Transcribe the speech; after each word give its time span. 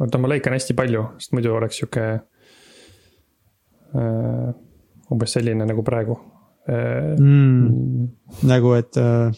oota, 0.00 0.18
ma 0.18 0.30
lõikan 0.32 0.56
hästi 0.56 0.76
palju, 0.78 1.04
sest 1.20 1.36
muidu 1.36 1.54
oleks 1.56 1.80
sihuke 1.80 2.06
äh,. 3.94 4.50
umbes 5.10 5.32
selline 5.34 5.66
nagu 5.66 5.82
praegu 5.86 6.18
äh, 6.70 7.14
mm,. 7.18 8.10
nagu, 8.50 8.74
et 8.78 8.98
äh 9.00 9.30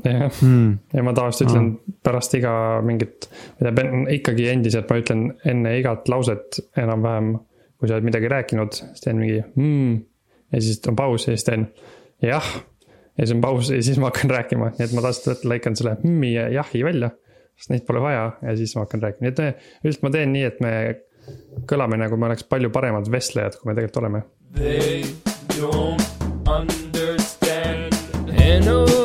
jah 0.00 0.42
mm., 0.42 0.78
ja 0.92 1.04
ma 1.04 1.12
tavaliselt 1.12 1.50
ütlen 1.50 1.68
ah. 1.74 1.94
pärast 2.04 2.34
iga 2.38 2.54
mingit, 2.84 3.28
tean 3.60 4.06
ikkagi 4.10 4.48
endiselt 4.52 4.90
ma 4.90 4.98
ütlen 5.02 5.24
enne 5.48 5.74
igat 5.80 6.08
lauset 6.12 6.60
enam-vähem. 6.80 7.34
kui 7.76 7.90
sa 7.90 7.96
oled 7.96 8.06
midagi 8.06 8.28
rääkinud, 8.30 8.76
siis 8.78 9.02
teen 9.02 9.18
mingi 9.18 9.40
mm, 9.42 9.94
ja 10.54 10.60
siis 10.62 10.78
on 10.88 10.96
paus 10.96 11.26
ja 11.26 11.34
siis 11.34 11.44
teen 11.48 11.66
jah. 12.22 12.46
ja 13.18 13.26
siis 13.26 13.34
on 13.36 13.42
paus 13.44 13.72
ja 13.74 13.82
siis 13.82 13.98
ma 14.00 14.12
hakkan 14.12 14.32
rääkima, 14.32 14.70
nii 14.78 14.86
et 14.86 14.94
ma 14.94 15.04
tavaliselt 15.04 15.44
lõikan 15.50 15.76
selle 15.78 15.98
mm 16.00 16.28
ja 16.30 16.48
jahi 16.60 16.84
välja. 16.86 17.12
Sest 17.62 17.70
neid 17.70 17.86
pole 17.86 18.02
vaja 18.02 18.26
ja 18.42 18.56
siis 18.58 18.74
ma 18.74 18.86
hakkan 18.86 19.06
rääkima, 19.06 19.28
nii 19.28 19.32
et 19.32 19.84
üldiselt 19.86 20.06
ma 20.06 20.12
teen 20.18 20.34
nii, 20.34 20.44
et 20.50 20.60
me 20.64 20.74
kõlame 21.70 22.00
nagu 22.02 22.18
me 22.18 22.32
oleks 22.32 22.48
palju 22.50 22.72
paremad 22.74 23.06
vestlejad, 23.12 23.60
kui 23.60 23.70
me 23.70 23.78
tegelikult 23.78 24.02
oleme. 24.02 24.24
They 24.58 25.06
don't 25.54 26.02
understand. 26.50 27.42
super 28.72 29.01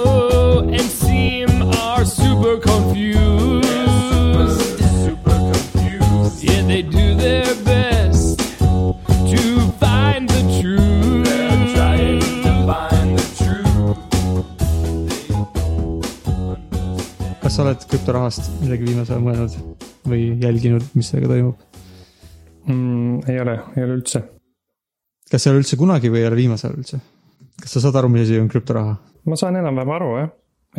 kas 17.48 17.56
sa 17.56 17.64
oled 17.64 17.84
krüptorahast 17.88 18.50
midagi 18.60 18.84
viimasel 18.84 19.14
ajal 19.16 19.22
mõelnud 19.24 19.84
või 20.12 20.24
jälginud, 20.42 20.84
mis 21.00 21.08
sellega 21.08 21.30
toimub 21.32 21.62
mm,? 22.68 23.22
ei 23.32 23.38
ole, 23.40 23.54
ei 23.78 23.86
ole 23.86 23.96
üldse. 24.02 24.20
kas 25.32 25.46
ei 25.46 25.54
ole 25.54 25.62
üldse 25.62 25.78
kunagi 25.80 26.12
või 26.12 26.26
ei 26.26 26.28
ole 26.28 26.42
viimasel 26.42 26.74
ajal 26.74 26.82
üldse? 26.82 27.00
kas 27.64 27.78
sa 27.78 27.86
saad 27.86 28.02
aru, 28.02 28.10
mis 28.12 28.26
asi 28.26 28.42
on 28.42 28.52
krüptoraha? 28.52 28.98
ma 29.32 29.40
saan 29.40 29.62
enam-vähem 29.62 29.94
aru 29.96 30.10
jah 30.18 30.34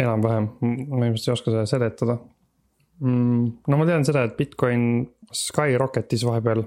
enam-vähem, 0.05 0.51
ma 0.93 1.09
ilmselt 1.09 1.31
ei 1.31 1.35
oska 1.39 1.55
seda 1.55 1.65
seletada 1.73 2.19
mm,. 3.01 3.49
no 3.65 3.81
ma 3.81 3.89
tean 3.89 4.05
seda, 4.05 4.29
et 4.29 4.37
Bitcoin 4.37 4.85
skyrocketis 5.33 6.29
vahepeal. 6.29 6.67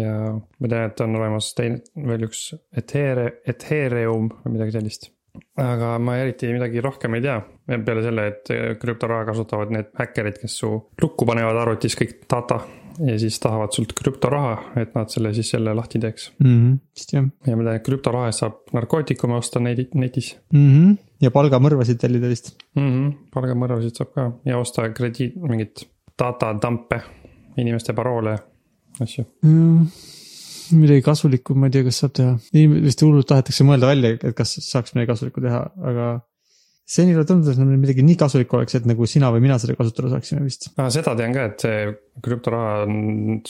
ja 0.00 0.14
ma 0.32 0.72
tean, 0.72 0.88
et 0.88 1.04
on 1.04 1.20
olemas 1.20 1.52
teine, 1.58 1.82
veel 2.08 2.30
üks 2.30 2.46
Ethere-, 2.72 3.42
Ethereum 3.44 4.32
või 4.40 4.56
midagi 4.56 4.78
sellist. 4.80 5.10
Aga 5.60 5.94
ma 6.02 6.16
eriti 6.20 6.50
midagi 6.52 6.82
rohkem 6.84 7.14
ei 7.18 7.24
tea, 7.24 7.38
peale 7.86 8.02
selle, 8.04 8.26
et 8.32 8.52
krüptoraha 8.80 9.28
kasutavad 9.28 9.72
need 9.74 9.90
häkkerid, 9.98 10.40
kes 10.42 10.58
su 10.62 10.70
lukku 11.02 11.28
panevad 11.28 11.58
arvutis 11.62 11.96
kõik 11.98 12.22
data 12.30 12.60
ja 13.06 13.16
siis 13.20 13.38
tahavad 13.40 13.72
sult 13.74 13.94
krüptoraha, 13.96 14.56
et 14.82 14.94
nad 14.96 15.12
selle 15.12 15.32
siis 15.36 15.52
jälle 15.54 15.74
lahti 15.76 16.00
teeks 16.02 16.30
mm. 16.38 16.56
-hmm, 16.56 16.78
vist 16.96 17.12
jah. 17.12 17.28
ja 17.46 17.74
et 17.74 17.84
krüptoraha 17.86 18.30
eest 18.30 18.44
saab 18.44 18.74
narkootikume 18.76 19.34
osta 19.34 19.60
netis 19.60 20.36
mm. 20.52 20.68
-hmm. 20.68 20.96
ja 21.22 21.30
palgamõrvasid 21.30 22.00
tellida 22.00 22.28
vist 22.28 22.54
mm. 22.74 22.88
-hmm. 22.88 23.12
palgamõrvasid 23.34 23.96
saab 24.02 24.14
ka 24.14 24.30
ja 24.44 24.58
osta 24.58 24.88
krediit, 24.90 25.36
mingit 25.36 25.86
data 26.18 26.52
dump'e, 26.62 27.00
inimeste 27.56 27.92
paroole, 27.92 28.38
asju 29.00 29.24
mm 29.42 29.86
midagi 30.76 31.04
kasulikku, 31.06 31.54
ma 31.58 31.68
ei 31.68 31.76
tea, 31.76 31.86
kas 31.86 32.02
saab 32.02 32.16
teha, 32.16 32.34
inimesed 32.54 32.88
vist 32.88 33.04
hullult 33.06 33.28
tahetakse 33.30 33.66
mõelda 33.66 33.90
välja, 33.90 34.16
et 34.18 34.36
kas 34.38 34.56
saaks 34.64 34.94
midagi 34.96 35.12
kasulikku 35.12 35.44
teha, 35.44 35.62
aga 35.90 36.10
senile 36.90 37.22
tundus, 37.26 37.54
et 37.54 37.70
midagi 37.70 38.02
nii 38.04 38.18
kasulikku 38.18 38.58
oleks, 38.58 38.74
et 38.80 38.86
nagu 38.88 39.06
sina 39.08 39.30
või 39.30 39.44
mina 39.44 39.58
seda 39.62 39.76
kasutada 39.78 40.10
saaksime 40.16 40.42
vist. 40.42 40.70
seda 40.74 41.14
tean 41.18 41.34
ka, 41.36 41.46
et 41.52 41.64
see 41.64 41.92
krüptoraha 42.24 42.72
on 42.86 43.40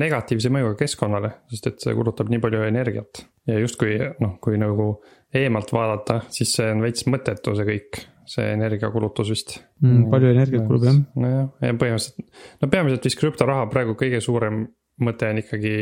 negatiivse 0.00 0.50
mõjuga 0.54 0.74
keskkonnale, 0.80 1.32
sest 1.52 1.70
et 1.70 1.86
see 1.86 1.94
kulutab 1.98 2.32
nii 2.32 2.42
palju 2.42 2.64
energiat. 2.66 3.22
ja 3.48 3.58
justkui 3.62 3.96
noh, 4.20 4.36
kui 4.42 4.58
nagu 4.60 4.90
eemalt 5.38 5.70
vaadata, 5.72 6.22
siis 6.34 6.56
see 6.58 6.66
on 6.72 6.82
veits 6.82 7.06
mõttetu, 7.08 7.54
see 7.56 7.68
kõik, 7.68 8.02
see 8.28 8.50
energiakulutus 8.56 9.30
vist 9.32 9.54
mm,. 9.84 10.08
palju 10.12 10.32
energiat 10.34 10.66
kulub 10.66 10.88
jah. 10.88 10.98
nojah, 11.22 11.46
ja 11.62 11.78
põhimõtteliselt, 11.78 12.42
no 12.62 12.72
peamiselt 12.72 13.08
vist 13.08 13.20
krüptoraha 13.20 13.70
praegu 13.70 13.94
kõige 14.00 14.20
suurem 14.24 14.64
mõte 15.04 15.30
on 15.30 15.38
ikkagi 15.44 15.74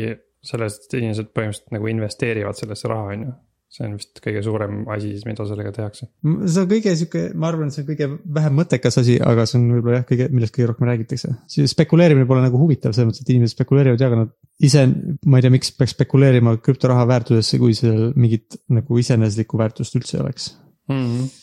selles, 0.47 0.79
et 0.83 0.97
inimesed 1.01 1.33
põhimõtteliselt 1.35 1.75
nagu 1.75 1.91
investeerivad 1.91 2.57
sellesse 2.59 2.89
raha, 2.91 3.13
on 3.13 3.27
ju 3.27 3.35
see 3.67 3.83
on 3.83 3.95
vist 3.97 4.21
kõige 4.23 4.41
suurem 4.45 4.77
asi 4.93 5.09
mida 5.27 5.45
sellega 5.47 5.73
tehakse. 5.75 6.07
see 6.23 6.61
on 6.61 6.69
kõige 6.69 6.93
sihuke, 6.95 7.23
ma 7.35 7.49
arvan, 7.51 7.67
et 7.67 7.75
see 7.75 7.83
on 7.83 7.89
kõige 7.89 8.07
vähem 8.37 8.55
mõttekas 8.61 8.99
asi, 9.01 9.17
aga 9.19 9.43
see 9.49 9.59
on 9.59 9.65
võib-olla 9.75 9.99
jah, 9.99 10.05
kõige, 10.07 10.27
millest 10.33 10.55
kõige 10.55 10.69
rohkem 10.71 10.87
räägitakse. 10.87 11.33
spekuleerimine 11.73 12.29
pole 12.29 12.45
nagu 12.45 12.61
huvitav 12.61 12.95
selles 12.95 13.09
mõttes, 13.09 13.25
et 13.25 13.33
inimesed 13.33 13.57
spekuleerivad 13.57 14.03
ja, 14.03 14.11
aga 14.11 14.21
nad 14.23 14.31
ise, 14.63 14.85
ma 15.27 15.41
ei 15.41 15.45
tea, 15.45 15.53
miks 15.57 15.73
peaks 15.75 15.97
spekuleerima 15.97 16.55
krüptoraha 16.63 17.03
väärtusesse, 17.11 17.59
kui 17.61 17.75
seal 17.77 18.13
mingit 18.15 18.55
nagu 18.71 19.03
iseeneslikku 19.03 19.59
väärtust 19.59 19.99
üldse 19.99 20.17
ei 20.17 20.23
oleks 20.23 20.53
mm. 20.87 21.03
-hmm 21.03 21.35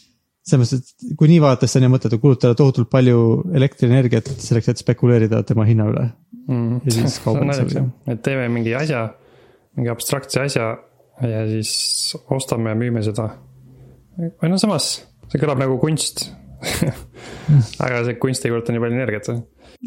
selles 0.44 0.72
mõttes, 0.75 0.93
et 0.93 1.16
kui 1.19 1.31
nii 1.31 1.41
vaadata, 1.43 1.69
siis 1.69 1.81
on 1.81 1.87
ju 1.87 1.93
mõttetu 1.94 2.21
kulutada 2.21 2.56
tohutult 2.59 2.91
palju 2.93 3.19
elektrienergiat 3.56 4.28
selleks, 4.44 4.71
et 4.72 4.82
spekuleerida 4.82 5.43
tema 5.49 5.65
hinna 5.69 5.88
üle 5.88 6.05
mm. 6.49 6.82
ja 6.84 6.97
siis 6.99 7.19
kaubandusega. 7.25 7.87
et 8.12 8.22
teeme 8.25 8.50
mingi 8.53 8.75
asja, 8.77 9.06
mingi 9.78 9.93
abstraktse 9.93 10.44
asja 10.44 10.71
ja 11.25 11.43
siis 11.49 11.72
ostame 12.34 12.75
ja 12.75 12.78
müüme 12.78 13.03
seda. 13.06 13.31
või 14.19 14.53
no 14.53 14.60
samas, 14.60 14.97
see 15.31 15.41
kõlab 15.41 15.62
nagu 15.62 15.78
kunst 15.83 16.27
aga 17.84 18.04
see 18.06 18.16
kunst 18.21 18.44
ei 18.44 18.53
kuluta 18.53 18.75
nii 18.75 18.83
palju 18.84 18.99
energiat. 19.00 19.31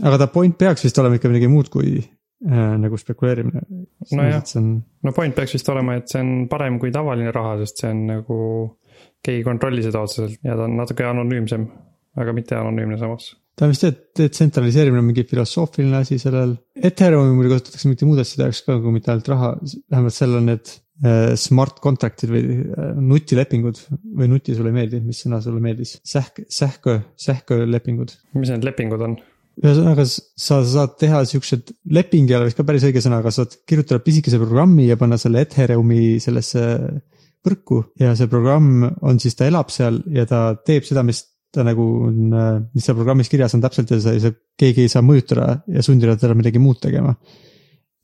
aga 0.03 0.21
ta 0.21 0.29
point 0.33 0.57
peaks 0.57 0.85
vist 0.87 0.99
olema 1.01 1.19
ikka 1.19 1.31
midagi 1.31 1.49
muud 1.51 1.69
kui 1.73 1.97
äh, 2.01 2.73
nagu 2.81 2.99
spekuleerimine. 2.99 3.63
nojah, 4.11 4.43
on... 4.59 4.73
no 5.03 5.13
point 5.15 5.35
peaks 5.37 5.57
vist 5.57 5.69
olema, 5.73 5.97
et 5.99 6.09
see 6.11 6.23
on 6.23 6.33
parem 6.51 6.79
kui 6.81 6.93
tavaline 6.95 7.33
raha, 7.35 7.57
sest 7.63 7.83
see 7.83 7.93
on 7.93 8.03
nagu, 8.09 8.39
keegi 9.25 9.41
ei 9.41 9.47
kontrolli 9.47 9.83
seda 9.85 10.03
otseselt 10.05 10.39
ja 10.45 10.55
ta 10.55 10.65
on 10.67 10.77
natuke 10.79 11.05
anonüümsem, 11.07 11.67
aga 12.17 12.33
mitte 12.37 12.57
anonüümne 12.59 12.99
samas 13.01 13.33
ta 13.57 13.65
on 13.65 13.71
vist 13.73 13.81
see, 13.81 13.93
et 13.93 14.19
detsentraliseerimine 14.19 15.01
on 15.01 15.07
mingi 15.07 15.23
filosoofiline 15.25 15.97
asi 15.97 16.19
sellel. 16.21 16.51
Ethereumi 16.77 17.31
muidugi 17.33 17.55
kasutatakse 17.55 17.89
mitte 17.89 18.05
muude 18.05 18.21
asjade 18.21 18.45
jaoks 18.45 18.59
ka, 18.67 18.75
kui 18.83 18.93
mitte 18.93 19.09
ainult 19.09 19.31
raha, 19.33 19.55
vähemalt 19.89 20.13
seal 20.13 20.35
on 20.37 20.45
need 20.51 20.75
Äh, 21.05 21.35
smart 21.37 21.77
contract'id 21.77 22.31
või 22.33 22.55
äh, 22.57 22.93
nutilepingud 23.05 23.77
või 24.17 24.29
nuti 24.31 24.55
sulle 24.57 24.71
ei 24.71 24.77
meeldi, 24.79 25.01
mis 25.05 25.19
sõna 25.21 25.37
sulle 25.45 25.61
meeldis? 25.61 25.91
sähk, 26.01 26.39
sähkö, 26.49 26.95
sähkölepingud. 27.21 28.15
mis 28.33 28.49
need 28.49 28.65
lepingud 28.65 29.03
on? 29.05 29.13
ühesõnaga, 29.61 30.07
sa 30.09 30.57
saad 30.65 30.95
teha 30.97 31.19
siuksed, 31.29 31.69
leping 31.93 32.31
ei 32.31 32.39
ole 32.39 32.47
vist 32.49 32.57
ka 32.57 32.65
päris 32.65 32.87
õige 32.89 33.03
sõna, 33.05 33.19
aga 33.21 33.29
saad 33.35 33.53
kirjutada 33.69 34.01
pisikese 34.01 34.41
programmi 34.41 34.87
ja 34.87 34.97
panna 34.97 35.21
selle 35.21 35.45
Ethereumi 35.45 36.17
sellesse 36.23 36.65
võrku 37.47 37.81
ja 37.99 38.13
see 38.19 38.29
programm 38.31 38.85
on 39.01 39.23
siis, 39.23 39.35
ta 39.39 39.47
elab 39.47 39.73
seal 39.73 40.03
ja 40.13 40.27
ta 40.29 40.51
teeb 40.59 40.85
seda, 40.87 41.03
mis 41.07 41.23
ta 41.55 41.63
nagu 41.63 41.83
on, 42.09 42.31
mis 42.75 42.85
seal 42.85 42.97
programmis 42.99 43.31
kirjas 43.31 43.55
on 43.55 43.63
täpselt 43.63 43.91
ja 43.95 43.99
sa, 44.03 44.33
keegi 44.59 44.83
ei 44.85 44.91
saa 44.91 45.01
mõjutada 45.05 45.61
ja 45.71 45.83
sundida 45.85 46.17
teda 46.19 46.35
midagi 46.37 46.59
muud 46.61 46.81
tegema 46.83 47.15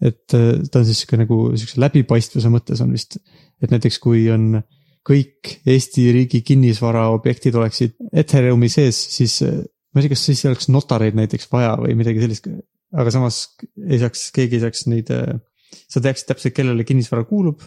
et 0.03 0.35
äh, 0.35 0.61
ta 0.71 0.81
on 0.81 0.87
siis 0.87 1.03
sihuke 1.03 1.19
nagu 1.21 1.37
siukse 1.55 1.81
läbipaistvuse 1.81 2.51
mõttes 2.51 2.81
on 2.83 2.91
vist, 2.95 3.19
et 3.63 3.71
näiteks 3.71 3.99
kui 4.03 4.25
on 4.33 4.57
kõik 5.03 5.57
Eesti 5.67 6.07
riigi 6.15 6.41
kinnisvara 6.47 7.09
objektid 7.11 7.55
oleksid 7.59 7.95
Ethereumi 8.23 8.69
sees, 8.71 8.99
siis 9.15 9.39
äh, 9.45 9.61
ma 9.93 10.01
ei 10.01 10.07
tea, 10.07 10.15
kas 10.15 10.25
siis 10.29 10.43
oleks 10.49 10.69
notareid 10.73 11.17
näiteks 11.19 11.49
vaja 11.51 11.75
või 11.79 11.95
midagi 11.99 12.23
sellist. 12.23 12.49
aga 12.93 13.13
samas 13.13 13.45
ei 13.87 13.99
saaks, 14.01 14.27
keegi 14.35 14.59
ei 14.59 14.65
saaks 14.65 14.85
neid, 14.91 15.11
äh, 15.13 15.39
sa 15.87 16.03
teaksid 16.03 16.31
täpselt, 16.31 16.55
kellele 16.57 16.85
kinnisvara 16.87 17.25
kuulub. 17.29 17.63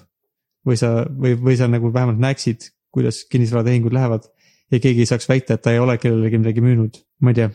Või 0.67 0.79
sa, 0.81 0.91
või, 1.11 1.37
või 1.39 1.57
sa 1.59 1.69
nagu 1.71 1.93
vähemalt 1.95 2.21
näeksid, 2.23 2.71
kuidas 2.95 3.25
kinnisvaratehingud 3.31 3.95
lähevad. 3.95 4.27
ja 4.73 4.81
keegi 4.83 5.05
ei 5.05 5.07
saaks 5.07 5.29
väita, 5.31 5.55
et 5.55 5.63
ta 5.63 5.73
ei 5.73 5.79
ole 5.79 5.95
kellelegi 6.03 6.41
midagi 6.43 6.65
müünud, 6.65 6.99
ma 7.23 7.31
ei 7.31 7.39
tea. 7.39 7.51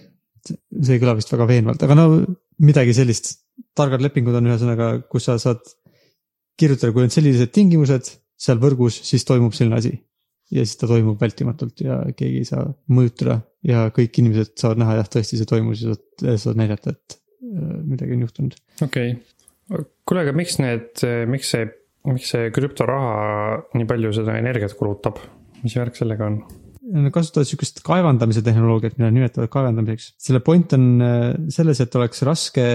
see 0.81 0.95
ei 0.95 1.01
kõla 1.01 1.17
vist 1.17 1.31
väga 1.33 1.47
veenvalt, 1.49 1.83
aga 1.83 1.97
no 1.97 2.05
midagi 2.63 2.93
sellist 2.97 3.33
targad 3.77 4.01
lepingud 4.01 4.35
on 4.37 4.47
ühesõnaga, 4.49 4.93
kus 5.11 5.27
sa 5.27 5.37
saad 5.41 5.61
kirjutada, 6.59 6.93
kui 6.93 7.05
on 7.05 7.13
sellised 7.13 7.51
tingimused 7.53 8.09
seal 8.41 8.61
võrgus, 8.61 9.01
siis 9.05 9.25
toimub 9.27 9.53
selline 9.57 9.77
asi. 9.77 9.93
ja 10.51 10.65
siis 10.65 10.79
ta 10.79 10.87
toimub 10.89 11.21
vältimatult 11.21 11.83
ja 11.83 12.01
keegi 12.17 12.41
ei 12.41 12.47
saa 12.47 12.65
mõjutada 12.91 13.37
ja 13.67 13.85
kõik 13.95 14.17
inimesed 14.19 14.55
saavad 14.59 14.81
näha, 14.81 14.97
jah, 14.99 15.11
tõesti 15.13 15.39
see 15.39 15.47
toimus 15.47 15.83
ja 15.83 15.93
saad, 15.93 16.39
saad 16.43 16.59
näidata, 16.59 16.95
et 16.95 17.15
äh, 17.15 17.77
midagi 17.85 18.17
on 18.17 18.25
juhtunud. 18.25 18.57
okei 18.81 19.13
okay., 19.13 19.85
kuule, 20.07 20.25
aga 20.25 20.33
miks 20.35 20.57
need, 20.59 21.05
miks 21.31 21.53
see, 21.53 21.69
miks 22.09 22.33
see 22.33 22.49
krüptoraha 22.55 23.61
nii 23.77 23.87
palju 23.89 24.13
seda 24.17 24.37
energiat 24.39 24.73
kulutab, 24.79 25.21
mis 25.61 25.77
värk 25.77 25.99
sellega 25.99 26.29
on? 26.31 26.41
Nad 26.91 27.13
kasutavad 27.13 27.47
sihukest 27.47 27.83
kaevandamise 27.85 28.41
tehnoloogiat, 28.43 28.97
mida 28.99 29.11
nimetavad 29.13 29.51
kaevandamiseks. 29.53 30.15
selle 30.19 30.41
point 30.43 30.73
on 30.75 30.87
äh, 31.05 31.25
selles, 31.53 31.79
et 31.83 31.95
oleks 31.95 32.25
raske 32.27 32.67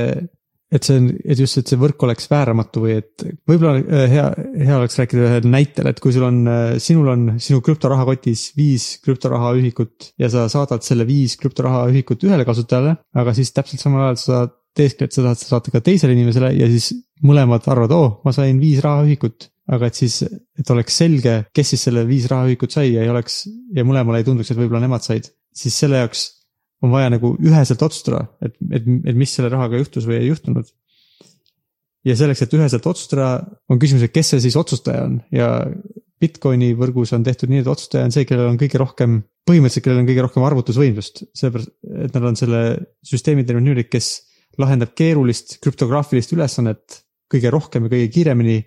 et 0.73 0.83
see 0.83 0.97
on, 0.99 1.07
et 1.23 1.39
just, 1.39 1.61
et 1.61 1.71
see 1.71 1.79
võrk 1.79 2.03
oleks 2.03 2.27
vääramatu 2.31 2.83
või 2.83 2.97
et 2.99 3.25
võib-olla 3.47 3.79
äh, 3.79 4.07
hea, 4.11 4.27
hea 4.67 4.79
oleks 4.81 4.99
rääkida 4.99 5.29
ühel 5.29 5.49
näitel, 5.51 5.91
et 5.91 6.01
kui 6.03 6.15
sul 6.15 6.27
on, 6.27 6.41
äh, 6.51 6.65
sinul 6.83 7.11
on 7.13 7.27
sinu 7.43 7.63
krüptorahakotis 7.65 8.49
viis 8.59 8.89
krüptorahaühikut 9.05 10.11
ja 10.23 10.31
sa 10.33 10.49
saadad 10.53 10.87
selle 10.87 11.07
viis 11.09 11.37
krüptorahaühikut 11.43 12.27
ühele 12.27 12.47
kasutajale, 12.49 12.97
aga 13.15 13.37
siis 13.37 13.55
täpselt 13.55 13.83
samal 13.83 14.09
ajal 14.09 14.23
sa 14.23 14.43
teeskled, 14.77 15.13
sa 15.13 15.25
tahad 15.25 15.43
saata 15.43 15.75
ka 15.75 15.83
teisele 15.85 16.15
inimesele 16.17 16.53
ja 16.57 16.69
siis 16.71 16.93
mõlemad 17.27 17.67
arvavad, 17.73 17.95
oo, 17.97 18.09
ma 18.27 18.33
sain 18.37 18.61
viis 18.63 18.83
rahaühikut. 18.85 19.53
aga 19.67 19.89
et 19.91 19.97
siis, 19.99 20.21
et 20.23 20.69
oleks 20.71 20.95
selge, 20.95 21.33
kes 21.51 21.73
siis 21.73 21.89
selle 21.89 22.05
viis 22.07 22.29
rahaühikut 22.31 22.71
sai 22.71 22.93
ja 22.93 23.03
ei 23.03 23.11
oleks 23.11 23.49
ja 23.75 23.83
mõlemale 23.83 24.21
ei 24.21 24.27
tunduks, 24.29 24.53
et 24.53 24.59
võib-olla 24.61 24.85
nemad 24.85 25.03
said, 25.03 25.27
siis 25.51 25.75
selle 25.75 25.99
jaoks 25.99 26.23
on 26.87 26.93
vaja 26.93 27.11
nagu 27.11 27.33
üheselt 27.43 27.83
otsustada, 27.83 28.29
et, 28.45 28.55
et, 28.71 28.87
et 29.11 29.19
mis 29.19 29.33
selle 29.33 29.51
rahaga 29.51 29.81
juhtus 29.81 30.07
või 30.07 30.21
ei 30.21 30.29
juhtunud. 30.29 30.69
ja 32.07 32.15
selleks, 32.15 32.45
et 32.45 32.55
üheselt 32.55 32.87
otsustada, 32.87 33.31
on 33.67 33.81
küsimus, 33.83 34.07
et 34.07 34.15
kes 34.15 34.35
see 34.35 34.45
siis 34.47 34.59
otsustaja 34.61 35.09
on 35.09 35.19
ja 35.35 35.51
Bitcoini 36.21 36.71
võrgus 36.79 37.13
on 37.13 37.25
tehtud 37.27 37.51
nii, 37.53 37.65
et 37.65 37.69
otsustaja 37.69 38.07
on 38.07 38.15
see, 38.15 38.25
kellel 38.29 38.49
on 38.53 38.61
kõige 38.61 38.79
rohkem, 38.81 39.19
põhimõtteliselt, 39.49 39.85
kellel 39.85 40.01
on 40.01 40.09
kõige 40.09 40.25
rohkem 40.25 40.47
arvutusvõimsust, 40.49 41.27
sellepärast, 41.37 41.75
et 42.07 42.17
nad 42.17 42.29
on 42.31 42.39
selle 42.39 42.63
süsteemi 43.05 43.45
teinud 43.45 43.67
niimoodi, 43.67 43.85
kes 43.91 44.15
lahendab 44.63 44.95
keerulist 44.97 45.59
krüptograafilist 45.65 46.33
ülesannet 46.37 47.03
kõige 47.33 47.51
rohkem 47.53 47.87
ja 47.87 47.93
kõige 47.93 48.13
kiiremini. 48.15 48.59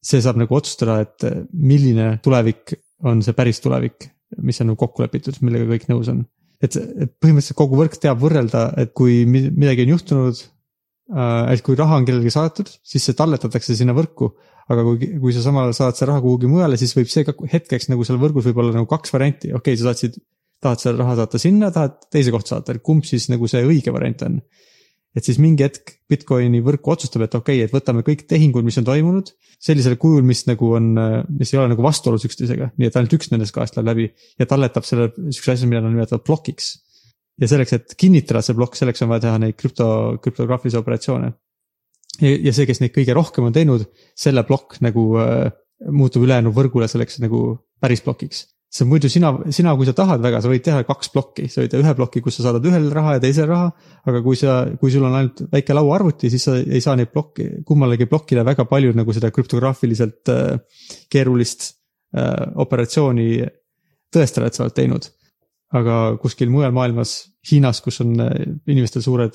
see 0.00 0.20
saab 0.24 0.38
nagu 0.40 0.54
otsustada, 0.56 1.00
et 1.04 1.24
milline 1.52 2.14
tulevik 2.24 2.72
on 3.04 3.20
see 3.22 3.36
päris 3.36 3.60
tulevik, 3.60 4.06
mis 4.40 4.60
on 4.60 4.70
nagu 4.70 4.78
kokku 4.80 5.02
lepitud, 5.02 5.36
millega 5.44 5.66
kõik 5.68 5.90
nõus 5.90 6.08
on 6.08 6.22
et, 6.60 6.76
et 6.76 7.12
põhimõtteliselt 7.20 7.58
kogu 7.58 7.78
võrk 7.80 7.96
teab 8.00 8.20
võrrelda, 8.22 8.70
et 8.80 8.92
kui 8.96 9.22
midagi 9.26 9.86
on 9.86 9.94
juhtunud. 9.96 10.42
Äh, 11.10 11.54
et 11.56 11.64
kui 11.66 11.78
raha 11.78 11.98
on 11.98 12.06
kellelegi 12.06 12.32
saadetud, 12.34 12.70
siis 12.86 13.08
see 13.08 13.16
talletatakse 13.18 13.76
sinna 13.76 13.96
võrku. 13.96 14.34
aga 14.70 14.84
kui, 14.86 15.06
kui 15.18 15.32
sa 15.34 15.40
samal 15.42 15.64
ajal 15.66 15.74
saad 15.74 15.96
selle 15.98 16.12
raha 16.12 16.22
kuhugi 16.22 16.46
mujale, 16.46 16.76
siis 16.78 16.92
võib 16.94 17.08
see 17.10 17.24
ka 17.26 17.32
hetkeks 17.34 17.88
nagu 17.90 18.04
seal 18.06 18.20
võrgus 18.22 18.44
võib 18.46 18.60
olla 18.62 18.76
nagu 18.76 18.86
kaks 18.86 19.10
varianti, 19.10 19.48
okei 19.50 19.74
okay,, 19.74 19.78
sa 19.80 19.88
saatsid. 19.88 20.20
tahad 20.62 20.82
selle 20.82 21.00
raha 21.00 21.16
saata 21.18 21.40
sinna, 21.42 21.72
tahad 21.74 21.96
teise 22.12 22.30
kohta 22.30 22.54
saata, 22.54 22.76
kumb 22.78 23.02
siis 23.08 23.26
nagu 23.32 23.48
see 23.50 23.64
õige 23.66 23.90
variant 23.90 24.22
on 24.28 24.36
et 25.16 25.26
siis 25.26 25.40
mingi 25.42 25.64
hetk 25.66 25.96
Bitcoini 26.10 26.60
võrk 26.64 26.86
otsustab, 26.92 27.24
et 27.26 27.34
okei 27.34 27.58
okay,, 27.58 27.66
et 27.66 27.74
võtame 27.74 28.04
kõik 28.06 28.26
tehingud, 28.30 28.66
mis 28.66 28.78
on 28.78 28.86
toimunud 28.86 29.32
sellisel 29.60 29.96
kujul, 30.00 30.22
mis 30.26 30.44
nagu 30.48 30.70
on, 30.78 30.92
mis 31.36 31.52
ei 31.52 31.60
ole 31.60 31.72
nagu 31.72 31.84
vastuolus 31.84 32.24
üksteisega, 32.28 32.70
nii 32.78 32.88
et 32.88 32.98
ainult 32.98 33.16
üks 33.18 33.32
nendest 33.32 33.54
kahest 33.56 33.76
läheb 33.76 33.90
läbi 33.90 34.06
ja 34.40 34.46
talletab 34.50 34.86
selle 34.88 35.10
sihukese 35.16 35.56
asja, 35.56 35.70
mida 35.70 35.82
nad 35.84 35.94
nimetavad 35.94 36.24
plokiks. 36.26 36.72
ja 37.40 37.48
selleks, 37.48 37.72
et 37.72 37.96
kinnitada 37.98 38.42
see 38.44 38.56
plokk, 38.56 38.78
selleks 38.78 39.02
on 39.04 39.10
vaja 39.12 39.26
teha 39.26 39.42
neid 39.42 39.56
krüpto, 39.58 39.88
krüptograafilisi 40.22 40.78
operatsioone. 40.80 41.32
ja 42.20 42.54
see, 42.54 42.68
kes 42.70 42.82
neid 42.84 42.94
kõige 42.94 43.16
rohkem 43.16 43.50
on 43.50 43.56
teinud, 43.56 43.88
selle 44.18 44.46
plokk 44.46 44.78
nagu 44.84 45.10
äh, 45.18 45.50
muutub 45.90 46.24
ülejäänud 46.24 46.54
võrgule 46.54 46.88
selleks 46.88 47.18
nagu 47.24 47.58
päris 47.80 48.04
plokiks 48.04 48.46
see 48.70 48.86
muidu 48.86 49.08
sina, 49.10 49.32
sina, 49.50 49.72
kui 49.74 49.86
sa 49.88 49.92
tahad 49.98 50.22
väga, 50.22 50.40
sa 50.42 50.50
võid 50.50 50.62
teha 50.62 50.84
kaks 50.86 51.10
plokki, 51.10 51.48
sa 51.50 51.64
võid 51.64 51.72
teha 51.72 51.82
ühe 51.82 51.94
ploki, 51.98 52.20
kus 52.22 52.36
sa 52.38 52.46
saadad 52.46 52.66
ühele 52.70 52.92
raha 52.94 53.16
ja 53.16 53.22
teisele 53.24 53.50
raha. 53.50 53.70
aga 54.06 54.20
kui 54.22 54.36
sa, 54.38 54.60
kui 54.78 54.92
sul 54.94 55.06
on 55.08 55.16
ainult 55.18 55.42
väike 55.50 55.74
lauaarvuti, 55.74 56.30
siis 56.30 56.44
sa 56.46 56.54
ei 56.60 56.82
saa 56.82 56.94
neid 56.98 57.10
plokki, 57.10 57.64
kummalegi 57.66 58.06
plokile 58.10 58.44
väga 58.46 58.68
palju 58.70 58.94
nagu 58.94 59.14
seda 59.16 59.32
krüptograafiliselt 59.34 60.30
äh, 60.30 60.84
keerulist 61.10 61.66
äh, 62.14 62.52
operatsiooni 62.62 63.26
tõestada, 64.14 64.46
et 64.46 64.54
sa 64.54 64.62
oled 64.66 64.76
teinud. 64.76 65.08
aga 65.74 65.96
kuskil 66.22 66.50
mujal 66.50 66.72
maailmas, 66.74 67.30
Hiinas, 67.50 67.80
kus 67.82 68.00
on 68.04 68.14
äh, 68.22 68.30
inimestel 68.70 69.02
suured 69.02 69.34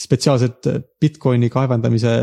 spetsiaalsed 0.00 0.70
Bitcoini 1.00 1.50
kaevandamise 1.52 2.14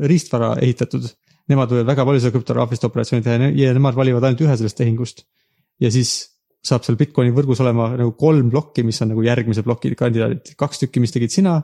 riistvara 0.00 0.54
ehitatud. 0.62 1.04
Nemad 1.50 1.72
võivad 1.74 1.92
väga 1.92 2.08
palju 2.08 2.24
seda 2.24 2.32
krüptograafilist 2.32 2.88
operatsiooni 2.88 3.26
teha 3.26 3.52
ja 3.58 3.76
nemad 3.76 3.98
valivad 3.98 4.24
ainult 4.24 4.46
ühe 4.46 4.56
sellest 4.56 4.78
tehingust 4.80 5.26
ja 5.80 5.90
siis 5.92 6.12
saab 6.66 6.84
seal 6.84 6.98
Bitcoini 7.00 7.32
võrgus 7.32 7.62
olema 7.64 7.88
nagu 7.96 8.12
kolm 8.20 8.50
plokki, 8.52 8.84
mis 8.84 9.00
on 9.04 9.14
nagu 9.14 9.24
järgmise 9.24 9.64
ploki 9.64 9.94
kandidaadid, 9.96 10.52
kaks 10.60 10.82
tükki, 10.84 11.00
mis 11.02 11.14
tegid 11.14 11.32
sina. 11.32 11.60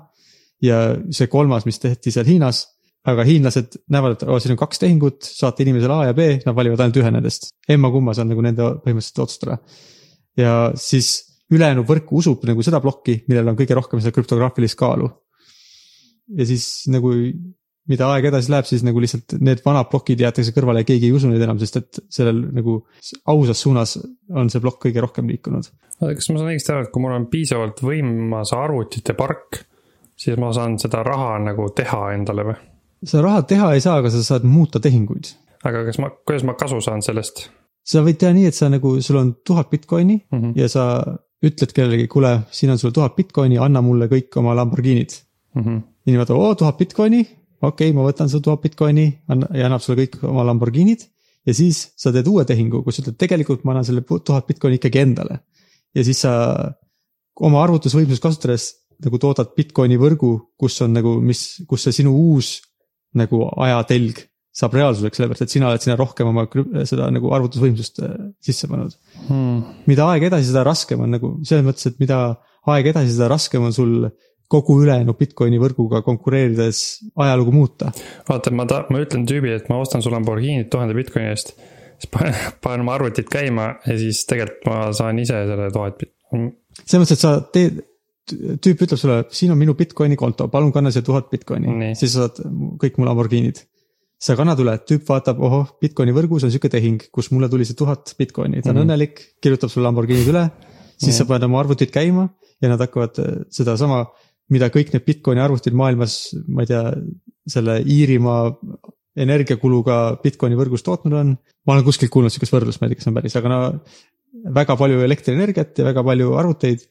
ja 0.65 0.97
see 1.13 1.29
kolmas, 1.29 1.67
mis 1.69 1.77
tehti 1.79 2.09
seal 2.15 2.25
Hiinas, 2.25 2.63
aga 3.07 3.27
hiinlased 3.29 3.77
näevad, 3.93 4.17
et 4.17 4.23
oo, 4.25 4.39
siin 4.41 4.55
on 4.55 4.61
kaks 4.63 4.81
tehingut, 4.81 5.27
saate 5.27 5.67
inimesele 5.67 5.93
A 5.93 6.07
ja 6.09 6.15
B, 6.17 6.31
nad 6.47 6.57
valivad 6.57 6.81
ainult 6.81 6.97
ühe 7.03 7.11
nendest. 7.13 7.51
emma-kummas 7.69 8.23
on 8.23 8.33
nagu 8.33 8.45
nende 8.45 8.71
põhimõtteliselt 8.85 9.23
otsustada. 9.27 9.59
ja 10.41 10.55
siis 10.81 11.13
ülejäänud 11.53 11.87
võrk 11.87 12.09
usub 12.17 12.43
nagu 12.49 12.65
seda 12.65 12.81
plokki, 12.83 13.21
millel 13.29 13.53
on 13.53 13.59
kõige 13.59 13.77
rohkem 13.77 14.01
seda 14.01 14.17
krüptograafilist 14.17 14.79
kaalu. 14.81 15.11
ja 16.41 16.49
siis 16.49 16.87
nagu 16.89 17.13
mida 17.91 18.09
aeg 18.11 18.29
edasi 18.31 18.53
läheb, 18.53 18.67
siis 18.69 18.85
nagu 18.87 19.01
lihtsalt 19.03 19.37
need 19.45 19.63
vanad 19.65 19.89
plokid 19.91 20.23
jäetakse 20.23 20.55
kõrvale 20.57 20.83
ja 20.83 20.89
keegi 20.89 21.11
ei 21.11 21.17
usu 21.17 21.31
neid 21.31 21.43
enam, 21.47 21.59
sest 21.63 21.81
et 21.81 22.01
sellel 22.13 22.43
nagu 22.57 22.79
ausas 23.33 23.63
suunas 23.63 23.97
on 24.35 24.51
see 24.53 24.63
plokk 24.63 24.87
kõige 24.87 25.05
rohkem 25.05 25.29
liikunud. 25.31 25.69
kas 26.01 26.31
ma 26.31 26.41
saan 26.41 26.53
õigesti 26.53 26.75
aru, 26.75 26.87
et 26.87 26.95
kui 26.95 27.05
mul 27.05 27.17
on 27.17 27.29
piisavalt 27.33 27.83
võimas 27.87 28.55
arvutite 28.57 29.17
park, 29.19 29.63
siis 30.19 30.39
ma 30.41 30.53
saan 30.57 30.79
seda 30.83 31.05
raha 31.07 31.37
nagu 31.51 31.69
teha 31.77 32.03
endale 32.17 32.49
või? 32.51 32.57
seda 33.05 33.27
raha 33.29 33.45
teha 33.55 33.75
ei 33.77 33.85
saa, 33.85 34.01
aga 34.03 34.11
sa 34.15 34.25
saad 34.25 34.49
muuta 34.49 34.83
tehinguid. 34.83 35.35
aga 35.67 35.85
kas 35.89 36.01
ma, 36.03 36.11
kuidas 36.27 36.47
ma 36.49 36.57
kasu 36.59 36.83
saan 36.85 37.05
sellest? 37.07 37.47
sa 37.87 38.03
võid 38.03 38.19
teha 38.19 38.35
nii, 38.35 38.51
et 38.51 38.59
sa 38.59 38.71
nagu, 38.73 38.97
sul 39.05 39.21
on 39.21 39.37
tuhat 39.47 39.71
Bitcoini 39.71 40.19
mm 40.19 40.41
-hmm. 40.41 40.59
ja 40.59 40.69
sa 40.69 40.85
ütled 41.47 41.73
kellelegi, 41.75 42.09
kuule, 42.11 42.41
siin 42.51 42.73
on 42.73 42.79
sul 42.79 42.91
tuhat 42.91 43.17
Bitcoini, 43.17 43.59
anna 43.63 43.83
mulle 43.85 44.09
kõik 44.11 44.35
oma 44.41 44.57
Lamborghinid 44.57 45.13
mm. 45.55 45.63
-hmm. 45.63 45.83
inimene 46.07 46.23
vaatab, 46.25 46.37
oo 46.37 46.55
tuhat 46.55 46.79
Bitcoini, 46.79 47.23
okei 47.69 47.91
okay,, 47.91 47.97
ma 47.97 48.07
võtan 48.07 48.31
su 48.33 48.41
tuhat 48.45 48.63
Bitcoini 48.63 49.07
ja 49.29 49.69
annab 49.69 49.85
sulle 49.85 50.05
kõik 50.05 50.23
oma 50.27 50.47
Lamborghinid. 50.47 51.07
ja 51.47 51.55
siis 51.55 51.89
sa 51.99 52.13
teed 52.15 52.27
uue 52.31 52.45
tehingu, 52.49 52.83
kus 52.87 53.03
ütled, 53.03 53.19
tegelikult 53.21 53.65
ma 53.65 53.75
annan 53.75 53.87
selle 53.89 54.05
tuhat 54.07 54.47
Bitcoini 54.49 54.81
ikkagi 54.81 55.03
endale. 55.05 55.41
ja 55.95 56.05
siis 56.07 56.25
sa 56.25 56.33
oma 57.37 57.63
arvutusvõimsust 57.65 58.23
kasutades 58.23 58.71
nagu 59.05 59.19
toodad 59.21 59.53
Bitcoini 59.57 59.99
võrgu, 60.01 60.33
kus 60.57 60.81
on 60.85 60.95
nagu, 60.97 61.19
mis, 61.21 61.61
kus 61.69 61.85
see 61.85 62.01
sinu 62.01 62.15
uus 62.17 62.57
nagu 63.17 63.45
ajatelg 63.65 64.23
saab 64.57 64.77
reaalsuseks, 64.77 65.19
sellepärast 65.19 65.45
et 65.45 65.53
sina 65.53 65.69
oled 65.69 65.83
sinna 65.85 65.99
rohkem 66.01 66.31
oma 66.31 66.47
seda 66.89 67.11
nagu 67.13 67.33
arvutusvõimsust 67.37 68.01
äh, 68.05 68.15
sisse 68.45 68.69
pannud 68.71 68.95
hmm.. 69.27 69.83
mida 69.91 70.07
aeg 70.13 70.31
edasi, 70.31 70.49
seda 70.49 70.65
raskem 70.65 71.03
on 71.05 71.13
nagu 71.13 71.33
selles 71.45 71.67
mõttes, 71.67 71.91
et 71.91 71.99
mida 72.01 72.21
aeg 72.73 72.89
edasi, 72.93 73.13
seda 73.19 73.29
raskem 73.33 73.67
on 73.69 73.77
sul 73.77 74.09
kogu 74.53 74.77
ülejäänud 74.85 75.19
Bitcoini 75.19 75.59
võrguga 75.61 76.03
konkureerides 76.07 76.83
ajalugu 77.19 77.55
muuta. 77.55 77.91
vaata, 78.29 78.53
ma 78.55 78.67
ta-, 78.71 78.85
ma 78.93 79.03
ütlen 79.03 79.27
tüübile, 79.29 79.59
et 79.61 79.71
ma 79.73 79.81
ostan 79.83 80.05
su 80.05 80.13
Lamborghinit 80.13 80.71
tuhande 80.71 80.95
Bitcoini 80.97 81.33
eest. 81.33 81.53
siis 81.97 82.11
panen, 82.13 82.37
panen 82.65 82.87
oma 82.87 82.97
arvutit 82.99 83.31
käima 83.33 83.73
ja 83.87 83.99
siis 83.99 84.25
tegelikult 84.31 84.71
ma 84.71 84.81
saan 84.97 85.23
ise 85.23 85.43
selle 85.51 85.71
tuhat 85.75 85.99
bit-. 86.03 86.15
selles 86.85 87.03
mõttes, 87.03 87.17
et 87.17 87.25
sa 87.25 87.37
teed, 87.53 87.81
tüüp 88.63 88.85
ütleb 88.87 89.01
sulle, 89.01 89.23
siin 89.35 89.55
on 89.55 89.59
minu 89.61 89.75
Bitcoini 89.79 90.19
konto, 90.19 90.49
palun 90.53 90.75
kanna 90.75 90.93
siia 90.95 91.07
tuhat 91.07 91.31
Bitcoini, 91.33 91.95
siis 91.99 92.15
sa 92.15 92.27
saad 92.27 92.43
kõik 92.83 93.01
mu 93.01 93.09
Lamborghinid. 93.09 93.65
sa 94.23 94.33
kannad 94.33 94.61
üle, 94.63 94.73
tüüp 94.89 95.03
vaatab, 95.11 95.43
ohoh, 95.45 95.75
Bitcoini 95.83 96.15
võrgus 96.17 96.47
on 96.47 96.51
sihuke 96.55 96.71
tehing, 96.73 97.03
kus 97.13 97.29
mulle 97.35 97.51
tuli 97.53 97.67
see 97.69 97.77
tuhat 97.77 98.15
Bitcoini, 98.19 98.63
ta 98.63 98.71
on 98.71 98.77
mm 98.77 98.79
-hmm. 98.79 98.87
õnnelik, 98.87 99.21
kirjutab 99.43 99.71
sulle 99.71 99.85
Lamborghinid 99.91 100.29
üle. 100.31 100.51
siis 100.97 101.03
mm 101.03 101.11
-hmm. 101.11 101.19
sa 101.19 101.25
paned 101.25 101.43
oma 101.43 101.61
arvutit 101.61 101.91
käima 101.91 102.29
ja 102.63 102.69
nad 102.69 102.81
hakkavad 102.81 103.19
sedasama 103.51 104.07
mida 104.53 104.69
kõik 104.73 104.93
need 104.95 105.07
Bitcoini 105.07 105.43
arvutid 105.43 105.77
maailmas, 105.77 106.19
ma 106.47 106.65
ei 106.65 106.71
tea, 106.71 106.83
selle 107.51 107.81
Iirimaa 107.83 108.51
energiakuluga 109.17 110.19
Bitcoini 110.23 110.59
võrgus 110.59 110.85
tootnud 110.87 111.17
on. 111.17 111.33
ma 111.67 111.75
olen 111.75 111.87
kuskilt 111.87 112.13
kuulnud 112.13 112.33
sihukest 112.33 112.55
võrdlust, 112.55 112.81
ma 112.81 112.87
ei 112.87 112.93
tea, 112.93 113.01
kas 113.01 113.07
see 113.07 113.13
on 113.13 113.19
päris, 113.19 113.37
aga 113.39 113.53
no 113.53 113.61
väga 114.55 114.77
palju 114.79 115.03
elektrienergiat 115.07 115.81
ja 115.81 115.87
väga 115.89 116.05
palju 116.07 116.35
arvuteid 116.39 116.85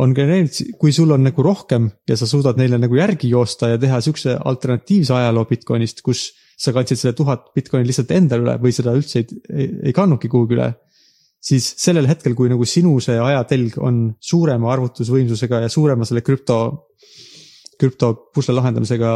on 0.00 0.14
genereerinud, 0.16 0.78
kui 0.80 0.94
sul 0.96 1.12
on 1.12 1.26
nagu 1.26 1.44
rohkem 1.44 1.90
ja 2.08 2.16
sa 2.16 2.26
suudad 2.28 2.58
neile 2.60 2.78
nagu 2.80 2.96
järgi 2.96 3.28
joosta 3.32 3.74
ja 3.74 3.80
teha 3.80 4.00
sihukese 4.04 4.38
alternatiivse 4.40 5.12
ajaloo 5.14 5.44
Bitcoinist, 5.50 6.00
kus 6.04 6.30
sa 6.56 6.72
kandsid 6.72 7.00
selle 7.00 7.16
tuhat 7.18 7.50
Bitcoini 7.54 7.86
lihtsalt 7.88 8.12
endale 8.16 8.46
üle 8.46 8.54
või 8.62 8.72
seda 8.74 8.94
üldse 8.96 9.20
ei, 9.20 9.40
ei, 9.50 9.68
ei 9.90 9.96
kandnudki 9.96 10.30
kuhugi 10.32 10.56
üle 10.56 10.70
siis 11.44 11.66
sellel 11.80 12.08
hetkel, 12.08 12.34
kui 12.36 12.50
nagu 12.52 12.64
sinu 12.68 12.96
see 13.04 13.16
ajatelg 13.20 13.76
on 13.84 14.06
suurema 14.22 14.70
arvutusvõimsusega 14.74 15.64
ja 15.64 15.72
suurema 15.72 16.06
selle 16.08 16.22
krüpto, 16.24 16.58
krüptopusle 17.80 18.54
lahendamisega 18.56 19.10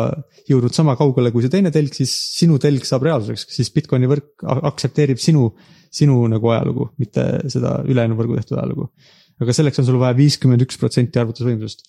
jõudnud 0.51 0.75
sama 0.77 0.97
kaugele 0.99 1.33
kui 1.33 1.45
see 1.45 1.53
teine 1.53 1.73
telg, 1.75 1.95
siis 1.97 2.13
sinu 2.37 2.59
telg 2.63 2.85
saab 2.89 3.07
reaalsuseks, 3.07 3.47
siis 3.55 3.71
Bitcoini 3.75 4.11
võrk 4.11 4.45
aktsepteerib 4.73 5.23
sinu, 5.23 5.53
sinu 5.95 6.21
nagu 6.31 6.53
ajalugu, 6.53 6.91
mitte 7.01 7.25
seda 7.53 7.79
ülejäänud 7.89 8.19
võrgu 8.19 8.37
tehtud 8.41 8.59
ajalugu. 8.59 8.91
aga 9.39 9.55
selleks 9.55 9.81
on 9.81 9.89
sul 9.89 10.01
vaja 10.03 10.19
viiskümmend 10.19 10.67
üks 10.67 10.81
protsenti 10.81 11.23
arvutusvõimsust. 11.23 11.87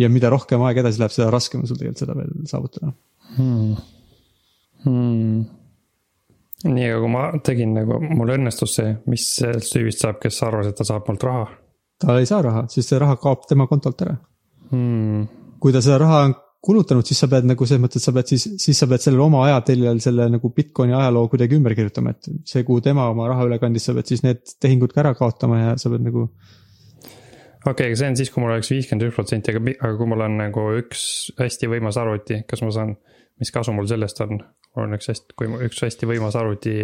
ja 0.00 0.08
mida 0.08 0.32
rohkem 0.32 0.62
aeg 0.66 0.82
edasi 0.82 0.98
läheb, 0.98 1.14
seda 1.14 1.30
raskem 1.30 1.62
on 1.62 1.70
sul 1.70 1.78
tegelikult 1.78 2.02
seda 2.02 2.18
veel 2.18 2.34
saavutada 2.50 2.92
hmm.. 3.36 3.88
Hmm 4.80 5.59
nii, 6.66 6.90
aga 6.90 7.00
kui 7.00 7.12
ma 7.12 7.24
tegin 7.46 7.72
nagu, 7.76 8.00
mul 8.18 8.34
õnnestus 8.36 8.76
see, 8.80 8.92
mis 9.10 9.26
sellest 9.38 9.72
tüübist 9.74 10.04
saab, 10.04 10.20
kes 10.22 10.42
arvas, 10.46 10.68
et 10.70 10.76
ta 10.76 10.86
saab 10.88 11.08
mult 11.08 11.24
raha? 11.24 11.48
ta 12.00 12.18
ei 12.20 12.28
saa 12.28 12.42
raha, 12.44 12.66
siis 12.72 12.88
see 12.88 13.00
raha 13.00 13.16
kaob 13.20 13.46
tema 13.48 13.66
kontolt 13.70 14.04
ära 14.04 14.16
hmm.. 14.70 15.26
kui 15.60 15.74
ta 15.74 15.82
seda 15.84 16.00
raha 16.04 16.22
on 16.28 16.36
kulutanud, 16.60 17.06
siis 17.08 17.20
sa 17.22 17.28
pead 17.32 17.48
nagu 17.48 17.66
selles 17.66 17.80
mõttes, 17.80 18.02
et 18.02 18.06
sa 18.06 18.12
pead 18.12 18.30
siis, 18.34 18.46
siis 18.60 18.80
sa 18.82 18.88
pead 18.90 19.04
sellele 19.04 19.24
oma 19.24 19.44
ajateljel 19.46 20.00
selle 20.04 20.26
nagu 20.28 20.50
Bitcoini 20.56 20.92
ajaloo 20.96 21.28
kuidagi 21.32 21.56
ümber 21.56 21.74
kirjutama, 21.76 22.12
et 22.12 22.28
see, 22.48 22.64
kuhu 22.68 22.82
tema 22.84 23.08
oma 23.12 23.30
raha 23.30 23.46
üle 23.48 23.56
kandis, 23.62 23.86
sa 23.88 23.96
pead 23.96 24.12
siis 24.12 24.24
need 24.26 24.42
tehingud 24.60 24.92
ka 24.92 25.00
ära 25.04 25.14
kaotama 25.16 25.60
ja 25.62 25.70
sa 25.80 25.92
pead 25.92 26.04
nagu. 26.04 26.26
okei 27.64 27.72
okay,, 27.72 27.86
aga 27.88 28.00
see 28.02 28.10
on 28.12 28.20
siis, 28.20 28.32
kui 28.32 28.44
mul 28.44 28.52
oleks 28.52 28.72
viiskümmend 28.74 29.08
üks 29.08 29.16
protsenti, 29.16 29.54
aga, 29.54 29.64
aga 29.78 29.94
kui 29.96 30.12
mul 30.12 30.26
on 30.26 30.36
nagu 30.42 30.66
üks 30.82 31.04
hästi 31.40 31.72
võimas 31.72 32.00
arvuti, 32.00 32.42
kas 32.48 32.64
ma 32.66 32.72
saan, 32.76 32.96
mis 33.40 33.52
kasu 33.54 33.72
mul 33.76 33.88
sellest 33.88 34.20
on? 34.26 34.42
On 34.76 34.94
üks 34.94 35.10
hästi, 35.10 35.34
kui 35.38 35.50
üks 35.66 35.82
hästi 35.82 36.06
võimas 36.10 36.38
arvuti 36.38 36.76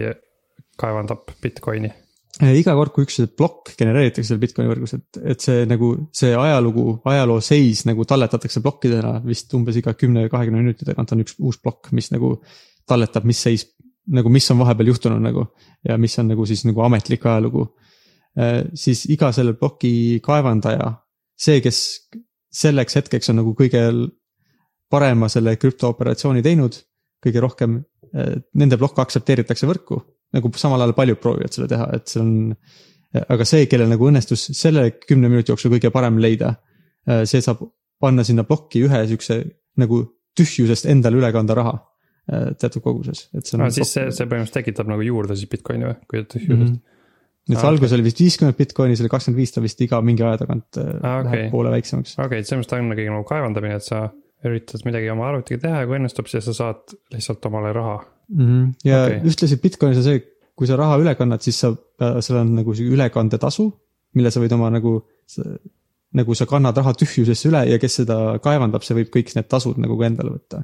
kaevandab 0.81 1.31
Bitcoini 1.43 1.93
Äh, 2.37 2.52
iga 2.61 2.75
kord, 2.76 2.93
kui 2.93 3.07
üks 3.07 3.16
plokk 3.33 3.71
genereeritakse 3.81 4.28
seal 4.28 4.40
Bitcoini 4.43 4.69
võrgus, 4.69 4.93
et, 4.99 5.19
et 5.33 5.40
see 5.40 5.62
nagu 5.69 5.88
see 6.14 6.35
ajalugu, 6.37 6.99
ajaloo 7.09 7.40
seis 7.40 7.87
nagu 7.88 8.05
talletatakse 8.05 8.61
plokkidena 8.64 9.14
vist 9.25 9.55
umbes 9.57 9.78
iga 9.81 9.95
kümne 9.97 10.26
kahekümne 10.28 10.61
minuti 10.61 10.85
tagant 10.85 11.14
on 11.16 11.25
üks 11.25 11.38
uus 11.40 11.57
plokk, 11.62 11.95
mis 11.97 12.11
nagu 12.12 12.35
talletab, 12.88 13.25
mis 13.25 13.40
seis 13.40 13.64
nagu, 14.12 14.28
mis 14.33 14.50
on 14.52 14.61
vahepeal 14.61 14.93
juhtunud 14.93 15.25
nagu 15.25 15.47
ja 15.88 15.97
mis 16.00 16.19
on 16.21 16.28
nagu 16.35 16.45
siis 16.49 16.66
nagu 16.69 16.85
ametlik 16.85 17.25
ajalugu. 17.25 17.71
Äh, 18.37 18.66
siis 18.76 19.07
iga 19.09 19.33
selle 19.33 19.57
ploki 19.57 20.21
kaevandaja, 20.26 20.93
see, 21.40 21.64
kes 21.64 21.81
selleks 22.52 23.00
hetkeks 23.00 23.33
on 23.33 23.40
nagu 23.40 23.57
kõige 23.57 23.81
parema 24.93 25.33
selle 25.33 25.57
krüptooperatsiooni 25.57 26.45
teinud, 26.45 26.76
kõige 27.25 27.43
rohkem, 27.45 27.79
äh, 28.13 28.37
nende 28.59 28.79
plokk 28.81 29.05
aktsepteeritakse 29.07 29.69
võrku 29.69 30.03
nagu 30.37 30.51
samal 30.59 30.83
ajal 30.83 30.97
paljud 30.97 31.21
proovivad 31.23 31.55
seda 31.55 31.69
teha, 31.71 31.87
et 31.97 32.11
see 32.11 32.21
on. 32.21 32.33
aga 33.17 33.45
see, 33.49 33.69
kellel 33.71 33.89
nagu 33.89 34.09
õnnestus 34.09 34.49
selle 34.59 34.91
kümne 34.99 35.31
minuti 35.33 35.53
jooksul 35.53 35.71
kõige 35.73 35.89
parem 35.95 36.19
leida, 36.21 36.51
see 37.25 37.41
saab 37.41 37.63
panna 38.03 38.25
sinna 38.27 38.43
plokki 38.45 38.83
ühe 38.85 38.99
siukse 39.09 39.39
nagu 39.81 40.03
tühjusest 40.37 40.89
endale 40.91 41.17
üle 41.23 41.31
kanda 41.33 41.57
raha 41.57 41.77
teatud 42.59 42.83
koguses, 42.85 43.29
et 43.39 43.47
see 43.47 43.57
on. 43.57 43.71
siis 43.73 43.95
see, 43.95 44.11
see 44.11 44.27
põhimõtteliselt 44.27 44.59
tekitab 44.59 44.91
nagu 44.91 45.07
juurde 45.07 45.39
siis 45.39 45.49
Bitcoini 45.49 45.87
või, 45.87 45.97
kui 46.11 46.27
tühjusest 46.27 46.59
mm. 46.59 46.75
-hmm 46.75 46.97
nüüd 47.47 47.61
see 47.61 47.69
alguses 47.69 47.95
oli 47.95 48.07
vist 48.07 48.21
viiskümmend 48.21 48.59
Bitcoini, 48.59 48.97
see 48.99 49.07
oli 49.07 49.13
kakskümmend 49.13 49.39
viis, 49.39 49.53
ta 49.55 49.63
vist 49.63 49.83
iga 49.85 50.01
mingi 50.03 50.25
aja 50.27 50.41
tagant 50.43 50.79
ah, 50.81 51.21
okay. 51.21 51.27
läheb 51.29 51.53
poole 51.53 51.71
väiksemaks. 51.77 52.17
okei 52.17 52.27
okay,, 52.27 52.43
et 52.43 52.49
selles 52.49 52.65
mõttes 52.65 52.73
ta 52.73 52.81
on 52.81 52.89
ikkagi 52.91 53.13
nagu 53.13 53.27
kaevandamine, 53.29 53.77
et 53.79 53.87
sa 53.87 54.01
üritad 54.50 54.85
midagi 54.87 55.11
oma 55.12 55.29
arvutiga 55.31 55.62
teha 55.67 55.83
ja 55.83 55.88
kui 55.88 55.99
õnnestub, 55.99 56.29
siis 56.31 56.47
sa 56.49 56.55
saad 56.57 56.97
lihtsalt 57.15 57.47
omale 57.50 57.73
raha 57.76 57.99
mm. 58.00 58.47
-hmm. 58.47 58.73
ja 58.85 59.05
okay. 59.05 59.21
ühtlasi 59.31 59.61
Bitcoinis 59.62 60.00
on 60.03 60.07
see, 60.07 60.23
kui 60.57 60.69
sa 60.69 60.79
raha 60.81 60.99
üle 61.03 61.15
kannad, 61.19 61.45
siis 61.45 61.61
sa, 61.61 61.73
seal 62.21 62.41
on 62.41 62.55
nagu 62.57 62.75
sihuke 62.75 62.97
ülekandetasu, 62.97 63.69
mille 64.17 64.33
sa 64.33 64.43
võid 64.43 64.57
oma 64.57 64.71
nagu. 64.75 65.00
nagu 66.17 66.35
sa 66.38 66.47
kannad 66.47 66.76
raha 66.79 66.93
tühjusesse 66.97 67.49
üle 67.49 67.65
ja 67.69 67.79
kes 67.83 67.97
seda 67.99 68.38
kaevandab, 68.41 68.85
see 68.87 68.95
võib 68.97 69.09
kõik 69.12 69.35
need 69.37 69.49
tasud 69.50 69.76
nagu 69.83 69.99
ka 69.99 70.07
endale 70.07 70.31
võtta. 70.37 70.62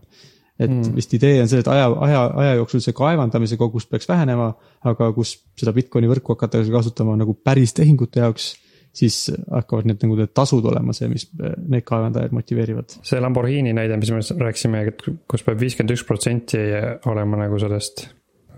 et 0.59 0.71
mm. 0.71 0.95
vist 0.97 1.13
idee 1.15 1.41
on 1.43 1.49
see, 1.51 1.59
et 1.61 1.69
aja, 1.69 1.89
aja, 2.07 2.21
aja 2.41 2.55
jooksul 2.61 2.81
see 2.81 2.95
kaevandamise 2.97 3.57
kogus 3.61 3.87
peaks 3.91 4.09
vähenema, 4.09 4.53
aga 4.85 5.11
kus 5.13 5.35
seda 5.59 5.73
Bitcoini 5.73 6.09
võrku 6.09 6.37
hakatakse 6.37 6.73
kasutama 6.73 7.17
nagu 7.17 7.35
päris 7.35 7.75
tehingute 7.75 8.21
jaoks 8.21 8.53
siis 8.93 9.31
hakkavad 9.51 9.89
need 9.89 10.03
nagu 10.05 10.17
need 10.19 10.33
tasud 10.37 10.67
olema 10.69 10.95
see, 10.97 11.09
mis 11.13 11.29
neid 11.33 11.85
kaevandajaid 11.89 12.35
motiveerivad. 12.37 12.99
see 13.09 13.21
Lamborghini 13.23 13.73
näide, 13.77 13.97
mis 14.01 14.13
me 14.13 14.21
rääkisime, 14.47 14.83
et 14.91 15.05
kus 15.31 15.47
peab 15.47 15.61
viiskümmend 15.63 15.95
üks 15.97 16.05
protsenti 16.09 16.61
olema 17.09 17.41
nagu 17.45 17.61
sellest 17.63 18.07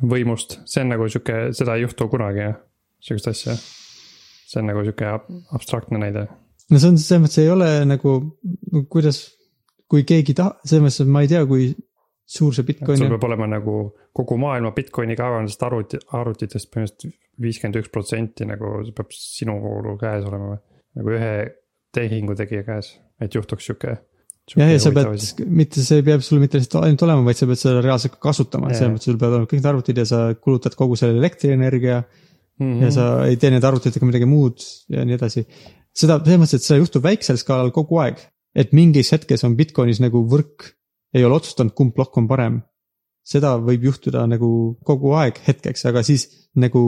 võimust, 0.03 0.59
see 0.69 0.83
on 0.83 0.91
nagu 0.95 1.07
sihuke, 1.09 1.39
seda 1.57 1.77
ei 1.77 1.85
juhtu 1.85 2.09
kunagi 2.11 2.51
sihukest 3.05 3.31
asja. 3.31 3.57
see 4.51 4.61
on 4.61 4.69
nagu 4.71 4.83
sihuke 4.85 5.13
abstraktne 5.57 6.01
näide. 6.03 6.27
no 6.71 6.81
see 6.81 6.91
on 6.91 6.99
selles 6.99 7.25
mõttes 7.25 7.43
ei 7.43 7.51
ole 7.53 7.71
nagu, 7.89 8.17
kuidas, 8.91 9.23
kui 9.91 10.07
keegi 10.09 10.35
tahab, 10.35 10.59
selles 10.65 10.85
mõttes, 10.87 11.03
et 11.05 11.13
ma 11.15 11.25
ei 11.25 11.31
tea, 11.31 11.45
kui 11.47 11.71
suur 12.25 12.55
see 12.57 12.65
Bitcoin 12.65 12.99
sul 12.99 13.13
peab 13.13 13.27
olema 13.29 13.49
nagu 13.51 13.75
kogu 14.17 14.39
maailma 14.41 14.73
Bitcoini 14.77 15.17
kaevandusest 15.19 15.67
arvuti, 15.67 16.01
arvutitest 16.17 16.71
põhimõtteliselt 16.73 17.21
viiskümmend 17.45 17.81
üks 17.83 17.93
protsenti 17.93 18.47
nagu 18.49 18.79
see 18.87 18.97
peab 18.97 19.13
sinu 19.17 19.59
käes 20.01 20.25
olema 20.29 20.55
või? 20.55 20.61
nagu 20.95 21.15
ühe 21.17 21.37
tehingu 21.95 22.37
tegija 22.39 22.65
käes, 22.67 22.91
et 23.23 23.35
juhtuks 23.35 23.69
sihuke. 23.69 23.97
jah, 24.55 24.71
ja 24.71 24.81
sa 24.83 24.93
pead, 24.95 25.15
mitte 25.49 25.85
see 25.85 26.01
ei 26.01 26.07
pea 26.07 26.21
sul 26.25 26.43
mitte 26.43 26.61
lihtsalt 26.61 26.85
ainult 26.87 27.07
olema, 27.07 27.25
vaid 27.27 27.41
sa 27.41 27.49
pead 27.51 27.61
seda 27.61 27.83
reaalselt 27.85 28.17
ka 28.17 28.23
kasutama, 28.29 28.73
selles 28.75 28.95
mõttes 28.95 29.11
sul 29.11 29.19
peavad 29.21 29.41
olema 29.41 29.51
kõik 29.51 29.61
need 29.61 29.71
arvutid 29.73 30.01
ja 30.03 30.07
sa 30.09 30.21
kulutad 30.37 30.77
kogu 30.79 30.99
selle 31.01 31.19
elektrienergia 31.21 32.03
mm. 32.03 32.67
-hmm. 32.67 32.85
ja 32.85 32.93
sa 32.95 33.09
ei 33.29 33.41
tee 33.41 33.53
nende 33.55 33.69
arvutitega 33.69 34.09
midagi 34.09 34.29
muud 34.29 34.65
ja 34.93 35.05
nii 35.05 35.19
edasi. 35.19 35.47
seda, 35.95 36.21
selles 36.23 36.41
mõttes, 36.43 36.61
et 36.61 36.69
seda 36.69 36.81
juhtub 36.83 37.05
väiksel 37.05 37.41
skaalal 37.41 37.73
kogu 37.75 38.01
aeg. 38.05 38.23
et 38.55 38.73
mingis 38.73 39.11
hetkes 39.13 39.43
on 39.45 39.57
Bitcoinis 39.59 40.01
nagu 40.01 40.23
võrk 40.31 40.71
ei 41.15 41.25
ole 41.25 41.39
otsustanud, 41.39 41.75
kumb 41.77 41.95
plokk 41.97 42.21
on 42.23 42.29
parem. 42.31 42.63
seda 43.25 43.55
võib 43.57 43.87
juhtuda 43.87 44.27
nagu 44.29 44.49
kogu 44.85 45.15
aeg 45.17 45.39
hetkeks, 45.47 45.87
aga 45.89 46.03
siis 46.05 46.27
nagu 46.61 46.83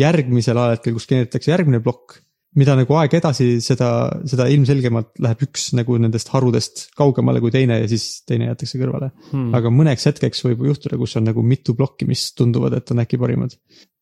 järgmisel 0.00 0.58
ajahetkel, 0.58 0.96
kus 0.96 1.06
genereeritakse 1.06 1.52
järgmine 1.52 1.78
plokk, 1.84 2.16
mida 2.58 2.74
nagu 2.78 2.96
aeg 2.98 3.12
edasi, 3.20 3.46
seda, 3.62 3.88
seda 4.26 4.48
ilmselgemalt 4.50 5.12
läheb 5.22 5.44
üks 5.46 5.68
nagu 5.78 5.94
nendest 6.02 6.32
harudest 6.34 6.88
kaugemale 6.98 7.42
kui 7.42 7.52
teine 7.54 7.78
ja 7.78 7.90
siis 7.90 8.24
teine 8.26 8.48
jäetakse 8.48 8.80
kõrvale 8.80 9.12
hmm.. 9.30 9.52
aga 9.54 9.70
mõneks 9.74 10.08
hetkeks 10.10 10.42
võib 10.48 10.64
juhtuda, 10.72 10.98
kus 10.98 11.14
on 11.20 11.28
nagu 11.30 11.44
mitu 11.46 11.76
plokki, 11.78 12.08
mis 12.10 12.26
tunduvad, 12.38 12.74
et 12.80 12.90
on 12.90 13.04
äkki 13.04 13.20
parimad. 13.22 13.54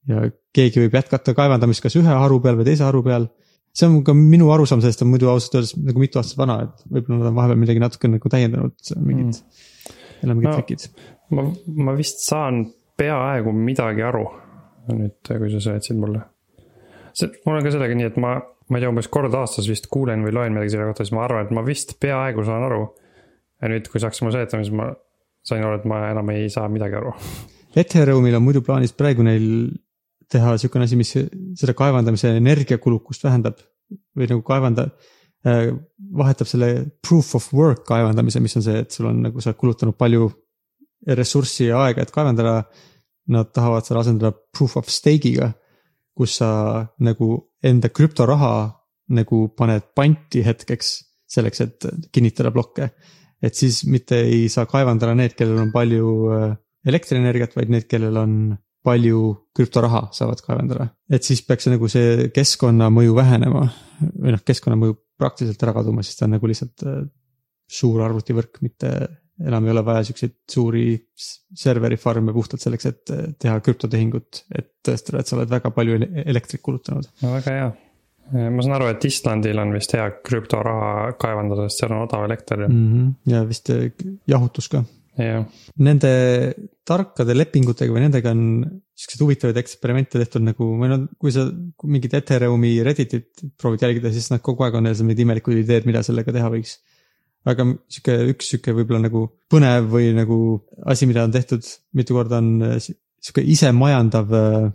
ja 0.09 0.25
keegi 0.57 0.87
võib 0.87 0.97
jätkata 0.97 1.37
kaevandamist 1.37 1.85
kas 1.85 1.99
ühe 2.01 2.09
haru 2.23 2.41
peal 2.45 2.57
või 2.61 2.71
teise 2.71 2.87
haru 2.89 3.05
peal. 3.05 3.29
See 3.77 3.89
on 3.89 4.01
ka 4.07 4.15
minu 4.17 4.51
arusaam 4.55 4.83
sellest 4.85 5.05
on 5.05 5.13
muidu 5.13 5.31
ausalt 5.33 5.59
öeldes 5.59 5.77
nagu 5.79 6.03
mitu 6.03 6.21
aastat 6.21 6.41
vana, 6.41 6.59
et 6.67 6.89
võib-olla 6.89 7.23
nad 7.23 7.31
on 7.31 7.39
vahepeal 7.39 7.63
midagi 7.67 7.85
natuke 7.85 8.11
nagu 8.11 8.33
täiendanud, 8.33 8.77
mingid 8.97 9.39
hmm., 9.39 9.65
jälle 10.23 10.35
mingid 10.35 10.51
no, 10.51 10.59
trikid. 10.59 10.89
ma, 11.37 11.47
ma 11.89 11.97
vist 11.99 12.25
saan 12.27 12.67
peaaegu 12.99 13.55
midagi 13.55 14.03
aru 14.03 14.27
nüüd, 14.97 15.17
kui 15.27 15.51
sa 15.53 15.61
seletasid 15.63 15.99
mulle. 16.01 16.23
see, 17.17 17.31
mul 17.45 17.59
on 17.59 17.67
ka 17.67 17.73
sellega 17.75 17.99
nii, 17.99 18.09
et 18.13 18.17
ma, 18.23 18.37
ma 18.69 18.79
ei 18.79 18.85
tea, 18.85 18.93
umbes 18.93 19.11
kord 19.13 19.35
aastas 19.35 19.69
vist 19.71 19.89
kuulen 19.93 20.25
või 20.27 20.35
loen 20.37 20.57
midagi 20.57 20.75
selle 20.75 20.89
kohta, 20.91 21.05
siis 21.07 21.17
ma 21.17 21.25
arvan, 21.27 21.47
et 21.47 21.55
ma 21.57 21.65
vist 21.67 21.97
peaaegu 22.01 22.45
saan 22.47 22.67
aru. 22.69 22.87
ja 23.63 23.73
nüüd, 23.73 23.91
kui 23.91 24.03
saaks 24.03 24.23
mulle 24.23 24.39
seletama, 24.39 24.65
siis 24.67 24.77
ma 24.79 24.89
sain 25.49 25.65
aru, 25.65 25.81
et 25.81 25.89
ma 25.89 26.03
enam 26.13 26.35
ei 26.35 26.49
saa 26.53 26.69
midagi 26.73 26.99
aru. 27.01 27.15
Ethereumil 27.79 28.39
on 28.39 28.45
muidu 28.45 28.63
plaanis 28.65 28.95
praegu 28.97 29.27
neil 29.27 29.49
teha 30.33 30.57
sihukene 30.61 30.89
asi, 30.89 30.99
mis 30.99 31.15
seda 31.59 31.75
kaevandamise 31.77 32.35
energiakulukust 32.37 33.25
vähendab 33.25 33.61
või 34.17 34.29
nagu 34.29 34.43
kaevanda 34.47 34.89
äh, 35.47 35.71
vahetab 35.99 36.51
selle 36.51 36.71
proof 37.05 37.35
of 37.39 37.49
work 37.57 37.87
kaevandamise, 37.89 38.43
mis 38.45 38.57
on 38.59 38.67
see, 38.67 38.83
et 38.85 38.95
sul 38.95 39.09
on 39.11 39.23
nagu 39.29 39.41
sa 39.41 39.53
oled 39.53 39.61
kulutanud 39.63 39.97
palju 39.99 40.29
ressurssi 41.19 41.69
ja 41.71 41.83
aega, 41.87 42.05
et 42.05 42.13
kaevandada 42.13 42.61
nad 43.33 43.53
tahavad 43.55 43.87
selle 43.87 44.03
asendada 44.03 44.33
proof 44.55 44.77
of 44.81 44.89
stake'iga, 44.93 45.53
kus 46.17 46.39
sa 46.41 46.51
nagu 47.05 47.31
enda 47.65 47.91
krüptoraha 47.93 48.55
nagu 49.15 49.45
paned 49.57 49.93
panti 49.97 50.43
hetkeks 50.45 50.91
selleks, 51.29 51.61
et 51.65 51.87
kinnitada 52.13 52.53
plokke. 52.53 52.91
et 53.43 53.55
siis 53.55 53.85
mitte 53.87 54.17
ei 54.27 54.49
saa 54.51 54.67
kaevandada 54.67 55.15
need, 55.15 55.37
kellel 55.39 55.61
on 55.63 55.69
palju 55.71 56.09
äh, 56.35 56.57
elektrienergiat, 56.91 57.53
vaid 57.55 57.71
need, 57.71 57.85
kellel 57.87 58.17
on 58.19 58.33
palju 58.85 59.21
krüptoraha 59.57 60.09
saavad 60.15 60.41
kaevandada. 60.45 60.89
et 61.11 61.25
siis 61.25 61.43
peaks 61.43 61.67
nagu 61.67 61.89
see 61.91 62.29
keskkonnamõju 62.35 63.15
vähenema 63.17 63.67
või 64.01 64.35
noh, 64.35 64.43
keskkonnamõju 64.47 64.99
praktiliselt 65.19 65.63
ära 65.67 65.75
kaduma, 65.81 66.05
siis 66.07 66.19
ta 66.19 66.29
on 66.29 66.37
nagu 66.37 66.51
lihtsalt 66.51 66.85
äh, 66.87 67.01
suur 67.69 68.03
arvutivõrk, 68.07 68.61
mitte 68.65 68.93
enam 69.47 69.67
ei 69.67 69.71
ole 69.71 69.83
vaja 69.87 70.07
siukseid 70.09 70.35
suuri 70.51 70.87
serveri 71.57 71.99
farm'e 72.01 72.35
puhtalt 72.35 72.63
selleks, 72.63 72.89
et 72.91 73.13
teha 73.39 73.59
krüptotehingut, 73.65 74.43
et 74.55 74.73
tõestada, 74.87 75.23
et 75.23 75.31
sa 75.31 75.37
oled 75.37 75.51
väga 75.51 75.71
palju 75.75 75.99
elektrit 76.25 76.63
kulutanud. 76.65 77.07
no 77.23 77.35
väga 77.37 77.55
hea. 77.55 77.69
ma 78.51 78.65
saan 78.65 78.77
aru, 78.77 78.91
et 78.93 79.05
Islandil 79.09 79.63
on 79.63 79.75
vist 79.77 79.95
hea 79.95 80.09
krüptoraha 80.27 81.13
kaevandada, 81.21 81.69
sest 81.69 81.85
seal 81.85 81.95
on 81.95 82.07
odav 82.07 82.27
elekter 82.27 82.67
mm. 82.67 82.87
-hmm. 82.93 83.13
ja 83.33 83.45
vist 83.49 83.71
jahutus 84.27 84.69
ka. 84.69 84.85
Jah. 85.27 85.47
Nende 85.83 86.13
tarkade 86.87 87.35
lepingutega 87.37 87.95
või 87.95 88.05
nendega 88.07 88.33
on 88.35 88.45
siukseid 88.99 89.25
huvitavaid 89.25 89.59
eksperimente 89.61 90.21
tehtud 90.21 90.47
nagu, 90.47 90.71
või 90.81 90.93
noh, 90.93 91.09
kui 91.21 91.35
sa 91.35 91.47
mingit 91.87 92.15
Ethereumi 92.19 92.77
Redditit 92.87 93.45
proovid 93.61 93.85
jälgida, 93.87 94.13
siis 94.15 94.31
nad 94.33 94.43
kogu 94.45 94.67
aeg 94.67 94.79
on 94.79 94.89
neil 94.89 95.03
mingid 95.03 95.27
imelikud 95.27 95.59
ideed, 95.61 95.89
mida 95.89 96.05
sellega 96.07 96.35
teha 96.35 96.51
võiks 96.55 96.79
aga 97.49 97.67
sihuke 97.91 98.17
üks 98.33 98.51
sihuke 98.53 98.75
võib-olla 98.77 99.05
nagu 99.07 99.25
põnev 99.51 99.89
või 99.93 100.11
nagu 100.17 100.39
asi, 100.91 101.07
mida 101.09 101.25
on 101.27 101.35
tehtud 101.35 101.65
mitu 101.97 102.17
korda 102.17 102.41
on 102.43 102.51
äh, 102.67 102.79
sihuke 102.83 103.45
isemajandav 103.55 104.35
äh, 104.35 104.69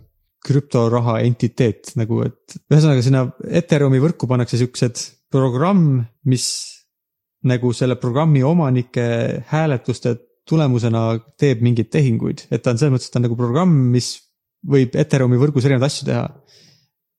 krüptoraha 0.44 1.18
entiteet 1.24 1.94
nagu, 1.96 2.20
et 2.26 2.56
ühesõnaga 2.68 3.04
sinna 3.04 3.24
Ethereumi 3.48 4.00
võrku 4.02 4.28
pannakse 4.28 4.60
siuksed 4.60 5.00
programm, 5.32 6.02
mis 6.28 6.46
nagu 7.48 7.72
selle 7.76 7.96
programmi 8.00 8.42
omanike 8.44 9.06
hääletuste 9.50 10.14
tulemusena 10.48 11.06
teeb 11.40 11.62
mingeid 11.64 11.90
tehinguid, 11.92 12.46
et 12.52 12.62
ta 12.62 12.74
on 12.74 12.80
selles 12.80 12.94
mõttes, 12.94 13.08
et 13.08 13.14
ta 13.14 13.20
on 13.20 13.26
nagu 13.28 13.38
programm, 13.38 13.74
mis 13.94 14.14
võib 14.68 14.96
Ethereumi 14.96 15.40
võrgus 15.40 15.66
erinevaid 15.66 15.90
asju 15.90 16.08
teha. 16.08 16.24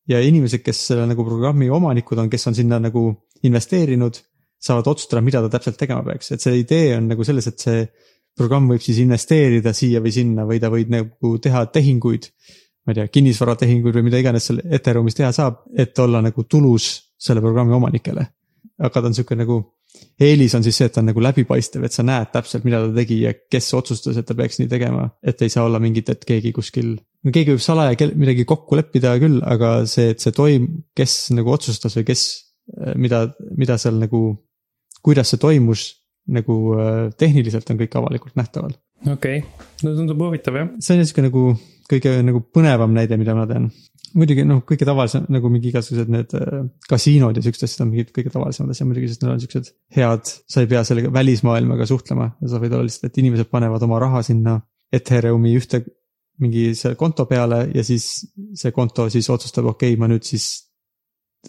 ja 0.06 0.20
inimesed, 0.22 0.62
kes 0.62 0.84
selle 0.92 1.08
nagu 1.10 1.24
programmi 1.26 1.70
omanikud 1.74 2.20
on, 2.22 2.30
kes 2.30 2.48
on 2.48 2.56
sinna 2.56 2.78
nagu 2.80 3.08
investeerinud 3.44 4.20
saavad 4.62 4.88
otsustada, 4.92 5.22
mida 5.26 5.42
ta 5.42 5.50
täpselt 5.56 5.80
tegema 5.80 6.04
peaks, 6.06 6.32
et 6.32 6.42
see 6.42 6.60
idee 6.62 6.94
on 6.98 7.10
nagu 7.10 7.26
selles, 7.26 7.48
et 7.50 7.62
see 7.62 7.88
programm 8.38 8.70
võib 8.70 8.84
siis 8.84 9.00
investeerida 9.02 9.74
siia 9.74 10.02
või 10.04 10.14
sinna 10.14 10.46
või 10.46 10.60
ta 10.62 10.70
võib 10.74 10.92
nagu 10.94 11.36
teha 11.42 11.66
tehinguid. 11.74 12.30
ma 12.86 12.94
ei 12.94 13.00
tea, 13.00 13.08
kinnisvaratehinguid 13.18 13.96
või 13.98 14.06
mida 14.06 14.20
iganes 14.22 14.46
seal 14.46 14.60
Ethereumis 14.62 15.18
teha 15.18 15.32
saab, 15.34 15.64
et 15.74 15.98
olla 16.00 16.22
nagu 16.22 16.44
tulus 16.44 17.16
selle 17.18 17.42
programmi 17.42 17.74
omanikele. 17.74 18.28
aga 18.80 19.02
ta 19.02 19.08
on 19.08 19.14
sihuke 19.14 19.36
nagu 19.36 19.62
eelis 20.22 20.56
on 20.56 20.64
siis 20.66 20.78
see, 20.80 20.88
et 20.90 20.96
ta 20.96 21.02
on 21.02 21.10
nagu 21.10 21.24
läbipaistev, 21.24 21.84
et 21.86 21.96
sa 21.96 22.06
näed 22.06 22.32
täpselt, 22.34 22.66
mida 22.68 22.82
ta 22.84 22.92
tegi 22.96 23.20
ja 23.24 23.34
kes 23.52 23.68
otsustas, 23.78 24.20
et 24.20 24.28
ta 24.28 24.38
peaks 24.38 24.62
nii 24.62 24.70
tegema. 24.72 25.10
et 25.24 25.42
ei 25.42 25.52
saa 25.52 25.66
olla 25.68 25.82
mingit, 25.84 26.10
et 26.10 26.26
keegi 26.28 26.54
kuskil, 26.56 26.96
no 26.96 27.36
keegi 27.36 27.56
võib 27.56 27.64
salaja 27.64 28.10
midagi 28.16 28.46
kokku 28.48 28.80
leppida 28.80 29.16
küll, 29.22 29.42
aga 29.44 29.76
see, 29.90 30.14
et 30.16 30.24
see 30.24 30.36
toim-, 30.36 30.72
kes 30.96 31.18
nagu 31.36 31.52
otsustas 31.52 31.98
või 32.00 32.08
kes, 32.08 32.26
mida, 32.96 33.26
mida 33.58 33.78
seal 33.82 34.00
nagu, 34.02 34.24
kuidas 35.06 35.34
see 35.34 35.42
toimus, 35.42 35.88
nagu 36.32 36.58
tehniliselt 37.20 37.70
on 37.70 37.80
kõik 37.84 38.00
avalikult 38.00 38.40
nähtaval. 38.40 38.74
okei 39.06 39.44
okay., 39.44 39.72
no 39.86 39.94
tundub 39.98 40.24
huvitav 40.26 40.58
jah. 40.58 40.72
see 40.82 40.96
on 40.96 41.06
sihuke 41.06 41.28
nagu 41.28 41.50
kõige 41.90 42.16
nagu 42.26 42.42
põnevam 42.56 42.96
näide, 42.96 43.18
mida 43.22 43.36
ma 43.38 43.46
tean 43.50 43.70
muidugi 44.16 44.46
noh, 44.48 44.62
kõige 44.68 44.88
tavalisem 44.88 45.26
nagu 45.32 45.50
mingi 45.52 45.70
igasugused 45.72 46.12
need 46.12 46.36
äh, 46.38 46.64
kasiinod 46.90 47.38
ja 47.38 47.44
siuksed 47.46 47.68
asjad 47.68 47.86
on 47.86 47.92
mingid 47.92 48.14
kõige 48.16 48.32
tavalisemad 48.34 48.72
asjad 48.74 48.90
muidugi, 48.90 49.10
sest 49.12 49.24
need 49.24 49.34
on 49.34 49.42
siuksed 49.44 49.72
head. 49.98 50.32
sa 50.52 50.64
ei 50.64 50.70
pea 50.72 50.84
sellega 50.88 51.12
välismaailmaga 51.14 51.88
suhtlema 51.90 52.30
ja 52.42 52.52
sa 52.52 52.62
võid 52.64 52.76
olla 52.76 52.88
lihtsalt, 52.88 53.10
et 53.10 53.20
inimesed 53.24 53.52
panevad 53.52 53.84
oma 53.88 54.00
raha 54.04 54.24
sinna 54.26 54.60
Ethereumi 54.96 55.56
ühte 55.58 55.82
mingi 56.44 56.70
selle 56.78 56.98
konto 57.00 57.26
peale 57.28 57.66
ja 57.76 57.84
siis 57.88 58.08
see 58.60 58.72
konto 58.76 59.10
siis 59.12 59.28
otsustab, 59.32 59.68
okei 59.72 59.94
okay,, 59.94 60.00
ma 60.00 60.10
nüüd 60.12 60.28
siis 60.28 60.48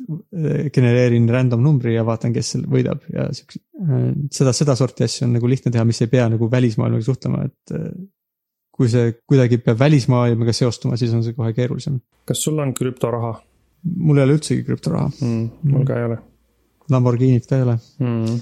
äh, 0.03 0.67
genereerin 0.75 1.31
random 1.31 1.63
numbri 1.63 1.95
ja 1.95 2.07
vaatan, 2.07 2.35
kes 2.35 2.55
seal 2.55 2.67
võidab 2.71 3.07
ja 3.13 3.29
siukse, 3.37 3.63
äh, 3.87 4.11
seda, 4.35 4.55
sedasorti 4.57 5.07
asju 5.07 5.29
on 5.29 5.39
nagu 5.39 5.51
lihtne 5.51 5.75
teha, 5.75 5.87
mis 5.87 6.03
ei 6.03 6.11
pea 6.11 6.27
nagu 6.33 6.51
välismaailmaga 6.51 7.07
suhtlema, 7.07 7.47
et 7.47 7.79
kui 8.77 8.91
see 8.93 9.13
kuidagi 9.29 9.59
peab 9.65 9.81
välismaailmaga 9.81 10.55
seostuma, 10.57 10.99
siis 11.01 11.15
on 11.17 11.25
see 11.25 11.37
kohe 11.37 11.53
keerulisem. 11.57 12.01
kas 12.29 12.43
sul 12.45 12.59
on 12.63 12.75
krüptoraha? 12.77 13.35
mul 13.97 14.19
ei 14.19 14.27
ole 14.27 14.39
üldsegi 14.39 14.65
krüptoraha 14.67 15.11
mm,. 15.21 15.73
mul 15.73 15.87
ka 15.89 15.99
ei 16.01 16.11
ole. 16.11 16.21
Lamborghinit 16.91 17.49
ka 17.49 17.59
ei 17.59 17.67
ole 17.67 17.79
mm.. 18.03 18.39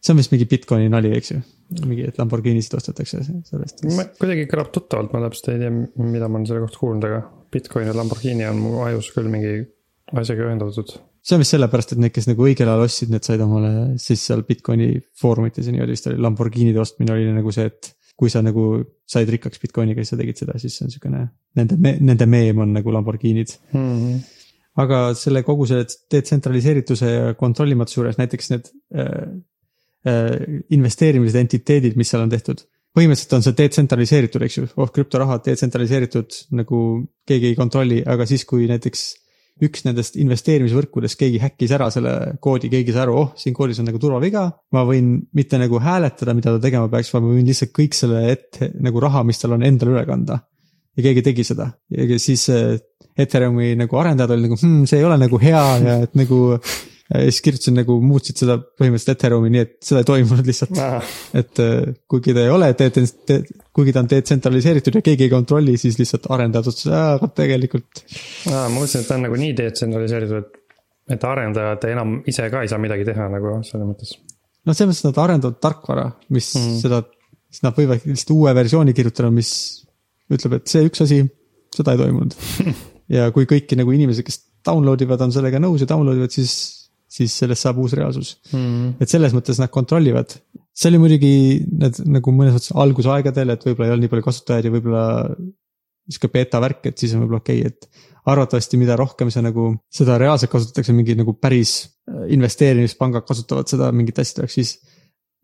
see 0.00 0.14
on 0.14 0.22
vist 0.22 0.32
mingi 0.34 0.48
Bitcoini 0.50 0.90
nali, 0.92 1.12
eks 1.18 1.34
ju? 1.34 1.42
mingi, 1.88 2.04
et 2.10 2.18
Lamborghinisid 2.20 2.74
ostetakse 2.76 3.22
sellest. 3.24 3.84
kuidagi 4.20 4.48
kõlab 4.50 4.72
tuttavalt, 4.74 5.14
ma 5.14 5.22
täpselt 5.24 5.54
ei 5.54 5.62
tea, 5.62 5.70
mida 5.72 6.28
ma 6.28 6.38
olen 6.38 6.48
selle 6.50 6.66
kohta 6.66 6.82
kuulnud, 6.82 7.06
aga 7.08 7.22
Bitcoin 7.52 7.88
ja 7.88 7.96
Lamborghini 7.96 8.44
on 8.48 8.60
mu 8.60 8.82
ajus 8.84 9.08
küll 9.14 9.30
mingi 9.32 9.54
asjaga 10.12 10.50
ühendatud 10.50 10.92
see 11.22 11.36
on 11.36 11.42
vist 11.42 11.54
sellepärast, 11.54 11.94
et 11.94 12.02
need, 12.02 12.12
kes 12.14 12.26
nagu 12.28 12.44
õigel 12.44 12.68
ajal 12.68 12.84
ostsid, 12.84 13.12
need 13.14 13.26
said 13.26 13.42
omale 13.44 13.72
siis 14.02 14.24
seal 14.26 14.42
Bitcoini 14.46 14.96
foorumites 15.20 15.68
ja 15.68 15.74
niimoodi 15.74 15.94
vist 15.94 16.08
oli, 16.10 16.18
Lamborghinide 16.22 16.82
ostmine 16.82 17.14
oli 17.14 17.28
nagu 17.30 17.54
see, 17.54 17.68
et 17.70 17.92
kui 18.18 18.30
sa 18.32 18.42
nagu 18.44 18.66
said 19.08 19.30
rikkaks 19.32 19.60
Bitcoiniga, 19.62 20.02
siis 20.02 20.14
sa 20.14 20.20
tegid 20.20 20.42
seda, 20.42 20.58
siis 20.60 20.76
see 20.76 20.86
on 20.86 20.92
siukene, 20.92 21.22
nende, 21.58 21.78
nende 21.80 22.28
meem 22.30 22.60
on 22.62 22.74
nagu 22.76 22.92
Lamborghinid 22.94 23.54
mm. 23.72 23.86
-hmm. 23.86 24.18
aga 24.84 25.00
selle 25.18 25.42
kogu 25.46 25.66
selle 25.66 25.86
detsentraliseerituse 26.12 27.14
ja 27.14 27.32
kontrollimatuse 27.38 28.00
juures 28.00 28.20
näiteks 28.20 28.52
need 28.52 28.70
äh, 28.94 29.32
äh, 30.08 30.60
investeerimised, 30.70 31.40
entiteedid, 31.40 31.96
mis 31.96 32.12
seal 32.12 32.22
on 32.22 32.30
tehtud. 32.30 32.64
põhimõtteliselt 32.92 33.32
on 33.38 33.42
see 33.42 33.56
detsentraliseeritud, 33.56 34.42
eks 34.44 34.56
ju, 34.58 34.66
oh 34.76 34.90
krüptoraha 34.92 35.38
detsentraliseeritud 35.46 36.34
nagu 36.58 36.78
keegi 37.26 37.46
ei 37.48 37.54
kontrolli, 37.56 38.02
aga 38.04 38.26
siis, 38.28 38.44
kui 38.44 38.66
näiteks 38.68 39.06
üks 39.62 39.84
nendest 39.86 40.16
investeerimisvõrkudest, 40.20 41.18
keegi 41.20 41.40
häkkis 41.42 41.74
ära 41.76 41.88
selle 41.94 42.14
koodi, 42.42 42.70
keegi 42.72 42.94
sai 42.94 43.04
aru, 43.04 43.16
oh, 43.20 43.32
siin 43.38 43.54
koodis 43.56 43.80
on 43.82 43.88
nagu 43.90 44.00
turvaviga. 44.02 44.48
ma 44.74 44.84
võin 44.88 45.14
mitte 45.38 45.60
nagu 45.60 45.80
hääletada, 45.82 46.34
mida 46.34 46.54
ta 46.56 46.62
tegema 46.62 46.90
peaks, 46.92 47.12
vaid 47.14 47.26
ma 47.26 47.34
võin 47.34 47.50
lihtsalt 47.50 47.74
kõik 47.76 47.98
selle 47.98 48.24
ette 48.32 48.72
nagu 48.82 49.02
raha, 49.02 49.22
mis 49.26 49.42
tal 49.42 49.56
on, 49.56 49.66
endale 49.66 49.96
üle 49.96 50.06
kanda. 50.08 50.40
ja 50.96 51.06
keegi 51.06 51.22
tegi 51.24 51.44
seda 51.48 51.70
ja 51.88 52.18
siis 52.20 52.48
Ethereumi 53.12 53.74
nagu 53.76 53.96
arendajad 54.00 54.34
olid 54.34 54.48
nagu 54.48 54.56
hmm,, 54.56 54.86
see 54.88 55.00
ei 55.00 55.06
ole 55.08 55.18
nagu 55.20 55.38
hea 55.40 55.62
ja 55.84 55.98
et 56.06 56.14
nagu 56.16 56.40
ja 57.12 57.28
siis 57.28 57.42
kirjutasin 57.44 57.76
nagu, 57.76 57.96
muutsid 58.02 58.40
seda 58.40 58.56
põhimõtteliselt 58.60 59.12
Ethereumi 59.16 59.50
nii, 59.52 59.62
et 59.66 59.74
seda 59.84 60.02
ei 60.02 60.08
toimunud 60.08 60.48
lihtsalt 60.48 60.80
ah.. 60.80 61.14
et 61.38 61.60
äh, 61.62 61.92
kuigi 62.10 62.34
ta 62.36 62.44
ei 62.46 62.52
ole, 62.52 62.70
kuigi 63.76 63.94
ta 63.94 64.02
on 64.02 64.10
detsentraliseeritud 64.10 64.98
ja 64.98 65.04
keegi 65.04 65.26
ei 65.26 65.32
kontrolli, 65.32 65.76
siis 65.80 65.98
lihtsalt 66.00 66.28
arendajad 66.32 66.70
otsustasid, 66.72 66.96
aga 66.98 67.30
tegelikult. 67.36 68.04
aa, 68.50 68.66
ma 68.66 68.76
mõtlesin, 68.78 69.04
et 69.04 69.10
ta 69.10 69.18
on 69.18 69.26
nagu 69.26 69.40
nii 69.42 69.56
detsentraliseeritud, 69.60 70.46
et, 70.46 70.78
et 71.16 71.26
arendajad 71.32 71.88
enam 71.90 72.20
ise 72.32 72.48
ka 72.52 72.62
ei 72.64 72.72
saa 72.72 72.80
midagi 72.82 73.08
teha 73.08 73.28
nagu 73.32 73.58
selles 73.68 73.88
mõttes. 73.88 74.14
noh, 74.64 74.76
selles 74.76 74.94
mõttes 74.94 75.08
nad 75.10 75.22
arendavad 75.26 75.58
tarkvara, 75.62 76.06
mis 76.32 76.52
mm. 76.58 76.78
seda, 76.84 77.02
siis 77.52 77.66
nad 77.66 77.76
võivad 77.76 78.06
lihtsalt 78.08 78.36
uue 78.36 78.54
versiooni 78.56 78.96
kirjutada, 78.96 79.32
mis 79.34 79.52
ütleb, 80.32 80.60
et 80.60 80.72
see 80.72 80.86
üks 80.88 81.04
asi, 81.04 81.20
seda 81.74 81.92
ei 81.92 82.06
toimunud 82.06 82.38
ja 83.18 83.28
kui 83.34 83.48
kõiki 83.50 83.76
nagu 83.76 83.92
inimesed, 83.92 84.24
kes 84.24 84.46
download 84.64 85.02
ivad, 85.04 85.26
on 85.26 85.34
sellega 85.34 85.60
nõus 85.60 85.82
ja 85.82 85.88
download 85.90 86.20
ivad, 86.20 86.32
siis 86.32 86.81
siis 87.12 87.34
sellest 87.42 87.66
saab 87.66 87.80
uus 87.82 87.96
reaalsus 87.98 88.36
mm.. 88.52 89.02
et 89.02 89.12
selles 89.12 89.34
mõttes 89.36 89.60
nad 89.60 89.72
kontrollivad. 89.72 90.36
see 90.72 90.92
oli 90.92 91.00
muidugi 91.02 91.34
need 91.68 92.00
nagu 92.18 92.34
mõnes 92.34 92.56
mõttes 92.56 92.76
algusaegadel, 92.84 93.52
et 93.54 93.66
võib-olla 93.66 93.90
ei 93.90 93.96
olnud 93.96 94.06
nii 94.06 94.14
palju 94.14 94.28
kasutajaid 94.30 94.68
ja 94.68 94.74
võib-olla 94.74 95.04
sihuke 96.08 96.32
beeta 96.32 96.60
värk, 96.62 96.88
et 96.90 96.98
siis 96.98 97.14
on 97.14 97.24
võib-olla 97.24 97.42
okei 97.42 97.62
okay,, 97.62 97.72
et 97.72 98.08
arvatavasti, 98.32 98.78
mida 98.78 98.96
rohkem 98.98 99.30
see 99.34 99.42
nagu, 99.44 99.68
seda 99.92 100.16
reaalselt 100.20 100.52
kasutatakse 100.52 100.94
mingi 100.94 101.16
nagu 101.18 101.34
päris 101.42 101.74
äh, 101.82 102.28
investeerimispangad 102.36 103.26
kasutavad 103.28 103.70
seda 103.70 103.90
mingite 103.94 104.24
asjade 104.24 104.46
jaoks, 104.46 104.58
siis. 104.60 104.74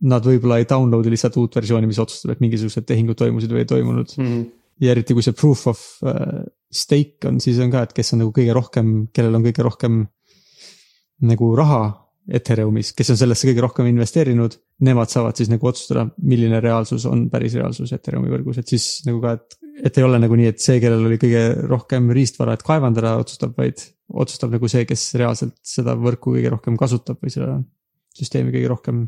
Nad 0.09 0.22
võib-olla 0.22 0.61
ei 0.61 0.66
download'i 0.70 1.11
lihtsalt 1.11 1.35
uut 1.40 1.57
versiooni, 1.59 1.88
mis 1.90 1.98
otsustab, 1.98 2.31
et 2.31 2.42
mingisugused 2.44 2.85
tehingud 2.87 3.18
toimusid 3.18 3.50
või 3.50 3.64
ei 3.64 3.66
toimunud 3.66 4.12
mm.. 4.14 4.44
ja 4.85 4.92
eriti, 4.92 5.11
kui 5.11 5.24
see 5.26 5.35
proof 5.35 5.64
of 5.72 5.81
uh, 6.07 6.44
stake 6.70 7.26
on, 7.26 7.40
siis 7.42 7.59
on 7.64 7.72
ka, 7.72 7.83
et 7.83 7.96
kes 7.96 8.14
on 8.14 8.22
nagu 8.22 8.31
kõige 8.37 8.54
rohkem, 8.54 8.92
kellel 9.11 9.40
on 9.40 9.48
kõige 9.48 9.64
rohkem 9.66 9.96
nagu 11.26 11.54
raha 11.59 11.83
Ethereumis, 12.28 12.90
kes 12.92 13.09
on 13.14 13.16
sellesse 13.16 13.48
kõige 13.48 13.62
rohkem 13.64 13.87
investeerinud, 13.88 14.52
nemad 14.85 15.09
saavad 15.09 15.38
siis 15.38 15.48
nagu 15.48 15.64
otsustada, 15.70 16.02
milline 16.28 16.59
reaalsus 16.61 17.07
on 17.09 17.24
päris 17.33 17.54
reaalsus 17.57 17.94
Ethereumi 17.96 18.28
võrgus, 18.28 18.59
et 18.61 18.68
siis 18.68 18.88
nagu 19.07 19.22
ka, 19.22 19.33
et. 19.38 19.57
et 19.88 19.98
ei 19.98 20.04
ole 20.04 20.20
nagu 20.20 20.37
nii, 20.37 20.50
et 20.52 20.61
see, 20.61 20.76
kellel 20.83 21.07
oli 21.09 21.16
kõige 21.22 21.40
rohkem 21.70 22.11
riistvara, 22.12 22.59
et 22.59 22.64
kaevandada, 22.66 23.14
otsustab, 23.22 23.54
vaid 23.57 23.81
otsustab 24.09 24.52
nagu 24.52 24.68
see, 24.68 24.85
kes 24.88 25.07
reaalselt 25.20 25.57
seda 25.64 25.96
võrku 25.96 26.35
kõige 26.37 26.52
rohkem 26.52 26.76
kasutab 26.81 27.22
või 27.24 27.33
seda 27.33 27.57
süsteemi 28.18 28.52
kõige 28.52 28.74
rohkem. 28.74 29.07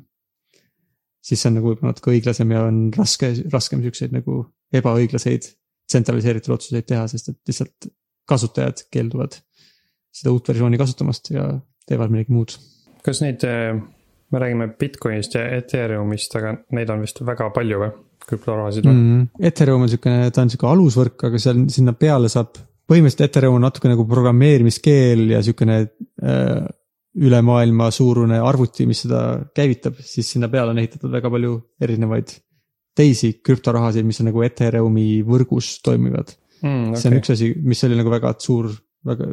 siis 1.20 1.42
see 1.42 1.50
on 1.50 1.58
nagu 1.58 1.68
võib-olla 1.68 1.92
natuke 1.92 2.14
õiglasem 2.14 2.52
ja 2.54 2.64
on 2.64 2.82
raske, 2.96 3.34
raskem 3.52 3.82
siukseid 3.84 4.16
nagu 4.16 4.46
ebaõiglaseid 4.72 5.50
tsentraliseeritud 5.90 6.54
otsuseid 6.54 6.86
teha, 6.88 7.04
sest 7.10 7.28
et 7.28 7.38
lihtsalt 7.50 7.90
kasutajad 8.30 8.86
keelduvad 8.94 9.36
seda 10.14 10.32
uut 10.32 10.48
versiooni 10.48 10.78
kasutamast 10.80 11.32
ja 11.34 11.50
teevad 11.90 12.12
midagi 12.14 12.34
muud. 12.34 12.54
kas 13.04 13.22
neid, 13.24 13.44
äh, 13.48 13.74
me 14.30 14.42
räägime 14.42 14.70
Bitcoinist 14.78 15.36
ja 15.36 15.44
Ethereumist, 15.58 16.34
aga 16.38 16.56
neid 16.76 16.90
on 16.92 17.04
vist 17.04 17.22
väga 17.26 17.50
palju 17.54 17.82
või, 17.82 17.92
krüptorahasid 18.30 18.86
või 18.86 18.96
mm? 18.96 19.06
-hmm. 19.12 19.46
Ethereum 19.50 19.86
on 19.86 19.92
siukene, 19.92 20.32
ta 20.34 20.44
on 20.44 20.52
sihuke 20.52 20.68
alusvõrk, 20.70 21.24
aga 21.30 21.40
seal 21.42 21.64
sinna 21.72 21.96
peale 21.98 22.30
saab, 22.32 22.58
põhimõtteliselt 22.90 23.28
Ethereum 23.28 23.56
on 23.58 23.66
natuke 23.66 23.90
nagu 23.90 24.04
programmeerimiskeel 24.10 25.24
ja 25.34 25.40
siukene 25.46 25.80
äh, 25.80 26.68
üle 27.20 27.40
maailma 27.42 27.88
suurune 27.90 28.38
arvuti, 28.38 28.86
mis 28.86 29.02
seda 29.06 29.24
käivitab, 29.56 29.98
siis 30.06 30.28
sinna 30.36 30.48
peale 30.52 30.70
on 30.74 30.78
ehitatud 30.78 31.10
väga 31.10 31.32
palju 31.32 31.56
erinevaid 31.82 32.36
teisi 32.96 33.32
krüptorahasid, 33.44 34.06
mis 34.06 34.20
on 34.22 34.30
nagu 34.30 34.44
Ethereumi 34.46 35.08
võrgus 35.26 35.78
toimivad 35.84 36.30
mm,. 36.62 36.92
Okay. 36.92 37.00
see 37.00 37.10
on 37.10 37.18
üks 37.18 37.34
asi, 37.34 37.50
mis 37.64 37.82
oli 37.86 37.98
nagu 37.98 38.12
väga 38.12 38.34
suur, 38.42 38.70
väga 39.06 39.28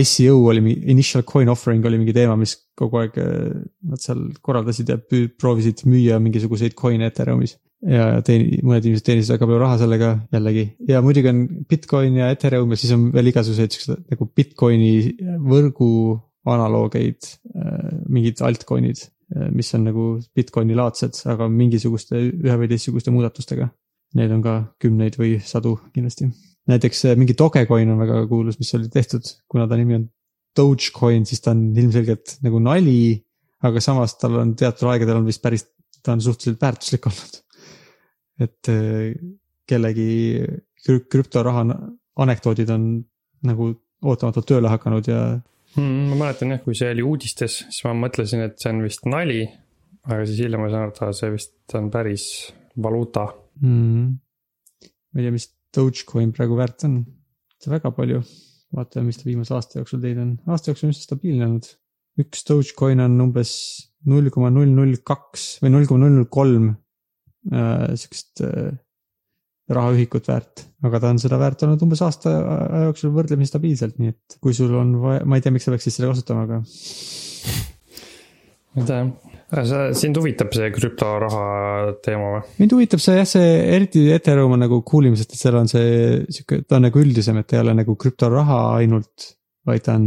ICO 0.00 0.36
oli 0.48 0.62
mingi, 0.64 0.84
initial 0.92 1.24
coin 1.26 1.48
offering 1.50 1.84
oli 1.86 1.98
mingi 1.98 2.14
teema, 2.14 2.36
mis 2.38 2.54
kogu 2.78 3.00
aeg 3.02 3.18
äh, 3.20 3.58
nad 3.90 4.02
seal 4.02 4.28
korraldasid 4.44 4.92
ja 4.92 4.98
proovisid 5.00 5.82
müüa 5.88 6.20
mingisuguseid 6.22 6.76
coin'e 6.78 7.10
Ethereumis. 7.10 7.56
ja 7.80 8.20
teeni-, 8.20 8.58
mõned 8.60 8.84
inimesed 8.84 9.06
teenisid 9.06 9.32
väga 9.32 9.46
palju 9.48 9.60
raha 9.62 9.76
sellega 9.80 10.08
jällegi 10.36 10.64
ja 10.88 11.00
muidugi 11.00 11.30
on 11.30 11.38
Bitcoin 11.64 12.18
ja 12.18 12.26
Ethereum 12.34 12.74
ja 12.74 12.76
siis 12.76 12.92
on 12.92 13.06
veel 13.14 13.30
igasuguseid 13.30 13.72
siuksed 13.72 14.02
nagu 14.12 14.26
Bitcoini 14.36 14.90
võrgu 15.40 15.88
analoogeid, 16.48 17.30
äh, 17.56 17.88
mingid 18.08 18.44
altcoin'id, 18.44 19.06
äh, 19.34 19.48
mis 19.54 19.72
on 19.76 19.88
nagu 19.88 20.06
Bitcoini 20.36 20.76
laadsed, 20.76 21.22
aga 21.32 21.48
mingisuguste 21.52 22.20
ühe 22.20 22.60
või 22.62 22.70
teistsuguste 22.70 23.12
muudatustega. 23.14 23.70
Neid 24.18 24.32
on 24.34 24.42
ka 24.42 24.60
kümneid 24.82 25.16
või 25.20 25.36
sadu 25.44 25.76
kindlasti 25.94 26.30
näiteks 26.70 27.04
äh, 27.10 27.18
mingi 27.18 27.36
Dogecoin 27.38 27.92
on 27.92 28.00
väga 28.00 28.22
kuulus, 28.30 28.58
mis 28.60 28.72
oli 28.78 28.88
tehtud, 28.92 29.26
kuna 29.50 29.66
ta 29.68 29.78
nimi 29.80 29.98
on 29.98 30.06
Dogecoin, 30.56 31.26
siis 31.26 31.42
ta 31.44 31.54
on 31.54 31.68
ilmselgelt 31.76 32.38
nagu 32.46 32.62
nali. 32.62 33.20
aga 33.60 33.80
samas 33.84 34.14
tal 34.16 34.38
on 34.40 34.54
teatud 34.56 34.88
aegadel 34.88 35.18
on 35.20 35.26
vist 35.28 35.42
päris, 35.44 35.66
ta 36.00 36.14
on 36.16 36.22
suhteliselt 36.24 36.62
väärtuslik 36.62 37.06
olnud. 37.10 37.40
et 38.40 38.72
äh, 38.72 39.12
kellegi 39.68 40.10
krüptoraha 40.80 41.64
anekdoodid 42.24 42.70
on 42.72 42.86
nagu 43.46 43.70
ootamatult 44.00 44.48
tööle 44.48 44.70
hakanud 44.72 45.08
ja 45.08 45.20
hmm,. 45.76 46.08
ma 46.10 46.22
mäletan 46.24 46.54
jah, 46.54 46.62
kui 46.64 46.76
see 46.76 46.90
oli 46.94 47.04
uudistes, 47.04 47.60
siis 47.68 47.84
ma 47.86 47.94
mõtlesin, 48.06 48.42
et 48.46 48.58
see 48.60 48.72
on 48.72 48.82
vist 48.84 49.06
nali. 49.08 49.44
aga 50.08 50.24
siis 50.24 50.40
hiljem 50.46 50.64
ma 50.64 50.72
saan 50.72 50.88
aru, 50.88 50.96
et 50.96 51.20
see 51.20 51.32
vist 51.36 51.78
on 51.78 51.92
päris 51.92 52.26
valuuta 52.80 53.28
mm.. 53.60 54.06
ma 55.12 55.20
ei 55.20 55.26
tea, 55.26 55.34
mis 55.36 55.50
Dogecoin 55.76 56.32
praegu 56.36 56.58
väärt 56.58 56.86
on, 56.88 57.00
see 57.60 57.72
väga 57.72 57.92
palju. 57.96 58.22
vaatame, 58.70 59.08
mis 59.08 59.18
ta 59.18 59.26
viimase 59.26 59.54
aasta 59.56 59.80
jooksul 59.80 60.02
teinud 60.02 60.22
on, 60.22 60.34
aasta 60.54 60.70
jooksul 60.70 60.88
on 60.88 60.92
üsna 60.94 61.06
stabiilne 61.08 61.48
olnud. 61.48 61.70
üks 62.22 62.44
Dogecoin 62.46 63.02
on 63.02 63.16
umbes 63.26 63.52
null 64.10 64.30
koma 64.34 64.48
null 64.54 64.70
null 64.74 65.00
kaks 65.06 65.42
või 65.64 65.74
null 65.74 65.90
koma 65.90 66.04
null 66.04 66.20
null 66.20 66.30
kolm 66.32 66.70
äh, 66.70 67.90
sihukest 67.98 68.44
äh, 68.46 68.70
rahaühikut 69.70 70.26
väärt, 70.30 70.64
aga 70.86 71.00
ta 71.02 71.10
on 71.14 71.20
seda 71.22 71.38
väärt 71.40 71.62
olnud 71.62 71.82
umbes 71.86 72.00
aasta 72.02 72.28
aja 72.34 72.80
jooksul 72.88 73.12
võrdlemisi 73.14 73.52
stabiilselt, 73.52 73.96
nii 74.02 74.12
et 74.12 74.26
kui 74.42 74.52
sul 74.56 74.72
on 74.74 74.88
vaja, 75.02 75.20
ma 75.26 75.38
ei 75.38 75.44
tea, 75.44 75.52
miks 75.54 75.64
sa 75.68 75.74
peaksid 75.74 75.94
seda 75.94 76.10
kasutama, 76.10 76.40
aga. 76.48 76.56
ma 76.64 76.66
ei 76.66 76.66
tea, 76.66 76.66
sa, 76.66 76.70
sind 79.98 80.18
huvitab 80.20 80.52
see 80.54 80.70
krüptoraha 80.74 81.94
teema 82.04 82.28
või? 82.36 82.42
mind 82.62 82.74
huvitab 82.76 83.02
see 83.02 83.16
jah, 83.18 83.28
see 83.28 83.48
eriti 83.74 84.04
Ethereum 84.14 84.54
on 84.54 84.62
nagu 84.62 84.80
cool 84.86 85.10
im, 85.10 85.16
sest 85.18 85.34
et 85.34 85.42
seal 85.42 85.58
on 85.58 85.70
see 85.70 86.20
sihuke, 86.30 86.62
ta 86.68 86.78
on 86.78 86.86
nagu 86.86 87.02
üldisem, 87.02 87.40
et 87.42 87.56
ei 87.56 87.62
ole 87.64 87.74
nagu 87.80 87.96
krüptoraha 87.98 88.60
ainult, 88.78 89.32
vaid 89.66 89.86
ta 89.88 89.96
on 89.98 90.06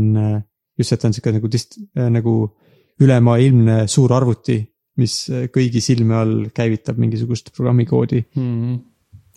just, 0.79 0.95
et 0.95 1.01
ta 1.01 1.09
on 1.09 1.17
sihuke 1.17 1.35
nagu 1.35 1.51
dist-, 1.51 1.79
nagu 1.99 2.37
ülemaailmne 3.03 3.83
suur 3.91 4.15
arvuti, 4.15 4.61
mis 5.01 5.19
kõigi 5.51 5.81
silme 5.83 6.15
all 6.15 6.33
käivitab 6.55 6.99
mingisugust 7.01 7.51
programmikoodi 7.55 8.23
mm. 8.23 8.49
-hmm 8.49 8.81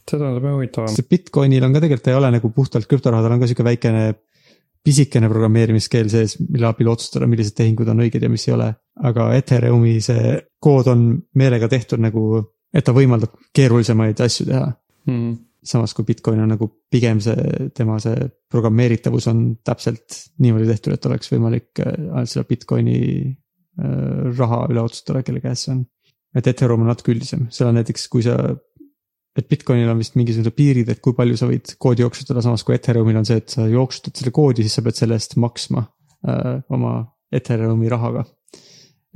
see 0.06 0.20
tundub 0.20 0.44
jah 0.46 0.54
huvitavam. 0.54 0.92
see 0.94 1.08
Bitcoinil 1.10 1.64
on 1.66 1.72
ka 1.74 1.82
tegelikult, 1.82 2.04
ta 2.06 2.12
ei 2.12 2.18
ole 2.20 2.30
nagu 2.30 2.50
puhtalt 2.54 2.86
krüptoraha, 2.86 3.24
tal 3.24 3.34
on 3.34 3.42
ka 3.42 3.48
sihuke 3.50 3.66
väikene 3.66 4.02
pisikene 4.86 5.30
programmeerimiskeel 5.30 6.10
sees, 6.10 6.36
mille 6.42 6.68
abil 6.68 6.90
otsustada, 6.92 7.26
millised 7.30 7.56
tehingud 7.58 7.88
on 7.90 8.04
õiged 8.04 8.22
ja 8.22 8.30
mis 8.30 8.46
ei 8.48 8.54
ole. 8.54 8.68
aga 9.06 9.30
Ethereumi 9.36 9.98
see 10.04 10.36
kood 10.62 10.88
on 10.92 11.08
meelega 11.36 11.68
tehtud 11.68 12.00
nagu, 12.02 12.40
et 12.72 12.86
ta 12.86 12.94
võimaldab 12.96 13.34
keerulisemaid 13.54 14.22
asju 14.24 14.46
teha 14.48 14.68
mm.. 15.10 15.34
samas 15.66 15.94
kui 15.96 16.06
Bitcoin 16.08 16.40
on 16.44 16.54
nagu 16.54 16.68
pigem 16.90 17.20
see, 17.24 17.68
tema 17.76 17.98
see 18.02 18.28
programmeeritavus 18.52 19.26
on 19.32 19.42
täpselt 19.66 20.20
niimoodi 20.42 20.70
tehtud, 20.70 20.94
et 20.96 21.10
oleks 21.10 21.32
võimalik 21.34 21.82
äh, 21.82 21.98
ainult 22.06 22.32
selle 22.32 22.46
Bitcoini 22.48 23.00
äh, 23.26 24.32
raha 24.38 24.64
üle 24.70 24.86
otsustada, 24.86 25.24
kelle 25.26 25.42
käes 25.44 25.66
see 25.66 25.74
on. 25.74 25.84
et 26.36 26.46
Ethereum 26.46 26.86
on 26.86 26.92
natuke 26.92 27.12
üldisem, 27.14 27.48
seal 27.50 27.72
on 27.72 27.80
näiteks, 27.80 28.08
kui 28.12 28.24
sa 28.24 28.38
et 29.36 29.48
Bitcoinil 29.50 29.90
on 29.92 30.00
vist 30.00 30.16
mingisugused 30.16 30.56
piirid, 30.56 30.88
et 30.92 31.02
kui 31.04 31.16
palju 31.16 31.36
sa 31.36 31.48
võid 31.50 31.74
koodi 31.82 32.04
jooksutada, 32.04 32.42
samas 32.44 32.64
kui 32.64 32.76
Ethereumil 32.76 33.18
on 33.20 33.28
see, 33.28 33.42
et 33.42 33.52
sa 33.52 33.66
jooksutad 33.68 34.16
selle 34.16 34.32
koodi, 34.34 34.64
siis 34.64 34.78
sa 34.78 34.84
pead 34.86 34.98
selle 34.98 35.18
eest 35.18 35.36
maksma 35.42 35.84
äh, 35.84 36.56
oma 36.72 36.98
Ethereumi 37.34 37.90
rahaga. 37.92 38.24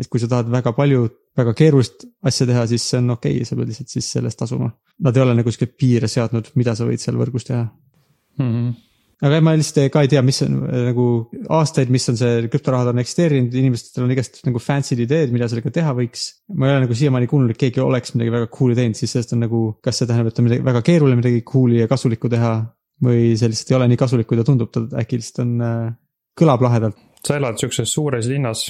et 0.00 0.08
kui 0.08 0.20
sa 0.20 0.28
tahad 0.28 0.48
väga 0.52 0.72
palju, 0.76 1.08
väga 1.36 1.52
keerulist 1.56 2.06
asja 2.24 2.46
teha, 2.48 2.66
siis 2.68 2.84
see 2.88 3.00
on 3.00 3.16
okei 3.16 3.38
okay,, 3.38 3.48
sa 3.48 3.56
pead 3.56 3.72
lihtsalt 3.72 3.92
siis 3.92 4.12
selle 4.12 4.30
eest 4.32 4.40
tasuma. 4.40 4.70
Nad 5.04 5.16
ei 5.16 5.24
ole 5.24 5.34
nagu 5.36 5.52
sihukeseid 5.52 5.76
piire 5.80 6.08
seadnud, 6.08 6.52
mida 6.60 6.76
sa 6.76 6.88
võid 6.88 7.02
seal 7.02 7.20
võrgus 7.20 7.48
teha 7.48 7.64
mm. 7.64 8.46
-hmm 8.46 8.78
aga 9.20 9.40
ma 9.44 9.52
lihtsalt 9.56 9.90
ka 9.92 10.02
ei 10.04 10.10
tea, 10.10 10.22
mis 10.24 10.40
on 10.46 10.56
äh, 10.64 10.84
nagu 10.88 11.06
aastaid, 11.52 11.92
mis 11.92 12.08
on 12.12 12.16
see 12.20 12.48
krüptorahad 12.48 12.90
on 12.92 13.02
eksisteerinud, 13.02 13.54
inimestel 13.60 14.06
on 14.06 14.12
igast 14.14 14.40
nagu 14.46 14.62
fancy'd 14.62 15.02
ideed, 15.04 15.32
mida 15.34 15.48
sellega 15.50 15.72
teha 15.76 15.92
võiks. 15.96 16.26
ma 16.56 16.68
ei 16.68 16.74
ole 16.74 16.84
nagu 16.86 16.96
siiamaani 16.96 17.28
kuulnud, 17.30 17.52
et 17.52 17.60
keegi 17.60 17.82
oleks 17.84 18.14
midagi 18.16 18.32
väga 18.32 18.50
cool'i 18.54 18.78
teinud, 18.78 18.96
siis 18.98 19.12
sellest 19.12 19.34
on 19.36 19.44
nagu, 19.44 19.62
kas 19.84 20.00
see 20.00 20.08
tähendab, 20.08 20.32
et 20.32 20.40
on 20.40 20.48
midagi 20.48 20.64
väga 20.70 20.84
keeruline 20.86 21.20
midagi 21.20 21.42
cool'i 21.46 21.82
ja 21.82 21.90
kasulikku 21.90 22.30
teha. 22.32 22.54
või 23.00 23.32
see 23.40 23.48
lihtsalt 23.48 23.70
ei 23.72 23.76
ole 23.78 23.88
nii 23.88 23.98
kasulik, 24.00 24.28
kui 24.28 24.36
ta 24.36 24.44
tundub, 24.44 24.68
ta 24.72 24.82
äkki 25.00 25.16
lihtsalt 25.16 25.42
on 25.44 25.52
äh,, 25.64 25.90
kõlab 26.36 26.64
lahedalt. 26.64 26.96
sa 27.24 27.36
elad 27.36 27.60
sihukeses 27.60 27.92
suures 27.92 28.28
linnas, 28.28 28.66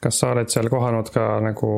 kas 0.00 0.20
sa 0.20 0.32
oled 0.32 0.52
seal 0.52 0.68
kohanud 0.72 1.12
ka 1.12 1.26
nagu 1.44 1.72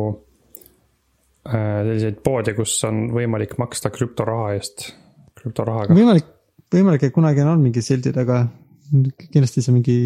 äh, 1.51 1.83
selliseid 1.87 2.23
poode, 2.23 2.55
kus 2.59 2.77
on 2.87 3.09
võimalik 3.15 3.59
maksta 3.63 3.91
krüptoraha 3.95 4.55
eest, 4.59 4.89
krüptorahaga? 5.39 5.95
võimalik 5.95 6.34
võimalik, 6.75 7.07
et 7.07 7.15
kunagi 7.15 7.43
on 7.45 7.55
olnud 7.55 7.69
mingid 7.69 7.87
sildid, 7.87 8.17
aga 8.21 8.45
kindlasti 9.31 9.65
see 9.65 9.75
mingi 9.75 9.97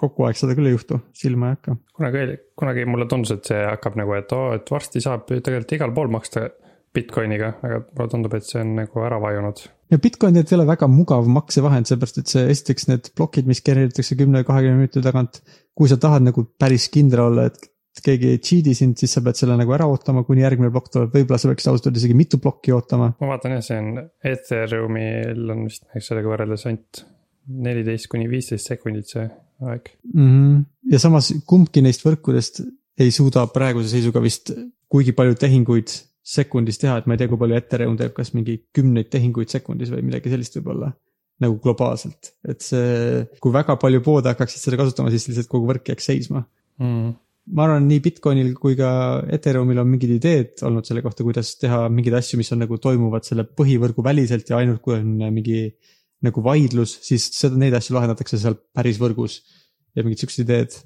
kogu 0.00 0.24
aeg 0.24 0.38
seda 0.38 0.56
küll 0.56 0.70
ei 0.70 0.74
juhtu, 0.74 1.00
silma 1.16 1.50
ei 1.50 1.56
hakka. 1.56 1.76
kunagi, 1.96 2.38
kunagi 2.58 2.86
mulle 2.88 3.06
tundus, 3.10 3.34
et 3.36 3.50
see 3.50 3.60
hakkab 3.66 3.98
nagu, 4.00 4.14
et 4.16 4.32
oo 4.36 4.48
oh,, 4.48 4.56
et 4.56 4.72
varsti 4.72 5.02
saab 5.04 5.26
tegelikult 5.30 5.76
igal 5.76 5.94
pool 5.96 6.12
maksta 6.12 6.48
Bitcoiniga, 6.90 7.52
aga 7.62 7.82
mulle 7.84 8.10
tundub, 8.10 8.32
et 8.34 8.46
see 8.48 8.62
on 8.64 8.72
nagu 8.80 9.04
ära 9.06 9.20
vajunud. 9.22 9.60
ja 9.92 9.98
Bitcoin 10.02 10.34
tegelikult 10.34 10.54
ei 10.54 10.58
ole 10.58 10.68
väga 10.72 10.88
mugav 10.90 11.28
maksevahend, 11.36 11.90
seepärast 11.90 12.22
et 12.22 12.32
see 12.32 12.46
esiteks 12.54 12.88
need 12.90 13.10
plokid, 13.18 13.50
mis 13.50 13.62
genereeritakse 13.66 14.16
kümne, 14.18 14.42
kahekümne 14.48 14.80
minuti 14.80 15.04
tagant. 15.04 15.42
kui 15.76 15.88
sa 15.88 15.96
tahad 16.00 16.24
nagu 16.26 16.44
päris 16.58 16.88
kindel 16.92 17.26
olla, 17.28 17.46
et 17.48 17.69
keegi 18.04 18.36
cheat'i 18.38 18.74
sind, 18.76 18.98
siis 19.00 19.12
sa 19.16 19.22
pead 19.24 19.38
selle 19.38 19.56
nagu 19.58 19.72
ära 19.74 19.86
ootama, 19.90 20.22
kuni 20.26 20.44
järgmine 20.44 20.70
plokk 20.72 20.92
tuleb, 20.94 21.14
võib-olla 21.14 21.40
sa 21.42 21.50
peaksid 21.50 21.72
ausalt 21.72 21.88
öelda 21.88 22.00
isegi 22.00 22.16
mitu 22.16 22.38
plokki 22.42 22.74
ootama. 22.76 23.10
ma 23.18 23.30
vaatan 23.32 23.56
jah, 23.56 23.64
see 23.66 23.78
on 23.82 24.02
Ethereumil 24.30 25.54
on 25.54 25.64
vist 25.66 25.86
näiteks 25.88 26.10
sellega 26.12 26.30
võrreldes 26.30 26.66
ainult 26.70 27.02
neliteist 27.66 28.06
kuni 28.12 28.28
viisteist 28.30 28.70
sekundit 28.70 29.10
see 29.10 29.24
aeg 29.26 29.90
mm. 30.12 30.28
-hmm. 30.28 30.60
ja 30.92 31.00
samas 31.02 31.32
kumbki 31.50 31.82
neist 31.82 32.04
võrkudest 32.06 32.62
ei 33.00 33.10
suuda 33.14 33.46
praeguse 33.50 33.90
seisuga 33.90 34.22
vist 34.22 34.52
kuigi 34.90 35.14
palju 35.16 35.34
tehinguid 35.40 35.92
sekundis 36.30 36.78
teha, 36.78 36.98
et 37.00 37.06
ma 37.08 37.16
ei 37.16 37.20
tea, 37.20 37.30
kui 37.30 37.40
palju 37.40 37.56
Ethereum 37.58 37.96
teeb, 37.98 38.12
kas 38.14 38.34
mingi 38.36 38.60
kümneid 38.76 39.08
tehinguid 39.10 39.50
sekundis 39.50 39.90
või 39.90 40.04
midagi 40.06 40.30
sellist 40.30 40.54
võib-olla 40.58 40.92
nagu 41.40 41.56
globaalselt, 41.64 42.34
et 42.44 42.60
see, 42.60 43.24
kui 43.40 43.52
väga 43.54 43.78
palju 43.80 44.02
poode 44.04 44.28
hakkaksid 44.28 44.60
seda 44.60 44.76
kasutama, 44.76 45.10
siis 45.10 45.24
lihtsalt 45.30 45.48
kogu 45.48 45.70
võrk 45.70 45.88
jääks 45.90 46.10
seisma 46.12 46.44
mm 46.78 47.16
ma 47.50 47.64
arvan, 47.66 47.86
nii 47.88 48.02
Bitcoinil 48.04 48.52
kui 48.58 48.76
ka 48.78 48.90
Ethereumil 49.32 49.80
on 49.82 49.88
mingid 49.90 50.12
ideed 50.16 50.62
olnud 50.66 50.86
selle 50.86 51.02
kohta, 51.04 51.24
kuidas 51.26 51.54
teha 51.60 51.86
mingeid 51.92 52.18
asju, 52.20 52.38
mis 52.40 52.52
on 52.54 52.62
nagu 52.64 52.78
toimuvad 52.82 53.26
selle 53.26 53.46
põhivõrgu 53.58 54.04
väliselt 54.06 54.50
ja 54.52 54.60
ainult 54.60 54.82
kui 54.84 54.96
on 54.98 55.16
mingi 55.34 55.64
nagu 56.26 56.44
vaidlus, 56.44 56.98
siis 57.06 57.30
seda, 57.32 57.58
neid 57.60 57.74
asju 57.76 57.96
lahendatakse 57.96 58.38
seal 58.40 58.58
päris 58.76 59.00
võrgus. 59.00 59.40
ja 59.96 60.04
mingid 60.06 60.22
siuksed 60.22 60.44
ideed. 60.44 60.76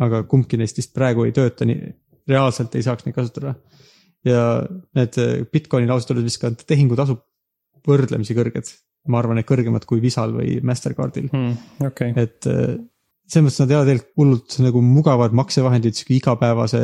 aga 0.00 0.22
kumbki 0.30 0.56
neist 0.58 0.78
vist 0.78 0.94
praegu 0.94 1.26
ei 1.26 1.34
tööta 1.36 1.66
nii, 1.68 1.90
reaalselt 2.30 2.74
ei 2.74 2.86
saaks 2.86 3.06
neid 3.06 3.14
kasutada. 3.14 3.54
ja 4.24 4.66
need 4.96 5.18
Bitcoinil 5.52 5.92
ausalt 5.92 6.14
öeldes 6.14 6.32
vist 6.32 6.42
ka 6.42 6.50
tehingutasud 6.66 7.20
võrdlemisi 7.86 8.36
kõrged. 8.36 8.72
ma 9.08 9.20
arvan, 9.20 9.38
et 9.40 9.48
kõrgemad 9.48 9.84
kui 9.88 10.00
Visal 10.00 10.32
või 10.36 10.58
Mastercardil 10.64 11.28
hmm,. 11.30 11.84
Okay. 11.86 12.12
et 12.16 12.48
selles 13.30 13.46
mõttes 13.46 13.62
nad 13.62 13.72
ei 13.72 13.78
ole 13.78 13.88
tegelikult 13.88 14.20
hullult 14.20 14.56
nagu 14.64 14.82
mugavad 14.84 15.34
maksevahendid 15.38 15.96
sihuke 15.96 16.16
igapäevase 16.18 16.80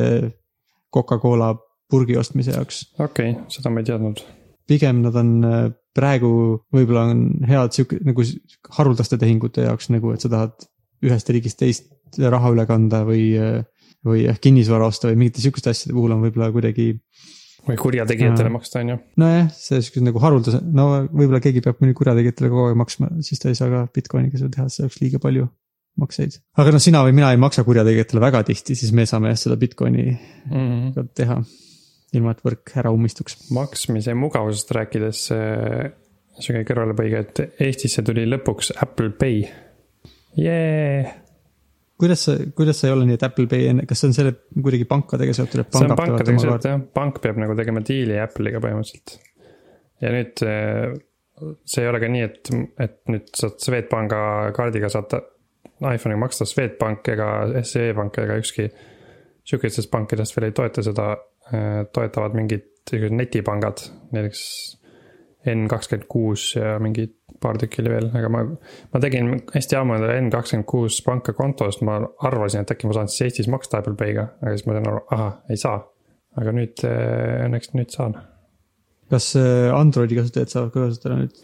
Coca-Cola 0.95 1.53
purgi 1.91 2.17
ostmise 2.19 2.55
jaoks. 2.55 2.83
okei 2.99 3.35
okay,, 3.35 3.51
seda 3.53 3.73
ma 3.73 3.83
ei 3.83 3.89
teadnud. 3.91 4.23
pigem 4.67 5.03
nad 5.05 5.19
on 5.19 5.33
äh, 5.47 5.67
praegu 5.97 6.31
võib-olla 6.75 7.09
on 7.13 7.27
head 7.49 7.77
sihuke 7.77 8.01
nagu 8.07 8.25
haruldaste 8.79 9.19
tehingute 9.21 9.67
jaoks 9.67 9.91
nagu, 9.95 10.13
et 10.15 10.25
sa 10.25 10.33
tahad 10.33 10.69
ühest 11.07 11.31
riigist 11.33 11.61
teist 11.61 11.91
raha 12.19 12.53
üle 12.55 12.67
kanda 12.69 13.03
või, 13.09 13.29
äh, 13.39 13.61
või 14.07 14.27
ehk 14.31 14.43
kinnisvara 14.47 14.89
osta 14.91 15.11
või 15.11 15.25
mingite 15.25 15.43
sihukeste 15.45 15.75
asjade 15.75 15.97
puhul 15.97 16.15
on 16.15 16.25
võib-olla 16.27 16.53
kuidagi. 16.55 16.89
või 17.67 17.79
kurjategijatele 17.83 18.51
maksta, 18.55 18.85
on 18.85 18.95
ju. 18.95 18.99
nojah, 19.23 19.51
see 19.59 19.83
sihuke 19.83 20.07
nagu 20.07 20.23
haruldase, 20.23 20.63
no 20.63 20.89
võib-olla 21.11 21.43
keegi 21.43 21.65
peab 21.65 21.83
mõni 21.83 21.97
kurjategijatele 21.99 22.53
kogu 22.53 22.69
aeg 22.71 22.83
maksma, 22.83 23.11
siis 23.27 23.43
ta 23.43 23.51
ei 23.51 23.59
saa 23.59 23.73
ka 23.73 23.87
Bitcoiniga 23.95 24.39
seda 24.39 24.55
teha, 24.55 24.69
see 24.71 24.87
oleks 24.87 25.01
liiga 25.03 25.23
palju 25.23 25.49
makseid. 26.01 26.41
aga 26.61 26.75
noh, 26.75 26.83
sina 26.83 27.03
või 27.07 27.15
mina 27.17 27.31
ei 27.35 27.41
maksa 27.41 27.65
kurjategijatele 27.67 28.23
väga 28.23 28.43
tihti, 28.49 28.77
siis 28.79 28.93
me 28.97 29.07
saame 29.09 29.33
jah 29.33 29.41
seda 29.45 29.57
Bitcoini 29.61 30.09
mm 30.11 30.57
-hmm. 30.57 31.13
teha. 31.15 31.43
ilma, 32.17 32.33
et 32.33 32.43
võrk 32.45 32.77
ära 32.81 32.93
ummistuks. 32.95 33.51
maksmise 33.51 34.15
mugavusest 34.15 34.71
rääkides 34.77 35.29
sihuke 36.41 36.65
kõrvalepõige, 36.69 37.23
et 37.23 37.63
Eestisse 37.67 38.05
tuli 38.07 38.27
lõpuks 38.29 38.75
Apple 38.83 39.11
Pay 39.19 39.45
yeah.. 40.39 41.15
kuidas 42.01 42.27
sa, 42.29 42.37
kuidas 42.57 42.81
sa 42.81 42.91
ei 42.91 42.97
ole 42.97 43.07
nii, 43.09 43.19
et 43.19 43.27
Apple 43.27 43.49
Pay 43.51 43.71
enne, 43.73 43.87
kas 43.89 44.03
see 44.03 44.11
on 44.11 44.17
selle 44.17 44.35
kuidagi 44.53 44.89
pankadega 44.89 45.37
seotud, 45.37 45.65
et 45.65 45.73
pangad 45.73 45.97
peavad 45.97 46.33
oma 46.33 46.45
kaardi? 46.45 46.73
jah, 46.73 46.83
pank 47.01 47.23
peab 47.25 47.41
nagu 47.41 47.57
tegema 47.59 47.85
diili 47.87 48.19
Apple'iga 48.21 48.61
põhimõtteliselt. 48.65 49.17
ja 50.05 50.13
nüüd 50.13 50.45
äh, 50.45 50.99
see 51.69 51.85
ei 51.85 51.91
ole 51.91 52.03
ka 52.03 52.13
nii, 52.13 52.27
et, 52.29 52.53
et 52.85 53.01
nüüd 53.13 53.33
saad 53.37 53.59
Swedbanka 53.65 54.21
kaardiga 54.57 54.93
saad 54.93 55.17
iPhone'iga 55.81 56.21
maksta, 56.21 56.47
Swedbank 56.49 57.09
ega 57.13 57.31
SEB 57.63 57.97
Pank 57.97 58.19
ega 58.23 58.39
ükski 58.41 58.69
sihukestest 59.47 59.91
pankadest 59.93 60.37
veel 60.37 60.51
ei 60.51 60.57
toeta 60.57 60.85
seda. 60.85 61.15
Äh, 61.47 61.85
toetavad 61.95 62.35
mingid 62.35 62.65
sellised 62.91 63.15
netipangad, 63.15 63.85
näiteks 64.15 64.41
N 65.47 65.69
kakskümmend 65.71 66.09
kuus 66.11 66.49
ja 66.57 66.73
mingid 66.83 67.13
paar 67.43 67.59
tükki 67.61 67.85
oli 67.85 67.93
veel, 67.93 68.09
aga 68.19 68.31
ma, 68.35 68.41
ma 68.91 69.01
tegin 69.03 69.31
hästi 69.55 69.79
ammu 69.79 69.95
endale 69.95 70.17
N 70.25 70.31
kakskümmend 70.35 70.67
kuus 70.67 70.99
panka 71.07 71.37
konto, 71.39 71.69
sest 71.71 71.85
ma 71.87 72.01
arvasin, 72.27 72.65
et 72.65 72.73
äkki 72.75 72.91
ma 72.91 72.97
saan 72.97 73.13
siis 73.13 73.29
Eestis 73.29 73.51
maksta 73.53 73.79
Apple 73.79 73.95
Pay'ga, 74.01 74.27
aga 74.43 74.57
siis 74.57 74.67
ma 74.67 74.75
sain 74.75 74.91
aru, 74.91 75.05
ahah, 75.15 75.37
ei 75.51 75.61
saa. 75.61 75.85
aga 76.37 76.53
nüüd 76.53 76.83
äh, 76.85 77.47
õnneks 77.47 77.71
nüüd 77.79 77.95
saan 77.95 78.19
kas 79.13 79.29
äh, 79.39 79.69
Androidi 79.75 80.19
kasutajad 80.19 80.53
saavad 80.53 80.73
ka 80.75 80.87
kasutada 80.87 81.21
nüüd, 81.21 81.37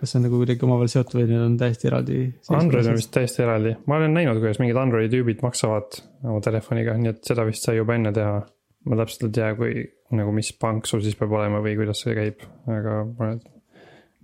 kas 0.00 0.12
see 0.12 0.20
on 0.20 0.26
nagu 0.26 0.40
kuidagi 0.40 0.66
omavahel 0.66 0.92
seotud 0.92 1.18
või 1.20 1.28
need 1.28 1.44
on 1.44 1.58
täiesti 1.60 1.90
eraldi? 1.90 2.20
Android 2.56 2.90
on 2.90 2.98
vist 2.98 3.12
täiesti 3.14 3.44
eraldi, 3.44 3.76
ma 3.90 4.00
olen 4.00 4.16
näinud, 4.16 4.40
kuidas 4.40 4.60
mingid 4.62 4.80
Androidi 4.80 5.12
tüübid 5.14 5.44
maksavad 5.44 6.00
oma 6.24 6.40
telefoniga, 6.44 6.96
nii 7.00 7.12
et 7.12 7.22
seda 7.28 7.44
vist 7.48 7.66
sai 7.66 7.78
juba 7.80 7.98
enne 7.98 8.14
teha. 8.16 8.40
ma 8.88 8.96
täpselt 8.96 9.26
ei 9.28 9.32
tea, 9.36 9.48
kui 9.58 9.82
nagu, 10.16 10.32
mis 10.32 10.54
pank 10.56 10.86
sul 10.88 11.02
siis 11.04 11.18
peab 11.18 11.34
olema 11.36 11.60
või 11.60 11.74
kuidas 11.76 12.00
see 12.00 12.14
käib, 12.16 12.46
aga 12.64 13.02
ma 13.04 13.26
olen 13.26 13.40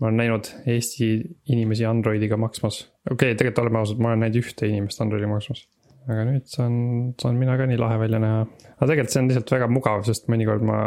ma 0.01 0.09
olen 0.09 0.21
näinud 0.21 0.49
Eesti 0.69 1.09
inimesi 1.53 1.87
Androidiga 1.89 2.37
maksmas, 2.41 2.83
okei 3.11 3.33
okay,, 3.33 3.39
tegelikult 3.39 3.65
oleme 3.65 3.81
ausad, 3.81 4.01
ma 4.01 4.13
olen 4.13 4.25
näinud 4.25 4.41
ühte 4.43 4.69
inimest 4.69 5.01
Androidi 5.01 5.29
maksmas. 5.31 5.65
aga 6.07 6.23
nüüd 6.29 6.45
saan, 6.47 6.75
saan 7.21 7.39
mina 7.41 7.57
ka 7.59 7.67
nii 7.67 7.81
lahe 7.81 7.99
välja 8.01 8.21
näha. 8.23 8.43
aga 8.77 8.89
tegelikult 8.93 9.15
see 9.15 9.23
on 9.23 9.31
lihtsalt 9.31 9.55
väga 9.57 9.69
mugav, 9.73 10.05
sest 10.09 10.29
mõnikord 10.33 10.65
ma, 10.69 10.81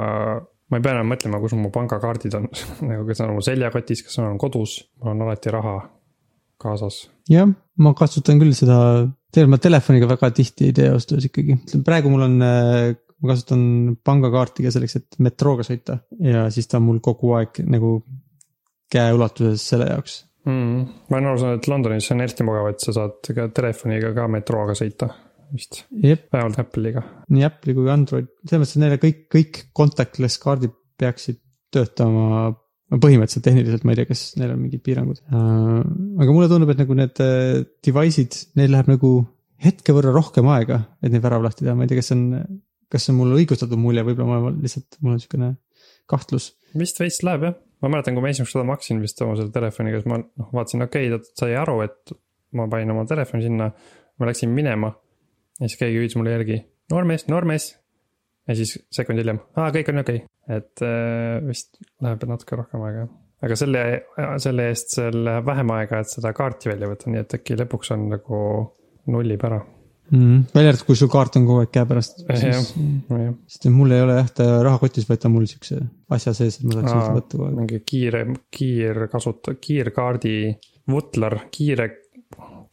ma 0.70 0.80
ei 0.80 0.86
pea 0.86 0.96
enam 0.96 1.10
mõtlema, 1.12 1.42
kus 1.42 1.56
mu 1.58 1.72
pangakaardid 1.74 2.38
on. 2.40 2.50
Nagu 2.90 3.08
kas 3.10 3.24
on 3.26 3.36
mu 3.38 3.46
seljakotis, 3.46 4.04
kas 4.08 4.20
on 4.24 4.38
kodus, 4.42 4.80
mul 5.02 5.14
on 5.16 5.28
alati 5.28 5.54
raha 5.54 5.78
kaasas. 6.60 7.08
jah, 7.32 7.50
ma 7.80 7.94
kasutan 7.98 8.42
küll 8.42 8.56
seda, 8.58 8.80
tegelikult 9.32 9.56
ma 9.56 9.62
telefoniga 9.64 10.10
väga 10.10 10.32
tihti 10.36 10.70
ei 10.70 10.76
tee 10.76 10.90
öeldes 10.92 11.30
ikkagi, 11.30 11.60
praegu 11.88 12.12
mul 12.12 12.26
on 12.28 12.40
ma 13.20 13.32
kasutan 13.32 13.62
pangakaarti 14.06 14.66
ka 14.66 14.74
selleks, 14.74 14.98
et 15.00 15.20
metrooga 15.24 15.66
sõita. 15.68 16.00
Ja 16.24 16.48
siis 16.54 16.70
ta 16.72 16.80
on 16.80 16.88
mul 16.88 17.00
kogu 17.04 17.34
aeg 17.40 17.62
nagu 17.68 18.00
käeulatuses 18.92 19.64
selle 19.74 19.90
jaoks. 19.92 20.24
Mm,. 20.48 20.86
ma 21.12 21.18
olen 21.18 21.30
aru 21.30 21.42
saanud, 21.42 21.60
et 21.60 21.68
Londonis 21.68 22.08
on 22.14 22.24
eriti 22.24 22.46
mugav, 22.48 22.70
et 22.72 22.82
sa 22.82 22.96
saad 22.96 23.28
ka 23.36 23.50
telefoniga 23.54 24.14
ka 24.16 24.28
metrooga 24.32 24.74
sõita 24.78 25.10
vist. 25.54 25.84
vähemalt 25.92 26.60
Apple'iga. 26.62 27.04
nii 27.34 27.46
Apple'i 27.48 27.76
kui 27.78 27.92
Android, 27.92 28.30
selles 28.46 28.64
mõttes, 28.64 28.76
et 28.78 28.84
neile 28.84 29.00
kõik, 29.02 29.22
kõik 29.34 29.62
contactless 29.78 30.42
kaardid 30.42 30.76
peaksid 31.00 31.40
töötama 31.74 32.54
põhimõtteliselt 32.90 33.46
tehniliselt, 33.46 33.86
ma 33.86 33.94
ei 33.94 34.00
tea, 34.00 34.10
kas 34.10 34.24
neil 34.40 34.56
on 34.56 34.64
mingid 34.64 34.82
piirangud. 34.86 35.20
Äh, 35.30 35.76
aga 36.24 36.34
mulle 36.34 36.50
tundub, 36.50 36.72
et 36.74 36.82
nagu 36.82 36.98
need 36.98 37.22
äh, 37.22 37.60
device'id, 37.86 38.40
neil 38.58 38.74
läheb 38.74 38.90
nagu 38.90 39.14
hetke 39.62 39.94
võrra 39.94 40.14
rohkem 40.16 40.50
aega, 40.50 40.82
et 41.04 41.14
neid 41.14 41.24
värav 41.24 41.46
lahti 41.46 41.66
teha, 41.66 41.76
ma 41.78 41.86
ei 41.86 41.92
tea, 41.92 42.00
kas 42.02 42.10
see 42.10 42.18
on, 42.18 42.62
kas 42.90 43.06
see 43.06 43.14
on 43.14 43.20
mul 43.20 43.38
õigustatud 43.38 43.82
mulje, 43.82 44.06
võib-olla 44.08 44.40
ma 44.42 44.54
lihtsalt, 44.56 44.98
mul 45.04 45.18
on 45.18 45.22
siukene 45.22 45.52
kahtlus. 46.10 46.54
vist 46.80 47.02
veits 47.02 47.22
läheb 47.28 47.46
jah 47.50 47.60
ma 47.82 47.92
mäletan, 47.94 48.16
kui 48.16 48.24
ma 48.24 48.32
esimest 48.34 48.56
korda 48.56 48.68
maksin 48.68 49.00
vist 49.04 49.22
oma 49.24 49.36
selle 49.40 49.54
telefoniga, 49.56 50.00
siis 50.00 50.10
ma 50.12 50.20
noh, 50.20 50.50
vaatasin, 50.56 50.84
okei 50.86 51.08
okay,, 51.08 51.22
ta 51.22 51.44
sai 51.46 51.56
aru, 51.60 51.78
et 51.86 52.16
ma 52.58 52.66
panin 52.72 52.92
oma 52.96 53.06
telefoni 53.08 53.46
sinna. 53.46 53.70
ma 54.20 54.28
läksin 54.28 54.52
minema 54.52 54.90
ja 55.60 55.70
siis 55.70 55.80
keegi 55.82 56.02
hüüdis 56.02 56.18
mulle 56.20 56.36
järgi, 56.38 56.60
noormees, 56.92 57.28
noormees. 57.32 57.72
ja 58.48 58.58
siis 58.60 58.78
sekund 58.96 59.22
hiljem, 59.22 59.42
aa, 59.56 59.72
kõik 59.76 59.94
on 59.94 60.04
okei 60.04 60.24
okay., 60.24 60.60
et 60.60 60.86
äh, 60.86 61.40
vist 61.46 61.82
läheb 62.02 62.24
natuke 62.30 62.58
rohkem 62.58 62.86
aega 62.88 63.08
aga 63.46 63.56
selle, 63.60 63.84
selle 64.44 64.70
eest 64.72 64.96
seal 64.98 65.20
läheb 65.26 65.48
vähem 65.48 65.76
aega, 65.78 66.04
et 66.04 66.12
seda 66.12 66.32
kaarti 66.36 66.72
välja 66.74 66.90
võtta, 66.92 67.12
nii 67.12 67.22
et 67.24 67.36
äkki 67.40 67.60
lõpuks 67.60 67.94
on 67.96 68.08
nagu 68.12 68.40
nullib 69.10 69.46
ära 69.48 69.60
mm,. 70.12 70.50
välja 70.56 70.74
arvatud, 70.74 70.88
kui 70.90 71.00
sul 71.00 71.12
kaart 71.12 71.38
on 71.40 71.48
kogu 71.48 71.64
aeg 71.64 71.72
käepärast. 71.78 72.24
sest 73.52 73.70
mul 73.74 73.96
ei 73.96 74.04
ole 74.04 74.20
jah, 74.20 74.32
ta 74.42 74.50
rahakotis, 74.66 75.08
vaid 75.10 75.24
ta 75.24 75.30
on 75.30 75.38
mul 75.38 75.48
siukse 75.50 75.80
asja 76.16 76.36
sees, 76.38 76.60
et 76.60 76.68
ma 76.68 76.80
saaks 76.80 76.92
seda 76.92 77.16
võtta 77.16 77.38
kogu 77.38 77.48
aeg. 77.48 77.58
mingi 77.62 77.82
kiire, 77.94 78.26
kiirkasuta-, 78.60 79.56
kiirkaardi 79.62 80.36
vutler, 80.90 81.40
kiire 81.54 81.90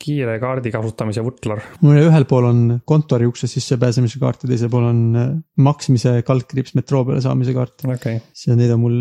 kiire 0.03 0.39
kaardi 0.43 0.73
kasutamise 0.75 1.25
vutler. 1.25 1.63
mul 1.85 2.01
ühel 2.05 2.27
pool 2.29 2.49
on 2.51 2.65
kontori 2.89 3.29
ukse 3.29 3.49
sissepääsemise 3.51 4.21
kaart 4.23 4.45
ja 4.45 4.53
teisel 4.53 4.73
pool 4.73 4.89
on 4.91 5.05
äh, 5.17 5.31
maksmise 5.57 6.19
kaldkriips 6.27 6.77
metroo 6.79 7.05
peale 7.09 7.23
saamise 7.25 7.57
kaart 7.57 7.87
okay.. 7.89 8.21
ja 8.47 8.59
neid 8.59 8.75
on 8.77 8.83
mul 8.83 8.99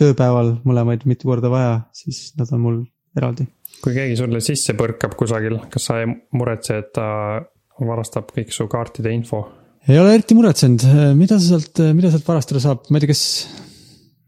tööpäeval 0.00 0.54
mõlemaid 0.66 1.06
mitu 1.08 1.28
korda 1.28 1.50
vaja, 1.52 1.72
siis 1.96 2.30
nad 2.38 2.50
on 2.56 2.62
mul 2.64 2.80
eraldi. 3.18 3.46
kui 3.84 3.94
keegi 3.96 4.18
sulle 4.18 4.42
sisse 4.44 4.74
põrkab 4.78 5.16
kusagil, 5.18 5.58
kas 5.72 5.88
sa 5.90 6.00
ei 6.02 6.10
muretse, 6.36 6.80
et 6.82 6.92
ta 6.96 7.06
varastab 7.80 8.32
kõik 8.34 8.52
su 8.54 8.66
kaartide 8.70 9.12
info. 9.14 9.44
ei 9.88 9.98
ole 10.00 10.14
eriti 10.16 10.36
muretsenud, 10.38 10.84
mida 11.18 11.38
sa 11.38 11.54
sealt, 11.54 11.82
mida 11.96 12.12
sealt 12.12 12.28
varastada 12.28 12.62
saab, 12.62 12.88
ma 12.90 13.00
ei 13.00 13.06
tea, 13.06 13.14
kas. 13.14 13.24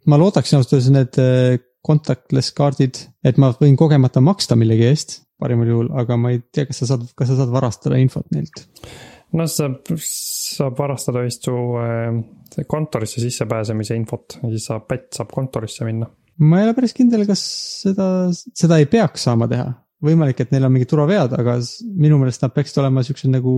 ma 0.08 0.18
loodaksin 0.20 0.58
ausalt 0.58 0.76
öeldes 0.76 0.94
need 0.94 1.20
eh, 1.22 1.58
contactless 1.86 2.54
kaardid, 2.56 3.04
et 3.26 3.38
ma 3.42 3.52
võin 3.58 3.76
kogemata 3.78 4.22
maksta 4.24 4.58
millegi 4.58 4.88
eest 4.88 5.20
parimal 5.42 5.72
juhul, 5.72 5.90
aga 6.02 6.18
ma 6.20 6.32
ei 6.34 6.40
tea, 6.54 6.68
kas 6.70 6.82
sa 6.82 6.92
saad, 6.94 7.08
kas 7.18 7.32
sa 7.32 7.40
saad 7.40 7.52
varastada 7.54 8.00
infot 8.02 8.26
neilt. 8.34 8.64
no 9.38 9.46
saab, 9.50 9.92
saab 10.06 10.78
varastada 10.78 11.26
vist 11.26 11.50
su 11.50 11.54
äh, 11.82 12.64
kontorisse 12.70 13.22
sissepääsemise 13.24 13.98
infot 13.98 14.38
ja 14.40 14.54
siis 14.54 14.68
saab, 14.70 14.88
pätt 14.90 15.12
saab 15.18 15.32
kontorisse 15.34 15.88
minna. 15.88 16.10
ma 16.42 16.60
ei 16.60 16.68
ole 16.68 16.76
päris 16.78 16.96
kindel, 16.96 17.26
kas 17.28 17.44
seda, 17.84 18.06
seda 18.32 18.80
ei 18.80 18.90
peaks 18.90 19.28
saama 19.28 19.50
teha 19.50 19.70
võimalik, 20.02 20.40
et 20.42 20.52
neil 20.52 20.66
on 20.66 20.74
mingid 20.74 20.90
turvavead, 20.90 21.36
aga 21.38 21.58
minu 21.94 22.18
meelest 22.20 22.42
nad 22.42 22.54
peaksid 22.54 22.80
olema 22.82 23.04
siuksed 23.06 23.30
nagu 23.30 23.54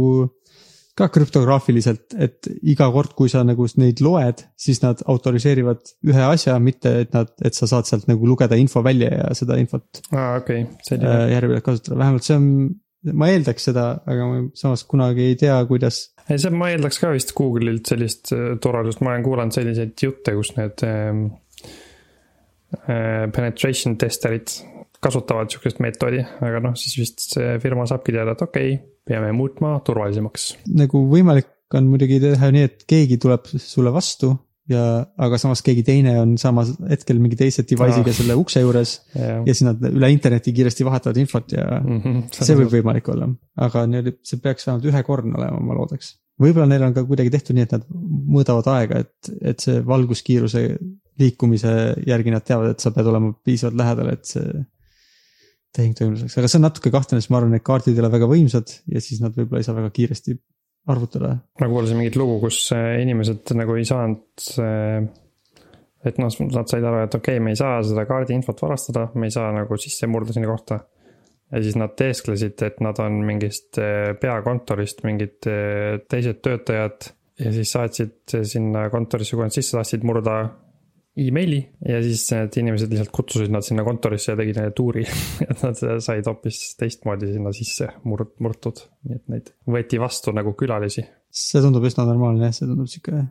ka 0.95 1.09
krüptograafiliselt, 1.11 2.15
et 2.23 2.47
iga 2.71 2.87
kord, 2.95 3.15
kui 3.19 3.31
sa 3.31 3.43
nagu 3.47 3.67
neid 3.81 3.99
loed, 4.05 4.45
siis 4.61 4.79
nad 4.85 5.01
autoriseerivad 5.11 5.91
ühe 6.07 6.23
asja, 6.29 6.55
mitte 6.63 6.93
et 7.03 7.17
nad, 7.17 7.33
et 7.45 7.57
sa 7.59 7.67
saad 7.71 7.89
sealt 7.89 8.07
nagu 8.11 8.29
lugeda 8.31 8.59
info 8.59 8.83
välja 8.87 9.11
ja 9.11 9.29
seda 9.35 9.59
infot 9.59 10.03
ah,. 10.13 10.37
okei 10.39 10.63
okay.. 10.69 10.99
Äh, 10.99 11.33
järjepidevalt 11.35 11.67
kasutada, 11.67 11.99
vähemalt 11.99 12.27
see 12.27 12.37
on, 12.39 12.47
ma 13.19 13.31
eeldaks 13.33 13.67
seda, 13.71 13.89
aga 14.07 14.29
ma 14.31 14.43
samas 14.59 14.87
kunagi 14.91 15.27
ei 15.33 15.39
tea, 15.41 15.57
kuidas. 15.71 15.97
ei, 16.29 16.39
see, 16.39 16.55
ma 16.55 16.71
eeldaks 16.71 17.03
ka 17.03 17.11
vist 17.15 17.35
Google'ilt 17.39 17.91
sellist 17.91 18.31
äh, 18.37 18.53
turvalisust, 18.63 19.03
ma 19.03 19.17
olen 19.17 19.27
kuulanud 19.27 19.57
selliseid 19.57 20.07
jutte, 20.07 20.37
kus 20.39 20.55
need 20.61 20.87
äh, 20.87 21.25
penetration 23.35 23.99
testerid 23.99 24.55
kasutavad 25.05 25.53
sihukest 25.53 25.83
meetodi, 25.85 26.23
aga 26.45 26.63
noh, 26.65 26.79
siis 26.79 26.97
vist 27.01 27.27
see 27.35 27.59
firma 27.63 27.87
saabki 27.91 28.15
teada, 28.17 28.37
et 28.37 28.47
okei 28.47 28.75
okay,, 28.77 28.83
peame 29.05 29.35
muutma 29.37 29.77
turvalisemaks. 29.85 30.55
nagu 30.81 31.05
võimalik 31.11 31.51
on 31.75 31.89
muidugi 31.91 32.21
teha 32.23 32.51
nii, 32.55 32.67
et 32.71 32.85
keegi 32.89 33.19
tuleb 33.23 33.49
sulle 33.59 33.93
vastu 33.95 34.33
ja, 34.71 34.83
aga 35.21 35.39
samas 35.41 35.63
keegi 35.65 35.85
teine 35.87 36.15
on 36.21 36.35
samas 36.41 36.73
hetkel 36.89 37.21
mingi 37.23 37.39
teise 37.41 37.65
device'iga 37.67 38.13
ah. 38.13 38.17
selle 38.17 38.37
ukse 38.41 38.63
juures 38.65 38.97
yeah.. 39.17 39.41
ja 39.45 39.53
siis 39.53 39.65
nad 39.67 39.83
üle 39.91 40.11
interneti 40.15 40.55
kiiresti 40.57 40.87
vahetavad 40.89 41.21
infot 41.21 41.57
ja 41.57 41.67
mm 41.81 42.01
-hmm, 42.01 42.27
see 42.33 42.59
võib 42.63 42.73
võimalik 42.79 43.09
olla, 43.13 43.29
aga 43.67 43.87
nii-öelda 43.91 44.17
see 44.25 44.43
peaks 44.45 44.69
vähemalt 44.69 44.91
ühekordne 44.93 45.37
olema, 45.41 45.61
ma 45.61 45.79
loodaks. 45.81 46.15
võib-olla 46.41 46.69
neil 46.71 46.87
on 46.89 46.95
ka 46.97 47.05
kuidagi 47.09 47.33
tehtud 47.35 47.59
nii, 47.59 47.69
et 47.69 47.75
nad 47.77 47.89
mõõdavad 48.37 48.71
aega, 48.79 49.05
et, 49.05 49.33
et 49.53 49.67
see 49.67 49.83
valguskiiruse 49.87 50.65
liikumise 51.21 51.75
järgi 52.07 52.33
nad 52.35 52.43
teavad, 52.47 52.75
et 52.75 52.83
sa 52.83 52.91
pead 52.95 53.07
olema 53.07 53.35
piisavalt 53.45 53.79
lähedal, 53.79 54.09
et 54.17 54.25
see 54.27 54.65
tehing 55.75 55.97
toimumiseks, 55.99 56.37
aga 56.39 56.51
see 56.51 56.61
on 56.61 56.67
natuke 56.69 56.93
kahtlane, 56.95 57.23
sest 57.23 57.33
ma 57.35 57.41
arvan, 57.41 57.57
et 57.59 57.67
kaardid 57.67 57.97
ei 57.97 58.03
ole 58.03 58.13
väga 58.13 58.29
võimsad 58.31 58.71
ja 58.95 59.03
siis 59.03 59.23
nad 59.25 59.35
võib-olla 59.37 59.63
ei 59.63 59.67
saa 59.67 59.77
väga 59.79 59.91
kiiresti 59.95 60.37
arvutada. 60.95 61.35
ma 61.61 61.69
kuulasin 61.71 61.99
mingit 61.99 62.17
lugu, 62.21 62.39
kus 62.45 62.61
äh, 62.77 62.95
inimesed 63.03 63.55
nagu 63.59 63.77
ei 63.79 63.87
saanud. 63.89 64.25
Äh, 64.63 65.07
et 66.05 66.19
noh, 66.21 66.33
nad 66.53 66.69
said 66.69 66.85
aru, 66.85 67.05
et 67.07 67.15
okei 67.17 67.39
okay,, 67.39 67.43
me 67.43 67.55
ei 67.55 67.59
saa 67.59 67.79
seda 67.87 68.05
kaardi 68.05 68.37
infot 68.37 68.59
varastada, 68.61 69.07
me 69.17 69.31
ei 69.31 69.33
saa 69.33 69.49
nagu 69.57 69.79
sisse 69.81 70.09
murda 70.11 70.37
sinna 70.37 70.51
kohta. 70.51 70.83
ja 71.55 71.61
siis 71.63 71.77
nad 71.79 71.93
teesklesid, 71.97 72.63
et 72.67 72.81
nad 72.85 72.99
on 73.03 73.21
mingist 73.25 73.79
äh, 73.81 74.13
peakontorist 74.21 75.05
mingid 75.07 75.39
teised 76.11 76.41
töötajad 76.43 77.09
ja 77.41 77.53
siis 77.55 77.73
saatsid 77.75 78.37
sinna 78.47 78.89
kontorisse, 78.91 79.37
kui 79.37 79.47
nad 79.47 79.55
sisse 79.55 79.77
tahtsid 79.77 80.05
murda 80.07 80.37
emaili 81.21 81.61
ja 81.87 82.01
siis 82.03 82.25
need 82.35 82.57
inimesed 82.59 82.91
lihtsalt 82.91 83.13
kutsusid 83.15 83.53
nad 83.55 83.63
sinna 83.67 83.85
kontorisse 83.87 84.33
ja 84.33 84.39
tegid 84.39 84.59
neile 84.59 84.73
tuuri 84.75 85.05
et 85.49 85.63
nad 85.63 85.79
said 85.79 86.27
hoopis 86.27 86.61
teistmoodi 86.81 87.31
sinna 87.31 87.53
sisse 87.55 87.89
murd-, 88.09 88.35
murtud, 88.43 88.83
nii 89.07 89.21
et 89.21 89.25
neid 89.31 89.53
võeti 89.77 90.01
vastu 90.03 90.35
nagu 90.35 90.57
külalisi. 90.59 91.05
see 91.31 91.63
tundub 91.63 91.87
üsna 91.87 92.07
normaalne 92.09 92.49
jah, 92.49 92.57
see 92.59 92.67
tundub 92.67 92.91
sihuke 92.91 93.23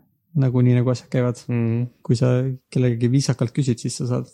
nagu 0.44 0.64
nii, 0.66 0.78
nagu 0.80 0.94
asjad 0.94 1.12
käivad 1.14 1.44
mm. 1.44 1.60
-hmm. 1.60 1.90
kui 2.08 2.18
sa 2.20 2.32
kellegagi 2.74 3.12
viisakalt 3.12 3.54
küsid, 3.56 3.84
siis 3.84 4.00
sa 4.00 4.08
saad, 4.14 4.32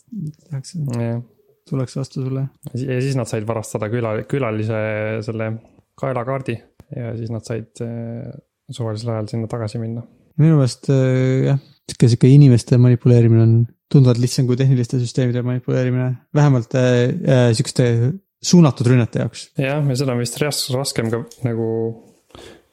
tehakse 0.50 0.84
yeah., 0.98 1.18
tullakse 1.70 2.00
vastu 2.00 2.24
sulle. 2.26 2.46
ja 2.74 3.02
siis 3.02 3.18
nad 3.18 3.30
said 3.30 3.48
varastada 3.48 3.90
küla, 3.90 4.14
külalise 4.30 4.84
selle 5.26 5.52
kaelakaardi 6.00 6.56
ja 6.96 7.18
siis 7.18 7.34
nad 7.34 7.46
said 7.46 7.82
äh, 7.82 8.30
suvalisel 8.70 9.10
ajal 9.16 9.34
sinna 9.34 9.50
tagasi 9.50 9.82
minna. 9.82 10.06
minu 10.38 10.62
meelest 10.62 10.90
äh, 10.94 11.50
jah 11.50 11.60
sihuke, 11.89 12.10
sihuke 12.13 12.32
inimeste 12.32 12.80
manipuleerimine 12.82 13.43
on 13.43 13.54
tunduvalt 13.89 14.21
lihtsam 14.21 14.47
kui 14.49 14.58
tehniliste 14.60 14.99
süsteemide 15.02 15.43
manipuleerimine, 15.45 16.10
vähemalt 16.36 16.75
äh, 16.78 16.89
äh, 17.10 17.45
sihukeste 17.58 17.89
suunatud 18.41 18.88
rünnete 18.88 19.23
jaoks. 19.23 19.49
jah, 19.60 19.82
ja 19.82 19.99
seda 19.99 20.15
on 20.15 20.21
vist 20.23 20.39
raskem 20.39 21.10
ka 21.12 21.23
nagu 21.47 21.69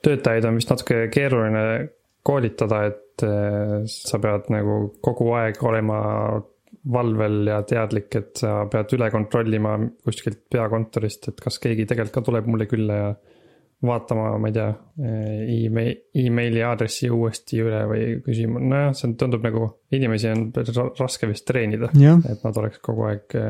töötajaid 0.06 0.46
on 0.46 0.60
vist 0.60 0.70
natuke 0.70 1.06
keeruline 1.14 1.64
koolitada, 2.26 2.82
et 2.90 3.24
äh, 3.26 3.86
sa 3.90 4.20
pead 4.22 4.50
nagu 4.54 4.80
kogu 5.04 5.32
aeg 5.38 5.62
olema 5.66 6.00
valvel 6.92 7.48
ja 7.50 7.60
teadlik, 7.66 8.12
et 8.18 8.42
sa 8.42 8.60
pead 8.70 8.92
üle 8.94 9.08
kontrollima 9.10 9.76
kuskilt 10.06 10.44
peakontorist, 10.52 11.32
et 11.32 11.40
kas 11.42 11.58
keegi 11.62 11.86
tegelikult 11.88 12.14
ka 12.14 12.26
tuleb 12.28 12.50
mulle 12.50 12.68
külla 12.70 13.00
ja 13.00 13.08
vaatama, 13.84 14.30
ma 14.40 14.48
ei 14.48 14.54
tea 14.56 14.68
e, 14.70 15.10
email, 15.66 15.92
emaili 16.16 16.62
aadressi 16.64 17.10
uuesti 17.12 17.60
üle 17.60 17.82
või 17.90 18.06
küsima, 18.24 18.62
nojah, 18.62 18.94
see 18.96 19.12
tundub 19.20 19.44
nagu 19.44 19.68
inimesi 19.96 20.32
on 20.32 20.48
raske 20.98 21.28
vist 21.28 21.46
treenida. 21.48 21.92
et 22.24 22.44
nad 22.46 22.62
oleks 22.62 22.80
kogu 22.84 23.08
aeg 23.10 23.36
e, 23.36 23.46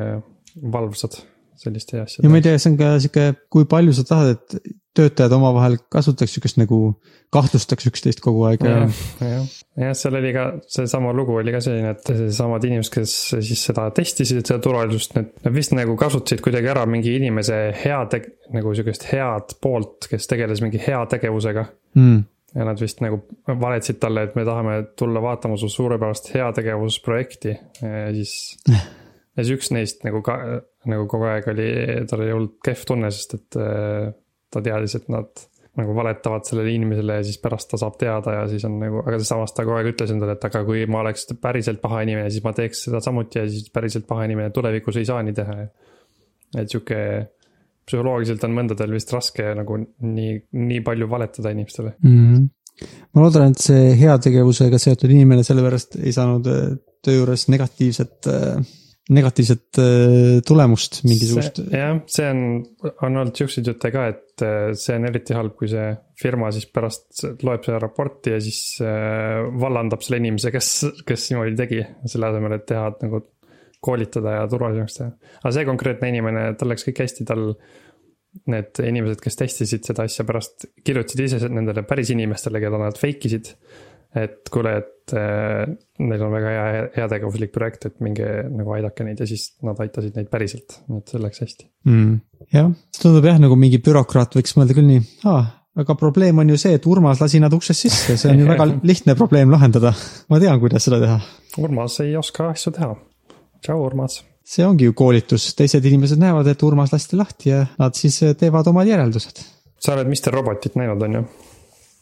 valvsad 0.72 1.20
selliste 1.60 2.00
ja 2.00 2.08
asjade 2.08 2.32
ma 2.32 2.40
ei 2.40 2.46
tea, 2.46 2.58
see 2.60 2.72
on 2.72 2.80
ka 2.80 2.96
sihuke, 3.02 3.28
kui 3.52 3.68
palju 3.70 3.94
sa 3.96 4.04
tahad, 4.08 4.36
et 4.36 4.76
töötajad 4.96 5.32
omavahel 5.36 5.76
kasutaks 5.92 6.34
sihukest 6.34 6.58
nagu 6.60 6.78
kahtlustaks 7.34 7.88
üksteist 7.90 8.22
kogu 8.24 8.46
aeg 8.48 8.64
ja 8.64 8.74
jah, 8.76 9.00
jah, 9.20 9.48
jah, 9.82 9.96
seal 9.98 10.16
oli 10.20 10.32
ka 10.36 10.46
seesama 10.72 11.12
lugu 11.16 11.36
oli 11.40 11.54
ka 11.54 11.60
selline, 11.64 11.92
et 11.96 12.06
seesamad 12.08 12.64
inimesed, 12.68 12.92
kes 12.94 13.16
siis 13.34 13.64
seda 13.68 13.88
testisid, 13.96 14.44
seda 14.44 14.60
turvalisust, 14.64 15.16
need, 15.18 15.32
nad 15.44 15.56
vist 15.56 15.74
nagu 15.76 15.96
kasutasid 16.00 16.44
kuidagi 16.44 16.72
ära 16.72 16.86
mingi 16.88 17.16
inimese 17.18 17.60
head, 17.82 18.16
nagu 18.56 18.74
sihukest 18.76 19.08
head 19.12 19.56
poolt, 19.62 20.08
kes 20.10 20.30
tegeles 20.30 20.64
mingi 20.64 20.80
heategevusega. 20.86 21.66
mm,. 21.98 22.20
ja 22.56 22.68
nad 22.68 22.80
vist 22.80 23.02
nagu 23.04 23.24
valetasid 23.46 24.00
talle, 24.02 24.28
et 24.28 24.38
me 24.38 24.46
tahame 24.48 24.78
tulla 24.98 25.22
vaatama 25.24 25.58
su 25.60 25.68
suurepärast 25.72 26.32
heategevusprojekti 26.36 27.58
ja 27.82 28.06
siis. 28.16 28.38
ja 29.36 29.44
siis 29.44 29.58
üks 29.58 29.72
neist 29.74 30.06
nagu 30.06 30.22
ka, 30.24 30.38
nagu 30.88 31.08
kogu 31.10 31.28
aeg 31.28 31.50
oli, 31.52 31.68
tal 32.10 32.24
oli 32.24 32.32
hullult 32.32 32.56
kehv 32.64 32.86
tunne, 32.88 33.12
sest 33.14 33.36
et 33.38 33.60
äh, 33.60 34.08
ta 34.52 34.62
teadis, 34.64 34.96
et 34.98 35.12
nad 35.12 35.46
nagu 35.76 35.92
valetavad 35.92 36.46
sellele 36.48 36.72
inimesele 36.72 37.18
ja 37.18 37.24
siis 37.26 37.36
pärast 37.42 37.68
ta 37.68 37.78
saab 37.80 37.98
teada 38.00 38.38
ja 38.38 38.44
siis 38.48 38.64
on 38.64 38.78
nagu, 38.80 39.02
aga 39.04 39.18
samas 39.20 39.52
ta 39.52 39.64
kogu 39.66 39.76
aeg 39.76 39.90
ütles 39.92 40.12
endale, 40.14 40.36
et 40.38 40.46
aga 40.48 40.62
kui 40.64 40.86
ma 40.88 41.02
oleks 41.02 41.28
päriselt 41.42 41.82
paha 41.82 42.00
inimene, 42.06 42.30
siis 42.32 42.44
ma 42.46 42.54
teeks 42.56 42.86
seda 42.88 43.02
samuti 43.04 43.42
ja 43.42 43.48
siis 43.50 43.68
päriselt 43.74 44.06
paha 44.08 44.24
inimene 44.28 44.54
tulevikus 44.56 44.96
ei 44.96 45.08
saa 45.08 45.20
nii 45.26 45.36
teha. 45.36 45.58
et 46.56 46.72
sihuke 46.72 47.00
psühholoogiliselt 47.86 48.44
on 48.48 48.56
mõndadel 48.56 48.94
vist 48.96 49.12
raske 49.14 49.50
nagu 49.58 49.78
nii, 49.82 50.32
nii 50.56 50.80
palju 50.86 51.08
valetada 51.10 51.52
inimestele. 51.54 51.92
Mm. 52.06 52.48
ma 53.12 53.26
loodan, 53.26 53.52
et 53.52 53.62
see 53.68 53.92
heategevusega 54.00 54.80
seotud 54.80 55.12
inimene 55.12 55.44
sellepärast 55.46 56.00
ei 56.00 56.14
saanud 56.16 56.48
äh, 56.50 56.72
töö 57.04 57.20
juures 57.20 57.46
negatiivset, 57.52 58.32
negatiivset 59.12 59.78
äh, 59.78 60.40
tulemust 60.46 61.00
mingisugust. 61.06 61.60
jah, 61.70 62.00
see 62.10 62.26
on, 62.26 62.40
on 62.90 63.20
olnud 63.22 63.38
siukseid 63.38 63.68
jutte 63.70 63.92
ka, 63.94 64.08
et 64.10 64.44
äh, 64.44 64.72
see 64.78 64.96
on 64.98 65.06
eriti 65.06 65.36
halb, 65.36 65.54
kui 65.58 65.70
see 65.70 65.92
firma 66.18 66.50
siis 66.54 66.66
pärast 66.72 67.22
loeb 67.46 67.66
seda 67.66 67.78
raporti 67.82 68.34
ja 68.34 68.42
siis 68.42 68.80
äh, 68.82 69.46
vallandab 69.62 70.02
selle 70.02 70.18
inimese, 70.24 70.50
kes, 70.54 70.72
kes 71.06 71.30
niimoodi 71.30 71.56
tegi, 71.58 71.82
selle 72.10 72.32
asemel, 72.32 72.58
et 72.58 72.66
teha 72.66 72.90
nagu 73.04 73.22
koolitada 73.86 74.40
ja 74.40 74.46
turvalisemaks 74.50 74.98
teha. 74.98 75.10
aga 75.42 75.54
see 75.54 75.66
konkreetne 75.68 76.10
inimene, 76.10 76.46
tal 76.58 76.72
läks 76.72 76.88
kõik 76.88 77.04
hästi, 77.04 77.26
tal 77.28 77.50
need 78.50 78.80
inimesed, 78.84 79.20
kes 79.22 79.38
testisid 79.38 79.86
seda 79.86 80.04
asja 80.08 80.26
pärast, 80.28 80.66
kirjutasid 80.84 81.22
ise 81.24 81.48
nendele 81.48 81.86
päris 81.88 82.10
inimestele, 82.12 82.60
keda 82.60 82.80
nad 82.82 82.98
fake 83.00 83.30
isid. 83.30 83.54
Et 84.16 84.50
kuule, 84.52 84.72
et 84.80 85.14
äh, 85.16 85.66
neil 86.02 86.24
on 86.26 86.32
väga 86.34 86.52
hea, 86.54 86.84
heategevuslik 86.96 87.52
projekt, 87.54 87.88
et 87.88 88.00
minge 88.04 88.26
nagu 88.50 88.74
aidake 88.76 89.06
neid 89.06 89.20
ja 89.22 89.28
siis 89.28 89.48
nad 89.66 89.78
aitasid 89.82 90.16
neid 90.18 90.30
päriselt, 90.32 90.80
nii 90.88 91.02
et 91.02 91.12
see 91.12 91.22
läks 91.22 91.42
hästi. 91.44 91.68
mm.. 91.88 92.12
jah, 92.54 92.70
tundub 93.00 93.28
jah, 93.28 93.40
nagu 93.42 93.58
mingi 93.60 93.80
bürokraat 93.82 94.38
võiks 94.38 94.56
mõelda 94.58 94.76
küll 94.76 94.88
nii 94.90 95.02
ah,, 95.30 95.50
aga 95.76 95.98
probleem 96.00 96.44
on 96.44 96.54
ju 96.54 96.60
see, 96.60 96.76
et 96.78 96.88
Urmas 96.88 97.20
lasi 97.22 97.42
nad 97.42 97.52
uksest 97.52 97.86
sisse, 97.86 98.16
see 98.20 98.32
on 98.32 98.44
ju 98.44 98.48
väga 98.52 98.68
lihtne 98.90 99.18
probleem 99.18 99.52
lahendada. 99.52 99.92
ma 100.32 100.40
tean, 100.42 100.60
kuidas 100.62 100.88
seda 100.88 101.02
teha. 101.02 101.20
Urmas 101.62 102.00
ei 102.04 102.16
oska 102.16 102.52
asju 102.54 102.72
teha. 102.78 102.94
tšau, 103.60 103.82
Urmas. 103.82 104.22
see 104.46 104.64
ongi 104.66 104.88
ju 104.88 104.94
koolitus, 104.96 105.50
teised 105.58 105.84
inimesed 105.84 106.22
näevad, 106.22 106.48
et 106.48 106.62
Urmas 106.62 106.94
lasti 106.94 107.18
lahti 107.18 107.52
ja 107.52 107.66
nad 107.78 107.98
siis 107.98 108.22
teevad 108.38 108.72
omad 108.72 108.88
järeldused 108.88 109.44
sa 109.86 109.94
oled 109.94 110.08
Mr 110.10 110.34
Robotit 110.34 110.76
näinud, 110.78 111.02
on 111.02 111.14
ju? 111.14 111.22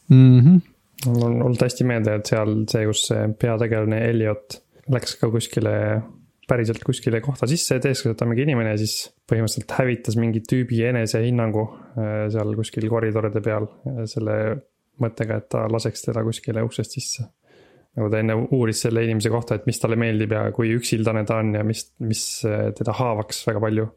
mm. 0.09 0.39
-hmm. 0.39 0.61
Mul 1.05 1.25
on 1.27 1.41
olnud 1.45 1.61
hästi 1.61 1.87
meelde, 1.87 2.19
et 2.19 2.29
seal 2.31 2.61
see, 2.71 2.85
kus 2.89 3.07
see 3.09 3.25
peategelane 3.39 4.01
Elliot 4.09 4.59
läks 4.93 5.17
ka 5.19 5.29
kuskile, 5.33 5.75
päriselt 6.49 6.83
kuskile 6.85 7.21
kohta 7.25 7.47
sisse, 7.49 7.79
teeskles, 7.81 8.13
et 8.13 8.19
ta 8.19 8.27
on 8.27 8.31
mingi 8.33 8.45
inimene 8.45 8.75
ja 8.75 8.81
siis 8.81 9.09
põhimõtteliselt 9.29 9.75
hävitas 9.79 10.17
mingi 10.21 10.43
tüübi 10.45 10.83
enesehinnangu 10.91 11.65
äh, 11.65 12.13
seal 12.33 12.53
kuskil 12.57 12.87
koridoride 12.91 13.41
peal 13.45 13.67
äh, 13.67 14.03
selle 14.09 14.37
mõttega, 15.01 15.41
et 15.41 15.49
ta 15.51 15.65
laseks 15.71 16.07
teda 16.07 16.23
kuskile 16.23 16.63
uksest 16.65 16.95
sisse. 16.95 17.25
nagu 17.95 18.09
ta 18.11 18.19
enne 18.19 18.35
uuris 18.43 18.85
selle 18.85 19.03
inimese 19.07 19.31
kohta, 19.33 19.57
et 19.57 19.65
mis 19.67 19.79
talle 19.81 19.97
meeldib 19.99 20.35
ja 20.35 20.45
kui 20.55 20.73
üksildane 20.77 21.25
ta 21.27 21.39
on 21.43 21.53
ja 21.57 21.63
mis, 21.67 21.87
mis 21.99 22.25
äh, 22.47 22.69
teda 22.77 22.95
haavaks 22.95 23.43
väga 23.47 23.63
palju. 23.63 23.87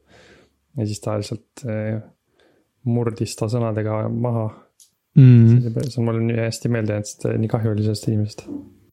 ja 0.79 0.87
siis 0.87 1.05
ta 1.05 1.19
lihtsalt 1.21 1.67
murdis 2.89 3.35
ta 3.37 3.49
sõnadega 3.51 4.07
maha 4.09 4.49
Mm. 5.19 5.73
see 5.89 5.99
on 5.99 6.07
mulle 6.07 6.21
nii 6.23 6.43
hästi 6.45 6.71
meelde 6.71 6.95
jäänud, 6.95 7.09
sest 7.11 7.25
nii 7.43 7.51
kahju 7.51 7.73
oli 7.75 7.87
sellest 7.87 8.07
inimesest. 8.07 8.45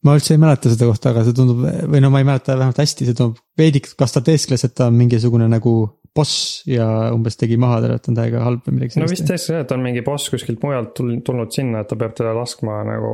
ma 0.06 0.14
üldse 0.18 0.34
ei 0.34 0.40
mäleta 0.42 0.72
seda 0.72 0.88
kohta, 0.88 1.12
aga 1.12 1.22
see 1.26 1.36
tundub 1.36 1.62
või 1.62 2.00
no 2.02 2.10
ma 2.10 2.22
ei 2.22 2.26
mäleta 2.26 2.56
vähemalt 2.58 2.80
hästi, 2.82 3.06
see 3.06 3.18
tundub 3.18 3.38
veidik, 3.58 3.92
kas 3.98 4.14
ta 4.14 4.22
teeskles, 4.26 4.66
et 4.66 4.74
ta 4.74 4.90
on 4.90 4.98
mingisugune 4.98 5.46
nagu 5.50 5.76
boss 6.16 6.62
ja 6.68 6.86
umbes 7.14 7.36
tegi 7.38 7.58
maha 7.60 7.80
talle, 7.84 7.98
et 8.00 8.10
on 8.10 8.18
täiega 8.18 8.42
halb 8.44 8.66
või 8.66 8.78
midagi 8.78 9.00
no 9.00 9.08
vist 9.08 9.22
sellist. 9.22 9.32
tõesti 9.32 9.54
jah, 9.54 9.64
et 9.66 9.74
on 9.76 9.82
mingi 9.84 10.04
boss 10.06 10.32
kuskilt 10.32 10.62
mujalt 10.64 10.94
tul- 10.98 11.18
tulnud 11.26 11.52
sinna, 11.54 11.82
et 11.82 11.90
ta 11.92 11.98
peab 12.00 12.16
teda 12.16 12.32
laskma 12.36 12.80
nagu 12.88 13.12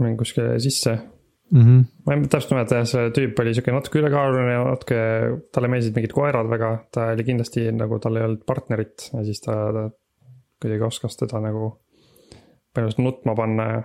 mingi 0.00 0.20
kuskile 0.20 0.54
sisse. 0.62 0.96
Mm 1.50 1.62
-hmm. 1.66 1.86
ma 2.06 2.14
ei 2.14 2.28
täpselt 2.30 2.54
mäleta 2.54 2.78
jah, 2.78 2.86
see 2.86 3.08
tüüp 3.16 3.40
oli 3.42 3.54
sihuke 3.56 3.72
natuke 3.74 3.98
ülekaaluline 3.98 4.52
ja 4.52 4.64
natuke, 4.68 4.98
talle 5.52 5.68
meeldisid 5.68 5.96
mingid 5.96 6.12
koerad 6.14 6.46
väga, 6.46 6.68
ta 6.94 7.08
oli 7.14 7.24
kindlasti 7.26 7.66
nagu 7.74 7.98
tal 7.98 8.16
ei 8.16 8.26
olnud 8.28 8.44
partnerit 8.46 9.10
ja 9.12 9.24
siis 9.26 9.42
ta, 9.42 9.56
ta 9.74 9.88
kuidagi 10.62 10.86
oskas 10.86 11.18
teda 11.18 11.40
nagu 11.42 11.72
põhimõtteliselt 12.74 13.04
nutma 13.04 13.34
panna 13.38 13.66
ja 13.70 13.80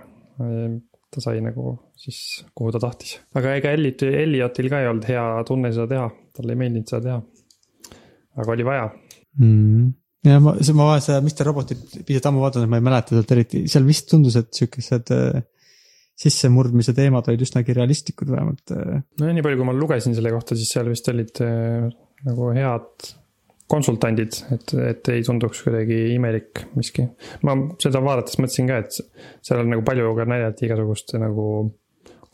ta 1.16 1.22
sai 1.22 1.40
nagu 1.44 1.74
siis, 1.98 2.18
kuhu 2.56 2.72
ta 2.74 2.80
tahtis. 2.82 3.16
aga 3.38 3.56
ega 3.58 3.72
Elliot, 3.76 4.04
Elliotil 4.08 4.70
ka 4.72 4.82
ei 4.82 4.90
olnud 4.90 5.06
hea 5.08 5.24
tunne 5.48 5.72
seda 5.74 5.86
teha, 5.94 6.08
talle 6.36 6.54
ei 6.54 6.60
meeldinud 6.60 6.90
seda 6.90 7.02
teha. 7.06 7.20
aga 8.42 8.54
oli 8.56 8.66
vaja 8.66 8.88
mm.. 9.40 9.84
ja 10.28 10.38
ma, 10.42 10.56
ma 10.56 10.88
olen 10.90 11.04
seda 11.04 11.20
Mr 11.22 11.50
Robotit 11.50 12.00
pisut 12.08 12.30
ammu 12.30 12.42
vaadanud, 12.44 12.70
ma 12.72 12.80
ei 12.80 12.88
mäleta 12.88 13.16
sealt 13.16 13.36
eriti, 13.36 13.66
seal 13.70 13.86
vist 13.88 14.10
tundus, 14.10 14.38
et 14.40 14.50
siukesed 14.56 15.14
äh, 15.16 15.44
sissemurdmise 16.16 16.96
teemad 16.96 17.28
olid 17.30 17.44
üsnagi 17.46 17.76
realistlikud 17.76 18.32
vähemalt 18.32 18.74
äh. 18.76 18.98
no 19.20 19.30
nii 19.30 19.46
palju, 19.46 19.62
kui 19.62 19.70
ma 19.70 19.76
lugesin 19.76 20.16
selle 20.16 20.34
kohta, 20.34 20.58
siis 20.58 20.74
seal 20.76 20.90
vist 20.92 21.08
olid 21.12 21.44
äh, 21.44 21.86
nagu 22.26 22.50
head 22.56 23.12
konsultandid, 23.70 24.36
et, 24.54 24.74
et 24.92 25.08
ei 25.10 25.24
tunduks 25.26 25.62
kuidagi 25.66 25.96
imelik 26.14 26.66
miski. 26.78 27.06
ma 27.46 27.56
seda 27.82 28.02
vaadates 28.04 28.38
mõtlesin 28.38 28.70
ka, 28.70 28.78
et 28.84 28.98
seal 29.46 29.62
on 29.64 29.72
nagu 29.74 29.82
palju 29.86 30.12
ka 30.18 30.26
näidati 30.30 30.68
igasugust 30.68 31.16
nagu 31.18 31.46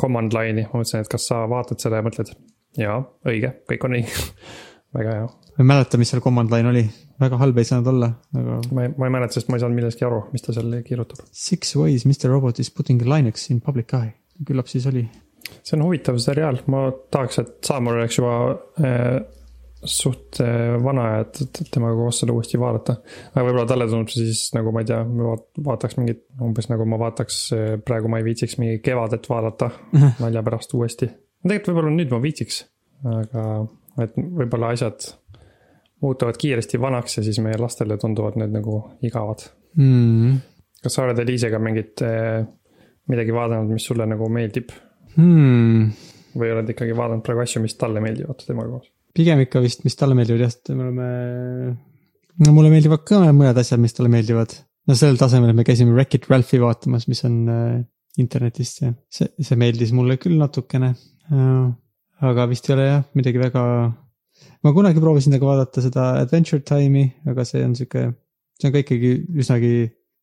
command 0.01 0.35
line'i, 0.37 0.66
ma 0.68 0.81
mõtlesin, 0.83 1.05
et 1.05 1.12
kas 1.12 1.29
sa 1.31 1.45
vaatad 1.51 1.81
seda 1.81 2.01
ja 2.01 2.07
mõtled, 2.07 2.35
jaa, 2.81 2.99
õige, 3.29 3.55
kõik 3.71 3.88
on 3.88 3.97
õige, 3.99 4.27
väga 4.99 5.16
hea. 5.18 5.27
ma 5.57 5.64
ei 5.64 5.71
mäleta, 5.73 6.01
mis 6.01 6.12
seal 6.12 6.25
command 6.25 6.53
line 6.53 6.73
oli, 6.73 6.85
väga 7.23 7.40
halb 7.40 7.61
ei 7.61 7.68
saanud 7.68 7.92
olla, 7.95 8.12
aga 8.37 8.61
ma 8.77 8.87
ei, 8.87 8.95
ma 8.99 9.09
ei 9.09 9.16
mäleta, 9.16 9.38
sest 9.38 9.49
ma 9.49 9.57
ei 9.57 9.64
saanud 9.64 9.81
millestki 9.81 10.09
aru, 10.09 10.25
mis 10.35 10.45
ta 10.45 10.55
seal 10.57 10.81
kirjutab. 10.85 11.25
Six 11.33 11.77
ways 11.81 12.05
Mr 12.09 12.33
Robot 12.33 12.61
is 12.61 12.73
putting 12.75 13.05
Linux 13.09 13.49
in 13.55 13.64
public 13.64 13.95
eye, 13.97 14.16
küllap 14.49 14.68
siis 14.68 14.88
oli. 14.90 15.07
see 15.62 15.79
on 15.79 15.87
huvitav 15.87 16.18
seriaal, 16.23 16.61
ma 16.73 16.90
tahaks, 17.12 17.40
et 17.40 17.55
Saamur 17.66 18.03
oleks 18.03 18.21
juba 18.21 18.37
äh, 18.85 19.23
suht 19.88 20.40
äh, 20.45 20.77
vana 20.83 21.05
ja 21.09 21.23
et, 21.25 21.40
et 21.42 21.71
temaga 21.75 21.97
koos 21.99 22.21
seda 22.23 22.35
uuesti 22.35 22.61
vaadata. 22.61 22.97
aga 23.33 23.45
võib-olla 23.47 23.66
talle 23.71 23.88
tundub 23.90 24.12
see 24.12 24.29
siis 24.29 24.53
nagu 24.57 24.75
ma 24.75 24.85
ei 24.85 24.90
tea, 24.90 25.01
vaataks 25.68 25.99
mingit, 25.99 26.23
umbes 26.42 26.71
nagu 26.71 26.87
ma 26.88 27.01
vaataks, 27.03 27.40
praegu 27.87 28.12
ma 28.12 28.21
ei 28.21 28.29
viitsiks 28.29 28.59
mingi 28.62 28.83
Kevadet 28.85 29.27
vaadata 29.31 29.71
nalja 30.23 30.45
pärast 30.47 30.77
uuesti. 30.79 31.11
tegelikult 31.42 31.73
võib-olla 31.73 31.97
nüüd 31.97 32.14
ma 32.14 32.23
viitsiks, 32.23 32.62
aga 33.16 33.49
et 34.05 34.14
võib-olla 34.16 34.73
asjad 34.77 35.11
muutuvad 36.03 36.38
kiiresti 36.38 36.81
vanaks 36.83 37.18
ja 37.18 37.27
siis 37.27 37.38
meie 37.42 37.59
lastele 37.61 37.99
tunduvad 37.99 38.38
need 38.40 38.55
nagu 38.55 38.79
igavad. 39.07 39.45
mm.. 39.79 40.40
kas 40.83 40.99
sa 40.99 41.05
oled 41.07 41.18
Eliisega 41.23 41.61
mingit, 41.62 42.03
midagi 43.11 43.35
vaadanud, 43.35 43.71
mis 43.75 43.87
sulle 43.87 44.07
nagu 44.11 44.31
meeldib 44.31 44.73
Hmm. 45.16 45.90
või 46.38 46.53
oled 46.55 46.71
ikkagi 46.73 46.95
vaadanud 46.97 47.25
praegu 47.27 47.45
asju, 47.45 47.61
mis 47.64 47.77
talle 47.77 48.01
meeldivad 48.05 48.45
temaga 48.47 48.79
koos? 48.79 48.88
Pigem 49.16 49.42
ikka 49.44 49.62
vist, 49.64 49.85
mis 49.87 49.96
talle 49.98 50.16
meeldivad 50.18 50.46
jah, 50.46 50.53
sest 50.53 50.72
me 50.75 50.87
oleme, 50.87 51.09
no 52.42 52.55
mulle 52.57 52.72
meeldivad 52.72 53.05
ka 53.09 53.20
mõned 53.31 53.59
asjad, 53.61 53.81
mis 53.83 53.96
talle 53.96 54.12
meeldivad. 54.12 54.55
no 54.88 54.98
sellel 54.98 55.20
tasemel, 55.20 55.53
et 55.53 55.59
me 55.59 55.66
käisime 55.66 55.94
Wreck-It 55.94 56.29
Ralphi 56.33 56.61
vaatamas, 56.62 57.07
mis 57.11 57.22
on 57.29 57.38
äh, 57.53 57.81
internetist 58.20 58.83
ja 58.83 58.92
see, 59.12 59.31
see 59.40 59.59
meeldis 59.61 59.92
mulle 59.96 60.18
küll 60.20 60.38
natukene 60.40 60.92
äh,. 60.92 61.70
aga 62.22 62.46
vist 62.51 62.68
ei 62.68 62.77
ole 62.77 62.88
jah, 62.88 63.05
midagi 63.18 63.40
väga, 63.42 63.62
ma 64.62 64.75
kunagi 64.75 65.03
proovisin 65.03 65.35
temaga 65.35 65.53
vaadata 65.53 65.85
seda 65.85 66.12
Adventure 66.22 66.62
Time'i, 66.66 67.09
aga 67.29 67.46
see 67.48 67.64
on 67.66 67.75
sihuke, 67.79 68.07
see 68.61 68.68
on 68.68 68.75
ka 68.75 68.85
ikkagi 68.85 69.14
üsnagi 69.42 69.73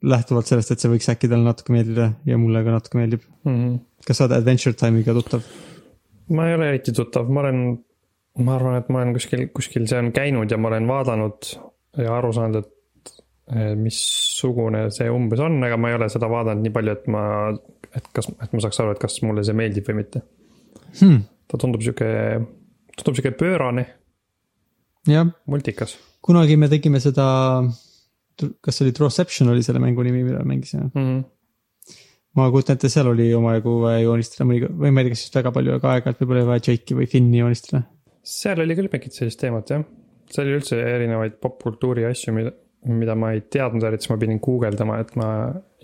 lähtuvalt 0.10 0.48
sellest, 0.48 0.72
et 0.72 0.82
see 0.82 0.92
võiks 0.92 1.10
äkki 1.12 1.28
talle 1.28 1.44
natuke 1.44 1.74
meeldida 1.76 2.14
ja 2.28 2.38
mulle 2.40 2.64
ka 2.64 2.76
natuke 2.78 3.02
meeldib. 3.02 3.26
mm. 3.44 3.56
-hmm. 3.56 3.80
kas 4.08 4.18
sa 4.18 4.26
oled 4.26 4.38
Adventure 4.38 4.76
Time'iga 4.80 5.16
tuttav? 5.18 5.44
ma 6.30 6.48
ei 6.48 6.56
ole 6.56 6.70
eriti 6.70 6.94
tuttav, 6.96 7.30
ma 7.30 7.42
olen, 7.44 7.60
ma 8.46 8.58
arvan, 8.58 8.80
et 8.80 8.90
ma 8.90 9.04
olen 9.04 9.16
kuskil, 9.18 9.48
kuskil 9.56 9.88
see 9.90 10.02
on 10.02 10.12
käinud 10.16 10.52
ja 10.52 10.60
ma 10.62 10.72
olen 10.72 10.90
vaadanud 10.90 11.54
ja 12.00 12.18
aru 12.18 12.34
saanud, 12.36 12.66
et 12.66 12.76
missugune 13.80 14.86
see 14.94 15.10
umbes 15.10 15.42
on, 15.42 15.58
aga 15.66 15.78
ma 15.82 15.90
ei 15.90 15.98
ole 15.98 16.10
seda 16.14 16.30
vaadanud 16.30 16.66
nii 16.66 16.76
palju, 16.76 16.98
et 16.98 17.08
ma, 17.10 17.24
et 17.98 18.12
kas, 18.14 18.30
et 18.30 18.54
ma 18.54 18.62
saaks 18.66 18.84
aru, 18.84 18.94
et 18.94 19.02
kas 19.02 19.22
mulle 19.26 19.46
see 19.46 19.58
meeldib 19.58 19.90
või 19.90 20.04
mitte 20.04 20.26
Hmm. 20.90 21.20
ta 21.46 21.58
tundub 21.62 21.84
sihuke, 21.86 22.08
tundub 22.98 23.18
sihuke 23.18 23.36
pöörane. 23.38 23.84
jah, 25.06 25.28
multikas 25.46 25.98
kunagi 26.26 26.58
me 26.60 26.70
tegime 26.72 27.02
seda, 27.04 27.26
kas 28.38 28.78
see 28.78 28.88
oli 28.88 28.96
Drawception 28.96 29.52
oli 29.54 29.66
selle 29.66 29.82
mängu 29.84 30.06
nimi, 30.06 30.24
mida 30.24 30.44
me 30.44 30.56
mängisime. 30.56 30.90
mm. 30.94 31.06
-hmm. 31.06 31.24
ma 32.36 32.50
kujutan 32.52 32.78
ette, 32.78 32.90
seal 32.90 33.08
oli 33.08 33.32
omajagu 33.34 33.76
joonistada 34.04 34.48
mõnikord 34.50 34.76
või 34.84 34.92
ma 34.92 35.02
ei 35.02 35.08
tea, 35.08 35.16
kas 35.16 35.24
just 35.26 35.40
väga 35.40 35.54
palju, 35.56 35.78
aga 35.80 35.94
aeg-ajalt 35.94 36.22
võib-olla 36.22 36.44
oli 36.44 36.52
vaja 36.52 36.66
Jake'i 36.68 37.00
või 37.00 37.08
Finni 37.10 37.42
joonistada. 37.42 37.84
Seal 38.26 38.62
oli 38.64 38.78
küll 38.78 38.92
mingit 38.92 39.16
sellist 39.16 39.40
teemat 39.42 39.74
jah, 39.74 39.84
seal 40.30 40.48
oli 40.48 40.60
üldse 40.60 40.80
erinevaid 40.80 41.40
popkultuuri 41.44 42.06
asju, 42.10 42.34
mida, 42.36 42.54
mida 42.90 43.16
ma 43.20 43.34
ei 43.36 43.44
teadnud 43.52 43.86
eriti, 43.88 44.08
siis 44.08 44.14
ma 44.14 44.20
pidin 44.22 44.42
guugeldama, 44.44 45.00
et 45.04 45.16
ma 45.20 45.30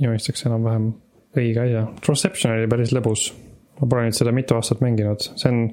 joonistaks 0.01 0.47
enam-vähem 0.49 0.89
õige 1.35 1.63
asja. 1.65 1.85
Transception 2.05 2.55
oli 2.55 2.71
päris 2.71 2.93
lõbus. 2.95 3.29
ma 3.75 3.89
pole 3.91 4.05
nüüd 4.05 4.15
seda 4.15 4.31
mitu 4.31 4.55
aastat 4.55 4.79
mänginud, 4.79 5.25
see 5.35 5.49
on, 5.51 5.65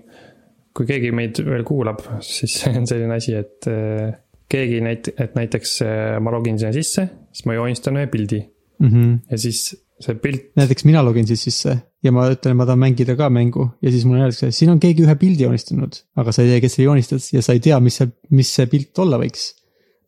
kui 0.74 0.88
keegi 0.88 1.12
meid 1.14 1.38
veel 1.46 1.62
kuulab, 1.66 2.00
siis 2.26 2.56
see 2.62 2.72
on 2.74 2.88
selline 2.90 3.14
asi, 3.14 3.36
et 3.38 3.68
äh, 3.70 4.16
keegi 4.50 4.80
näit-, 4.82 5.12
et 5.22 5.36
näiteks 5.38 5.76
äh, 5.86 6.16
ma 6.18 6.32
login 6.34 6.58
sinna 6.58 6.74
sisse, 6.74 7.06
siis 7.30 7.46
ma 7.46 7.58
joonistan 7.60 8.00
ühe 8.00 8.10
pildi 8.10 8.42
Mm 8.82 8.88
-hmm. 8.88 9.18
ja 9.30 9.38
siis 9.38 9.81
see 10.04 10.18
pilt, 10.22 10.50
näiteks 10.58 10.86
mina 10.88 11.02
login 11.06 11.26
siis 11.28 11.42
sisse 11.48 11.76
ja 12.02 12.12
ma 12.14 12.28
ütlen, 12.32 12.56
ma 12.58 12.66
tahan 12.68 12.82
mängida 12.82 13.16
ka 13.18 13.30
mängu 13.30 13.70
ja 13.82 13.90
siis 13.94 14.04
mulle 14.08 14.26
öeldakse, 14.26 14.50
siin 14.54 14.74
on 14.74 14.80
keegi 14.82 15.06
ühe 15.06 15.16
pildi 15.20 15.46
joonistanud, 15.46 15.98
aga 16.16 16.32
sa 16.34 16.42
ei 16.44 16.54
tea, 16.54 16.62
kes 16.64 16.76
selle 16.76 16.90
joonistas 16.90 17.32
ja 17.32 17.42
sa 17.42 17.56
ei 17.56 17.60
tea, 17.64 17.80
mis 17.80 18.00
see, 18.02 18.10
mis 18.30 18.54
see 18.54 18.66
pilt 18.70 18.98
olla 19.04 19.20
võiks. 19.22 19.52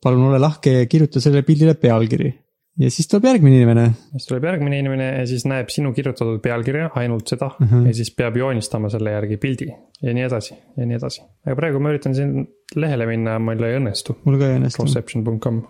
palun 0.03 0.27
ole 0.27 0.39
lahke 0.39 0.71
ja 0.81 0.85
kirjuta 0.85 1.19
sellele 1.23 1.41
pildile 1.47 1.73
pealkiri 1.81 2.33
ja 2.79 2.91
siis 2.91 3.07
tuleb 3.07 3.25
järgmine 3.29 3.55
inimene. 3.61 3.85
siis 4.11 4.27
tuleb 4.29 4.43
järgmine 4.49 4.79
inimene 4.79 5.07
ja 5.19 5.25
siis 5.27 5.45
näeb 5.47 5.69
sinu 5.73 5.93
kirjutatud 5.95 6.41
pealkirja, 6.43 6.89
ainult 6.95 7.27
seda 7.27 7.49
mm 7.53 7.65
Mhm. 7.65 7.75
-hmm. 7.75 7.87
ja 7.87 7.93
siis 7.93 8.11
peab 8.15 8.37
joonistama 8.37 8.89
selle 8.89 9.11
järgi 9.11 9.37
pildi 9.37 9.67
ja 10.01 10.13
nii 10.13 10.23
edasi 10.23 10.53
ja 10.77 10.85
nii 10.85 10.95
edasi. 10.95 11.21
aga 11.45 11.55
praegu 11.55 11.79
ma 11.79 11.89
üritan 11.89 12.15
siin 12.15 12.47
lehele 12.75 13.05
minna, 13.05 13.39
mul 13.39 13.63
ei 13.63 13.79
õnnestu. 13.79 14.15
mul 14.25 14.39
ka 14.39 14.49
ei 14.49 14.59
õnnestu. 14.59 14.77
Conception.com, 14.77 15.61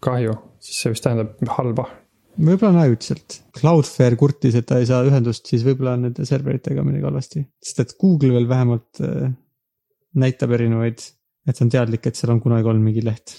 kahju, 0.00 0.34
siis 0.60 0.82
see 0.82 0.90
vist 0.90 1.04
tähendab 1.04 1.34
halba. 1.58 1.88
Võib-olla 2.38 2.70
on 2.72 2.80
ajutiselt. 2.84 3.40
Cloudflare 3.58 4.18
kurtis, 4.20 4.56
et 4.58 4.66
ta 4.68 4.78
ei 4.80 4.88
saa 4.88 5.02
ühendust, 5.06 5.46
siis 5.50 5.64
võib-olla 5.66 5.96
on 5.98 6.08
nende 6.08 6.26
serveritega 6.28 6.84
midagi 6.86 7.08
halvasti. 7.08 7.44
sest 7.64 7.84
et 7.84 7.94
Google 8.00 8.34
veel 8.36 8.48
vähemalt 8.50 9.02
äh, 9.04 9.30
näitab 10.18 10.54
erinevaid, 10.56 11.04
et 11.48 11.62
on 11.64 11.70
teadlik, 11.72 12.06
et 12.06 12.18
seal 12.18 12.34
on 12.34 12.42
kunagi 12.44 12.70
olnud 12.70 12.84
mingi 12.84 13.04
leht. 13.04 13.36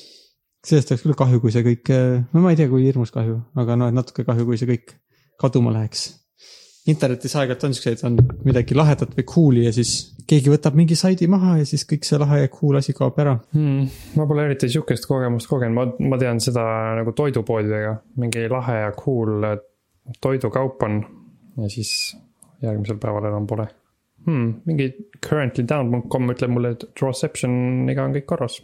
sellest 0.66 0.92
oleks 0.92 1.06
küll 1.06 1.18
kahju, 1.20 1.40
kui 1.40 1.54
see 1.56 1.64
kõik, 1.64 1.92
no 2.34 2.42
ma 2.44 2.52
ei 2.52 2.60
tea, 2.60 2.68
kui 2.72 2.84
hirmus 2.84 3.14
kahju, 3.16 3.38
aga 3.62 3.78
noh, 3.80 3.92
et 3.92 3.96
natuke 3.96 4.26
kahju, 4.28 4.48
kui 4.48 4.60
see 4.60 4.68
kõik 4.68 4.98
kaduma 5.40 5.72
läheks. 5.72 6.10
Internetis 6.92 7.36
aeg-ajalt 7.36 7.66
on 7.68 7.76
siukseid, 7.78 8.04
on 8.08 8.18
midagi 8.48 8.78
lahedat 8.78 9.16
või 9.18 9.26
cool'i 9.30 9.66
ja 9.68 9.74
siis 9.76 9.94
keegi 10.30 10.52
võtab 10.54 10.78
mingi 10.78 10.98
saidi 11.00 11.28
maha 11.32 11.58
ja 11.62 11.66
siis 11.68 11.86
kõik 11.90 12.06
see 12.08 12.20
lahe 12.22 12.44
ja 12.44 12.52
cool 12.54 12.78
asi 12.80 12.94
kaob 12.98 13.18
ära. 13.22 13.36
Hmm, 13.56 13.90
ma 14.20 14.28
pole 14.30 14.46
eriti 14.50 14.70
sihukest 14.70 15.08
kogemust 15.10 15.50
kogenud, 15.50 15.76
ma, 15.78 16.10
ma 16.14 16.22
tean 16.22 16.42
seda 16.44 16.64
nagu 17.00 17.16
toidupoodidega, 17.18 17.96
mingi 18.22 18.46
lahe 18.52 18.78
ja 18.84 18.94
cool 18.98 19.46
toidukaup 20.22 20.86
on 20.88 21.02
ja 21.60 21.70
siis 21.72 21.94
järgmisel 22.64 23.00
päeval 23.02 23.30
enam 23.30 23.46
pole 23.50 23.68
hmm,. 24.26 24.54
mingi 24.70 24.90
currently 25.26 25.66
down.com 25.68 26.34
ütleb 26.34 26.54
mulle, 26.54 26.74
et 26.76 26.88
Drawceptioniga 27.00 28.06
on 28.06 28.18
kõik 28.18 28.28
korras. 28.30 28.60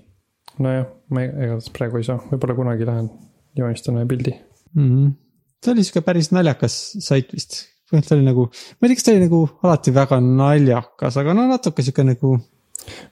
nojah, 0.62 0.88
ma 1.12 1.26
igatahes 1.28 1.72
praegu 1.76 2.00
ei 2.00 2.08
saa, 2.08 2.20
võib-olla 2.32 2.58
kunagi 2.58 2.88
lähen 2.88 3.10
joonistan 3.58 4.00
ühe 4.00 4.10
pildi. 4.10 4.36
mm. 4.74 4.90
-hmm. 4.90 5.16
see 5.64 5.74
oli 5.74 5.88
sihuke 5.88 6.06
päris 6.06 6.32
naljakas 6.36 6.78
sait 7.04 7.34
vist, 7.34 7.64
põhimõtteliselt 7.96 8.18
oli 8.20 8.28
nagu, 8.28 8.46
ma 8.52 8.88
ei 8.88 8.92
tea, 8.92 8.98
kas 9.00 9.08
ta 9.08 9.14
oli 9.14 9.24
nagu 9.24 9.40
alati 9.66 9.94
väga 9.96 10.20
naljakas, 10.26 11.20
aga 11.22 11.36
no 11.38 11.48
natuke 11.50 11.86
sihuke 11.86 12.06
nagu. 12.08 12.34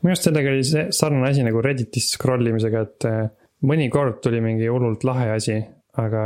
minu 0.03 0.11
arust 0.11 0.27
sellega 0.27 0.51
oli 0.51 0.65
see 0.67 0.83
sarnane 0.93 1.31
asi 1.31 1.45
nagu 1.45 1.63
Redditis 1.63 2.11
scroll 2.17 2.51
imisega, 2.51 2.83
et 2.85 3.07
eh, 3.09 3.21
mõnikord 3.69 4.19
tuli 4.23 4.41
mingi 4.43 4.69
hullult 4.69 5.05
lahe 5.07 5.31
asi, 5.37 5.57
aga 6.03 6.23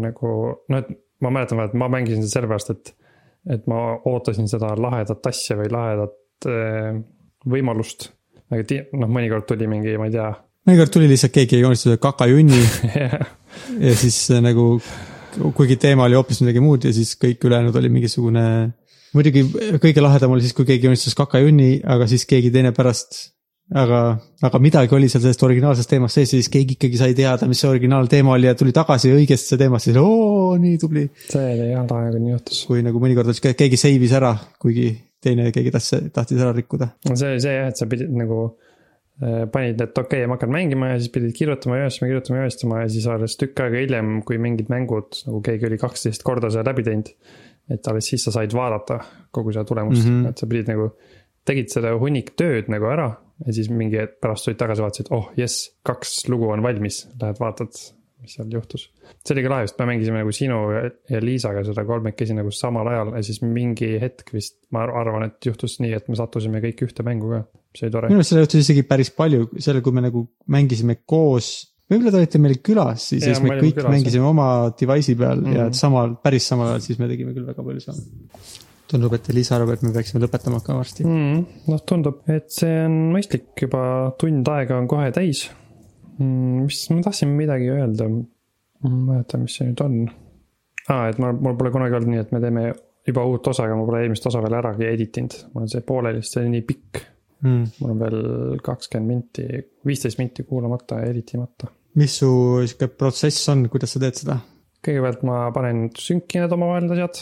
nagu 0.00 0.34
noh, 0.72 0.82
et 0.82 0.90
ma 1.20 1.32
mäletan, 1.36 1.60
et 1.66 1.76
ma 1.76 1.90
mängisin 1.92 2.24
seda 2.24 2.40
sellepärast, 2.40 2.72
et, 2.74 2.94
et 3.56 3.66
ma 3.70 3.82
ootasin 4.08 4.48
seda 4.50 4.72
lahedat 4.80 5.26
asja 5.30 5.58
või 5.60 5.70
lahedat 5.70 6.48
eh, 6.50 6.94
võimalust. 7.50 8.10
aga 8.50 8.64
ti- 8.66 8.84
noh, 8.96 9.10
mõnikord 9.10 9.46
tuli 9.46 9.68
mingi, 9.70 9.98
ma 10.00 10.08
ei 10.08 10.16
tea 10.16 10.30
mõnikord 10.68 10.92
tuli 10.92 11.08
lihtsalt 11.10 11.32
keegi 11.34 11.60
joonistas 11.62 11.94
ühe 11.94 12.00
kakajunni 12.02 12.58
ja 13.86 13.94
siis 13.98 14.18
äh, 14.34 14.42
nagu, 14.44 14.74
kuigi 15.56 15.76
teema 15.80 16.06
oli 16.06 16.18
hoopis 16.18 16.40
midagi 16.44 16.62
muud 16.64 16.86
ja 16.86 16.92
siis 16.94 17.16
kõik 17.20 17.42
ülejäänud 17.46 17.76
oli 17.80 17.90
mingisugune. 17.92 18.44
muidugi 19.14 19.44
kõige 19.82 20.02
lahedam 20.02 20.32
oli 20.34 20.44
siis, 20.44 20.54
kui 20.56 20.68
keegi 20.68 20.88
joonistas 20.88 21.16
kakajunni, 21.18 21.80
aga 21.84 22.06
siis 22.10 22.26
keegi 22.30 22.50
teine 22.54 22.72
pärast. 22.76 23.20
aga, 23.70 24.18
aga 24.42 24.58
midagi 24.58 24.94
oli 24.96 25.08
seal 25.08 25.22
sellest 25.22 25.42
originaalsest 25.46 25.90
teemast 25.90 26.18
sees 26.18 26.32
ja 26.32 26.40
siis 26.40 26.48
keegi 26.50 26.74
ikkagi 26.74 26.98
sai 26.98 27.14
teada, 27.14 27.46
mis 27.46 27.60
see 27.62 27.70
originaalteema 27.70 28.32
oli 28.34 28.48
ja 28.48 28.54
tuli 28.58 28.72
tagasi 28.74 29.12
õigesti 29.14 29.58
teemasse, 29.60 29.92
siis 29.92 30.00
oo, 30.00 30.56
nii 30.58 30.78
tubli. 30.82 31.04
see 31.28 31.52
oli 31.52 31.70
jah 31.70 31.86
nii 32.16 32.34
juhtus. 32.34 32.64
kui 32.66 32.82
nagu 32.86 33.02
mõnikord 33.02 33.30
sihuke, 33.30 33.54
keegi 33.54 33.78
save'is 33.78 34.16
ära, 34.18 34.34
kuigi 34.58 34.90
teine 35.22 35.52
keegi 35.54 35.70
tahtis, 35.70 36.10
tahtis 36.14 36.42
ära 36.42 36.56
rikkuda. 36.56 36.90
see 37.12 37.30
oli 37.30 37.44
see 37.44 37.54
jah, 37.54 37.70
et 37.70 37.78
sa 37.78 37.86
pidid 37.86 38.10
nagu 38.10 38.48
panid, 39.20 39.80
et 39.80 39.98
okei 39.98 40.22
okay,, 40.22 40.28
ma 40.30 40.38
hakkan 40.38 40.52
mängima 40.54 40.92
ja 40.92 40.98
siis 41.00 41.12
pidid 41.12 41.34
kirjutama, 41.36 41.76
joonistama, 41.82 42.08
kirjutama, 42.08 42.40
joonistama 42.40 42.82
ja 42.82 42.90
siis 42.94 43.06
alles 43.10 43.36
tükk 43.40 43.64
aega 43.66 43.82
hiljem, 43.82 44.12
kui 44.26 44.40
mingid 44.40 44.72
mängud 44.72 45.22
nagu 45.26 45.40
keegi 45.44 45.68
oli 45.68 45.78
kaksteist 45.80 46.24
korda 46.26 46.48
selle 46.52 46.64
läbi 46.70 46.86
teinud. 46.86 47.12
et 47.70 47.86
alles 47.86 48.08
siis 48.10 48.24
sa 48.26 48.32
said 48.34 48.54
vaadata 48.56 48.98
kogu 49.30 49.52
seda 49.52 49.64
tulemust 49.68 50.06
mm. 50.06 50.14
-hmm. 50.14 50.30
et 50.30 50.38
sa 50.38 50.46
pidid 50.46 50.72
nagu, 50.72 50.90
tegid 51.44 51.68
selle 51.70 51.92
hunnik 52.00 52.32
tööd 52.36 52.72
nagu 52.72 52.88
ära 52.90 53.10
ja 53.46 53.52
siis 53.52 53.70
mingi 53.70 54.00
hetk 54.00 54.20
pärast 54.20 54.46
tulid 54.46 54.58
tagasi, 54.60 54.84
vaatasid, 54.84 55.12
oh 55.16 55.30
jess, 55.36 55.70
kaks 55.86 56.28
lugu 56.28 56.48
on 56.52 56.62
valmis, 56.62 57.06
lähed 57.20 57.40
vaatad, 57.40 57.76
mis 58.22 58.34
seal 58.36 58.48
juhtus. 58.52 58.88
see 59.24 59.34
oli 59.34 59.42
ka 59.46 59.50
lahe, 59.54 59.66
sest 59.68 59.78
me 59.80 59.86
mängisime 59.92 60.20
nagu 60.22 60.32
sinu 60.32 60.58
ja- 60.74 60.90
ja 61.10 61.20
Liisaga 61.24 61.64
seda 61.64 61.84
kolmekesi 61.88 62.34
nagu 62.36 62.50
samal 62.54 62.88
ajal 62.92 63.14
ja 63.16 63.22
siis 63.22 63.40
mingi 63.42 63.98
hetk 64.02 64.32
vist, 64.32 64.56
ma 64.70 64.82
ar- 64.84 64.94
arvan, 65.02 65.24
et 65.30 65.40
juhtus 65.46 65.78
nii, 65.80 65.92
et 65.96 66.08
me 66.08 66.16
sattusime 66.16 66.60
kõik 66.64 66.82
ühte 66.88 67.02
mängu 67.06 67.30
ka, 67.30 67.42
see 67.76 67.86
oli 67.86 67.92
tore 67.92 68.08
minu. 68.08 68.18
arust 68.20 68.30
seda 68.34 68.40
juhtus 68.44 68.60
isegi 68.64 68.82
päris 68.82 69.10
palju, 69.10 69.48
selle, 69.58 69.80
kui 69.82 69.92
me 69.92 70.00
nagu 70.08 70.28
mängisime 70.48 70.98
koos. 71.06 71.66
võib-olla 71.90 72.10
te 72.12 72.16
olite 72.22 72.38
meil 72.38 72.54
külas 72.62 73.08
siis 73.10 73.22
ja 73.24 73.32
Jaa, 73.32 73.34
siis 73.40 73.42
me 73.48 73.56
kõik 73.60 73.74
külas, 73.80 73.90
mängisime 73.90 74.24
oma 74.28 74.48
device'i 74.78 75.16
peal 75.18 75.40
mm 75.40 75.44
-hmm. 75.46 75.56
ja 75.56 75.64
Mhm. 75.64 75.72
samal, 75.72 76.16
päris 76.22 76.46
samal 76.48 76.68
ajal, 76.68 76.80
siis 76.80 76.98
me 76.98 77.08
tegime 77.08 77.32
küll 77.34 77.46
väga 77.46 77.62
palju 77.62 77.80
sama. 77.80 77.98
tundub, 78.90 79.12
et 79.14 79.28
Liisa 79.28 79.54
arvab, 79.56 79.70
et 79.74 79.82
me 79.82 79.92
peaksime 79.92 80.20
lõpetama 80.24 80.58
hakkama 80.58 80.78
varsti 80.82 81.04
mm,. 81.04 81.46
noh, 81.68 81.80
tundub, 81.86 82.22
et 82.28 82.50
see 82.50 82.84
on 82.86 83.12
mõistlik, 83.14 83.44
juba 83.62 84.12
tund 84.18 84.48
aega 84.48 84.78
on 84.78 84.88
kohe 84.88 85.12
täis 85.12 85.48
mm,. 86.20 86.66
mis, 86.66 86.82
ma 86.92 87.04
tahtsin 87.06 87.32
midagi 87.36 87.70
öelda. 87.74 88.08
ma 88.10 88.90
ei 88.90 89.00
mäleta, 89.08 89.40
mis 89.40 89.56
see 89.58 89.68
nüüd 89.70 89.82
on. 89.84 89.98
aa, 90.88 91.08
et 91.10 91.18
ma, 91.22 91.32
mul 91.36 91.58
pole 91.58 91.72
kunagi 91.74 91.98
olnud 91.98 92.14
nii, 92.14 92.22
et 92.24 92.34
me 92.34 92.42
teeme 92.44 92.68
juba 93.06 93.24
uut 93.28 93.50
osa, 93.52 93.64
aga 93.66 93.78
ma 93.78 93.88
pole 93.88 94.04
eelmist 94.04 94.28
osa 94.30 94.42
veel 94.44 94.58
äragi 94.60 94.88
editinud. 94.90 95.38
mul 95.54 95.66
on 95.66 95.72
see 95.72 95.84
pooleli, 95.86 96.22
sest 96.22 96.36
see 96.36 96.44
oli 96.44 96.54
nii 96.56 96.68
pikk. 96.68 97.02
Mm. 97.40 97.68
mul 97.80 97.92
on 97.94 98.00
veel 98.02 98.18
kakskümmend 98.64 99.08
minti, 99.08 99.44
viisteist 99.88 100.18
minti 100.20 100.44
kuulamata 100.44 101.00
ja 101.00 101.12
editimata. 101.12 101.70
mis 102.00 102.18
su 102.20 102.30
sihuke 102.66 102.90
protsess 102.92 103.48
on, 103.52 103.68
kuidas 103.72 103.96
sa 103.96 104.02
teed 104.02 104.18
seda? 104.20 104.36
Kõigepealt 104.84 105.22
ma 105.28 105.42
panen 105.52 105.88
sünki 105.98 106.40
need 106.40 106.52
omavahel 106.56 106.86
need 106.86 106.96
asjad. 106.96 107.20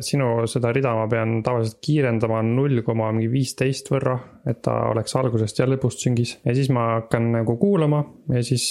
sinu 0.00 0.46
seda 0.48 0.70
rida 0.72 0.94
ma 0.96 1.04
pean 1.10 1.42
tavaliselt 1.44 1.76
kiirendama 1.84 2.38
null 2.46 2.80
koma 2.82 3.10
mingi 3.12 3.28
viisteist 3.28 3.90
võrra, 3.92 4.14
et 4.48 4.62
ta 4.64 4.78
oleks 4.88 5.14
algusest 5.20 5.60
ja 5.60 5.68
lõpust 5.68 6.00
süngis. 6.06 6.38
ja 6.46 6.54
siis 6.56 6.70
ma 6.72 6.86
hakkan 6.96 7.30
nagu 7.34 7.58
kuulama 7.60 8.02
ja 8.32 8.42
siis, 8.46 8.66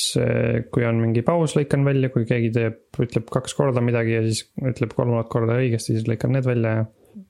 kui 0.73 0.87
on 0.89 0.99
mingi 1.03 1.21
paus, 1.25 1.55
lõikan 1.59 1.85
välja, 1.85 2.09
kui 2.13 2.25
keegi 2.29 2.49
teeb, 2.57 2.79
ütleb 3.05 3.29
kaks 3.31 3.53
korda 3.55 3.83
midagi 3.85 4.17
ja 4.17 4.23
siis 4.25 4.47
ütleb 4.59 4.97
kolmandat 4.97 5.29
korda 5.31 5.59
õigesti, 5.61 5.95
siis 5.95 6.09
lõikan 6.09 6.33
need 6.35 6.49
välja 6.49 6.79
ja 6.79 6.87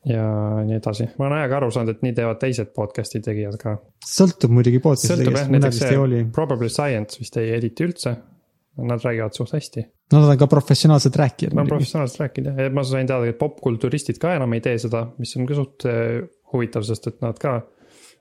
ja 0.08 0.24
nii 0.66 0.78
edasi, 0.80 1.08
ma 1.20 1.28
olen 1.28 1.38
ajaga 1.40 1.60
aru 1.60 1.70
saanud, 1.74 1.96
et 1.96 2.04
nii 2.06 2.16
teevad 2.18 2.40
teised 2.42 2.72
podcast'i 2.76 3.22
tegijad 3.26 3.58
ka. 3.62 3.76
sõltub 4.06 4.54
muidugi 4.56 4.82
podcast'i 4.84 5.24
tegijast, 5.24 5.52
näiteks 5.54 5.80
vist 5.80 5.88
ei 5.92 6.00
see. 6.00 6.26
Probably 6.36 6.72
Science 6.72 7.20
vist 7.22 7.38
ei 7.42 7.54
editi 7.58 7.88
üldse. 7.88 8.16
Nad 8.88 9.04
räägivad 9.04 9.36
suht 9.36 9.54
hästi 9.56 9.84
Nad 10.14 10.26
on 10.26 10.38
ka 10.42 10.48
professionaalsed 10.50 11.16
rääkijad 11.16 11.54
ma 11.54 11.62
olen 11.62 11.68
muidugi. 11.68 11.78
professionaalselt 11.78 12.22
rääkinud 12.24 12.62
jah, 12.64 12.72
ma 12.74 12.84
sain 12.88 13.10
teada, 13.10 13.30
et 13.30 13.38
popkulturistid 13.40 14.22
ka 14.22 14.34
enam 14.38 14.56
ei 14.58 14.64
tee 14.66 14.78
seda, 14.82 15.04
mis 15.22 15.36
on 15.38 15.50
ka 15.50 15.58
suht 15.58 15.86
äh, 15.90 16.24
huvitav, 16.54 16.86
sest 16.88 17.12
et 17.12 17.22
nad 17.26 17.38
ka. 17.42 17.60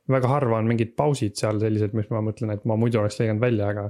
väga 0.08 0.28
harva 0.28 0.56
on 0.56 0.68
mingid 0.68 0.94
pausid 0.96 1.36
seal 1.36 1.58
sellised, 1.60 1.92
mis 1.96 2.06
ma 2.08 2.22
mõtlen, 2.24 2.54
et 2.54 2.62
ma 2.64 2.78
muidu 2.80 3.00
oleks 3.00 3.18
lõiganud 3.20 3.42
välja, 3.44 3.72
aga. 3.74 3.88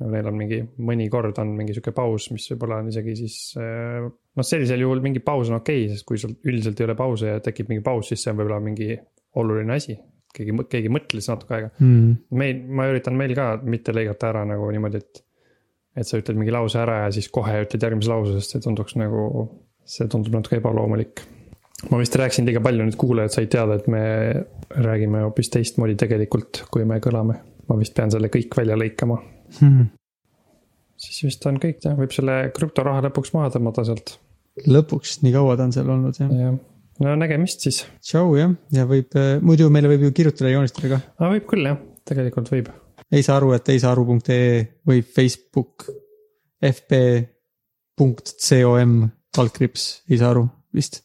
no 0.00 0.10
neil 0.12 0.28
on 0.28 0.36
mingi, 0.38 0.60
mõnikord 0.90 1.38
on 1.42 1.54
mingi 1.56 1.74
sihuke 1.74 1.94
paus, 1.96 2.28
mis 2.30 2.46
võib-olla 2.52 2.82
on 2.82 2.90
isegi 2.92 3.14
siis 3.18 3.36
äh, 3.60 4.04
noh, 4.04 4.46
sellisel 4.46 4.82
juhul 4.84 5.00
mingi 5.04 5.22
paus 5.24 5.50
on 5.50 5.60
okei 5.60 5.86
okay,, 5.86 5.94
sest 5.94 6.06
kui 6.08 6.20
sul 6.20 6.36
üldiselt 6.44 6.80
ei 6.80 6.88
ole 6.88 6.98
pause 6.98 7.30
ja 7.30 7.42
tekib 7.44 7.70
mingi 7.72 7.84
paus, 7.86 8.10
siis 8.10 8.22
see 8.22 8.34
on 8.34 8.40
võib-olla 8.42 8.60
mingi 8.64 8.90
oluline 9.40 9.76
asi. 9.76 9.96
keegi, 10.36 10.52
keegi 10.68 10.90
mõtles 10.92 11.30
natuke 11.30 11.54
aega. 11.56 11.70
Mm. 11.80 12.16
meil, 12.36 12.58
ma 12.68 12.90
üritan 12.90 13.16
meil 13.16 13.32
ka 13.38 13.54
mitte 13.64 13.94
lõigata 13.96 14.32
ära 14.34 14.44
nagu 14.48 14.68
niimoodi, 14.74 15.00
et. 15.00 15.22
Et 15.96 16.08
sa 16.08 16.20
ütled 16.20 16.38
mingi 16.38 16.52
lause 16.54 16.78
ära 16.80 17.04
ja 17.04 17.14
siis 17.14 17.28
kohe 17.32 17.62
ütled 17.64 17.86
järgmise 17.86 18.12
lause, 18.12 18.36
sest 18.36 18.54
see 18.54 18.64
tunduks 18.64 18.96
nagu, 19.00 19.46
see 19.88 20.08
tundub 20.12 20.36
natuke 20.36 20.60
ebaloomulik. 20.60 21.24
ma 21.90 22.00
vist 22.00 22.16
rääkisin 22.16 22.48
liiga 22.48 22.62
palju, 22.64 22.86
nüüd 22.86 22.98
kuulajad 23.00 23.34
said 23.34 23.52
teada, 23.52 23.76
et 23.76 23.88
me 23.92 24.02
räägime 24.76 25.24
hoopis 25.26 25.52
teistmoodi 25.52 25.96
tegelikult, 26.00 26.64
kui 26.72 26.86
me 26.88 27.00
kõlame. 27.04 27.40
ma 27.66 27.78
vist 27.80 27.96
pean 27.96 28.12
selle 28.12 28.30
kõik 28.32 28.54
välja 28.56 28.78
lõikama 28.78 29.18
hmm.. 29.58 29.90
siis 31.00 31.24
vist 31.26 31.50
on 31.50 31.60
kõik 31.62 31.82
jah, 31.84 31.98
võib 31.98 32.14
selle 32.14 32.38
krüptoraha 32.56 33.08
lõpuks 33.08 33.34
maha 33.36 33.50
tõmmata 33.56 33.84
sealt. 33.88 34.16
lõpuks, 34.68 35.20
nii 35.24 35.36
kaua 35.36 35.58
ta 35.58 35.68
on 35.68 35.76
seal 35.76 35.92
olnud 35.96 36.20
jah. 36.20 36.32
jah, 36.44 36.56
no 37.02 37.18
nägemist 37.24 37.64
siis. 37.66 37.84
tšau 38.04 38.36
jah, 38.38 38.56
ja 38.76 38.88
võib, 38.88 39.16
muidu 39.44 39.72
meile 39.72 39.92
võib 39.94 40.08
ju 40.08 40.16
kirjutada 40.20 40.52
ja 40.52 40.60
joonistada 40.60 40.96
ka. 40.96 41.04
aa, 41.20 41.32
võib 41.38 41.48
küll 41.48 41.72
jah, 41.72 41.80
tegelikult 42.08 42.52
võib. 42.52 42.74
Ei 43.12 43.22
saa 43.22 43.36
aru, 43.40 43.52
et 43.56 43.68
ei 43.72 43.78
saa 43.82 43.92
aru.ee 43.94 44.48
või 44.88 45.02
Facebook 45.02 45.86
fb.com 46.72 48.10
kaldkriips, 49.36 49.82
ei 50.10 50.18
saa 50.18 50.30
aru 50.34 50.44
vist. 50.74 51.02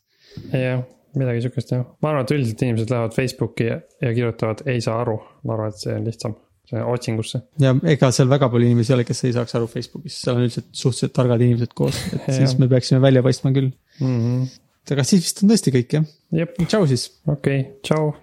jah 0.53 0.81
midagi 1.17 1.43
sihukest 1.43 1.73
jah, 1.73 1.83
ma 2.03 2.11
arvan, 2.11 2.25
et 2.25 2.33
üldiselt 2.35 2.63
inimesed 2.65 2.93
lähevad 2.93 3.15
Facebooki 3.15 3.67
ja, 3.67 3.77
ja 4.03 4.13
kirjutavad 4.15 4.63
ei 4.71 4.79
saa 4.83 5.01
aru, 5.03 5.17
ma 5.47 5.57
arvan, 5.57 5.73
et 5.73 5.83
see 5.83 5.95
on 5.97 6.07
lihtsam, 6.07 6.35
see 6.69 6.83
otsingusse. 6.93 7.43
ja 7.63 7.73
ega 7.93 8.11
seal 8.15 8.31
väga 8.31 8.49
palju 8.53 8.69
inimesi 8.69 8.93
ei 8.93 8.97
ole, 8.99 9.07
kes 9.07 9.23
ei 9.27 9.35
saaks 9.35 9.57
aru 9.59 9.69
Facebookis, 9.71 10.21
seal 10.23 10.39
on 10.39 10.47
üldiselt 10.47 10.69
suhteliselt 10.71 11.15
targad 11.17 11.43
inimesed 11.43 11.75
koos, 11.77 11.99
et 12.15 12.31
siis 12.39 12.55
me 12.61 12.69
peaksime 12.71 13.01
välja 13.03 13.23
paistma 13.25 13.53
küll 13.55 13.71
mm. 13.71 14.17
-hmm. 14.17 14.51
aga 14.95 15.07
siis 15.07 15.25
vist 15.27 15.43
on 15.43 15.51
tõesti 15.53 15.75
kõik 15.77 15.97
jah? 15.99 16.11
tšau 16.63 16.87
siis. 16.93 17.07
okei 17.27 17.63
okay,, 17.65 17.79
tšau 17.83 18.13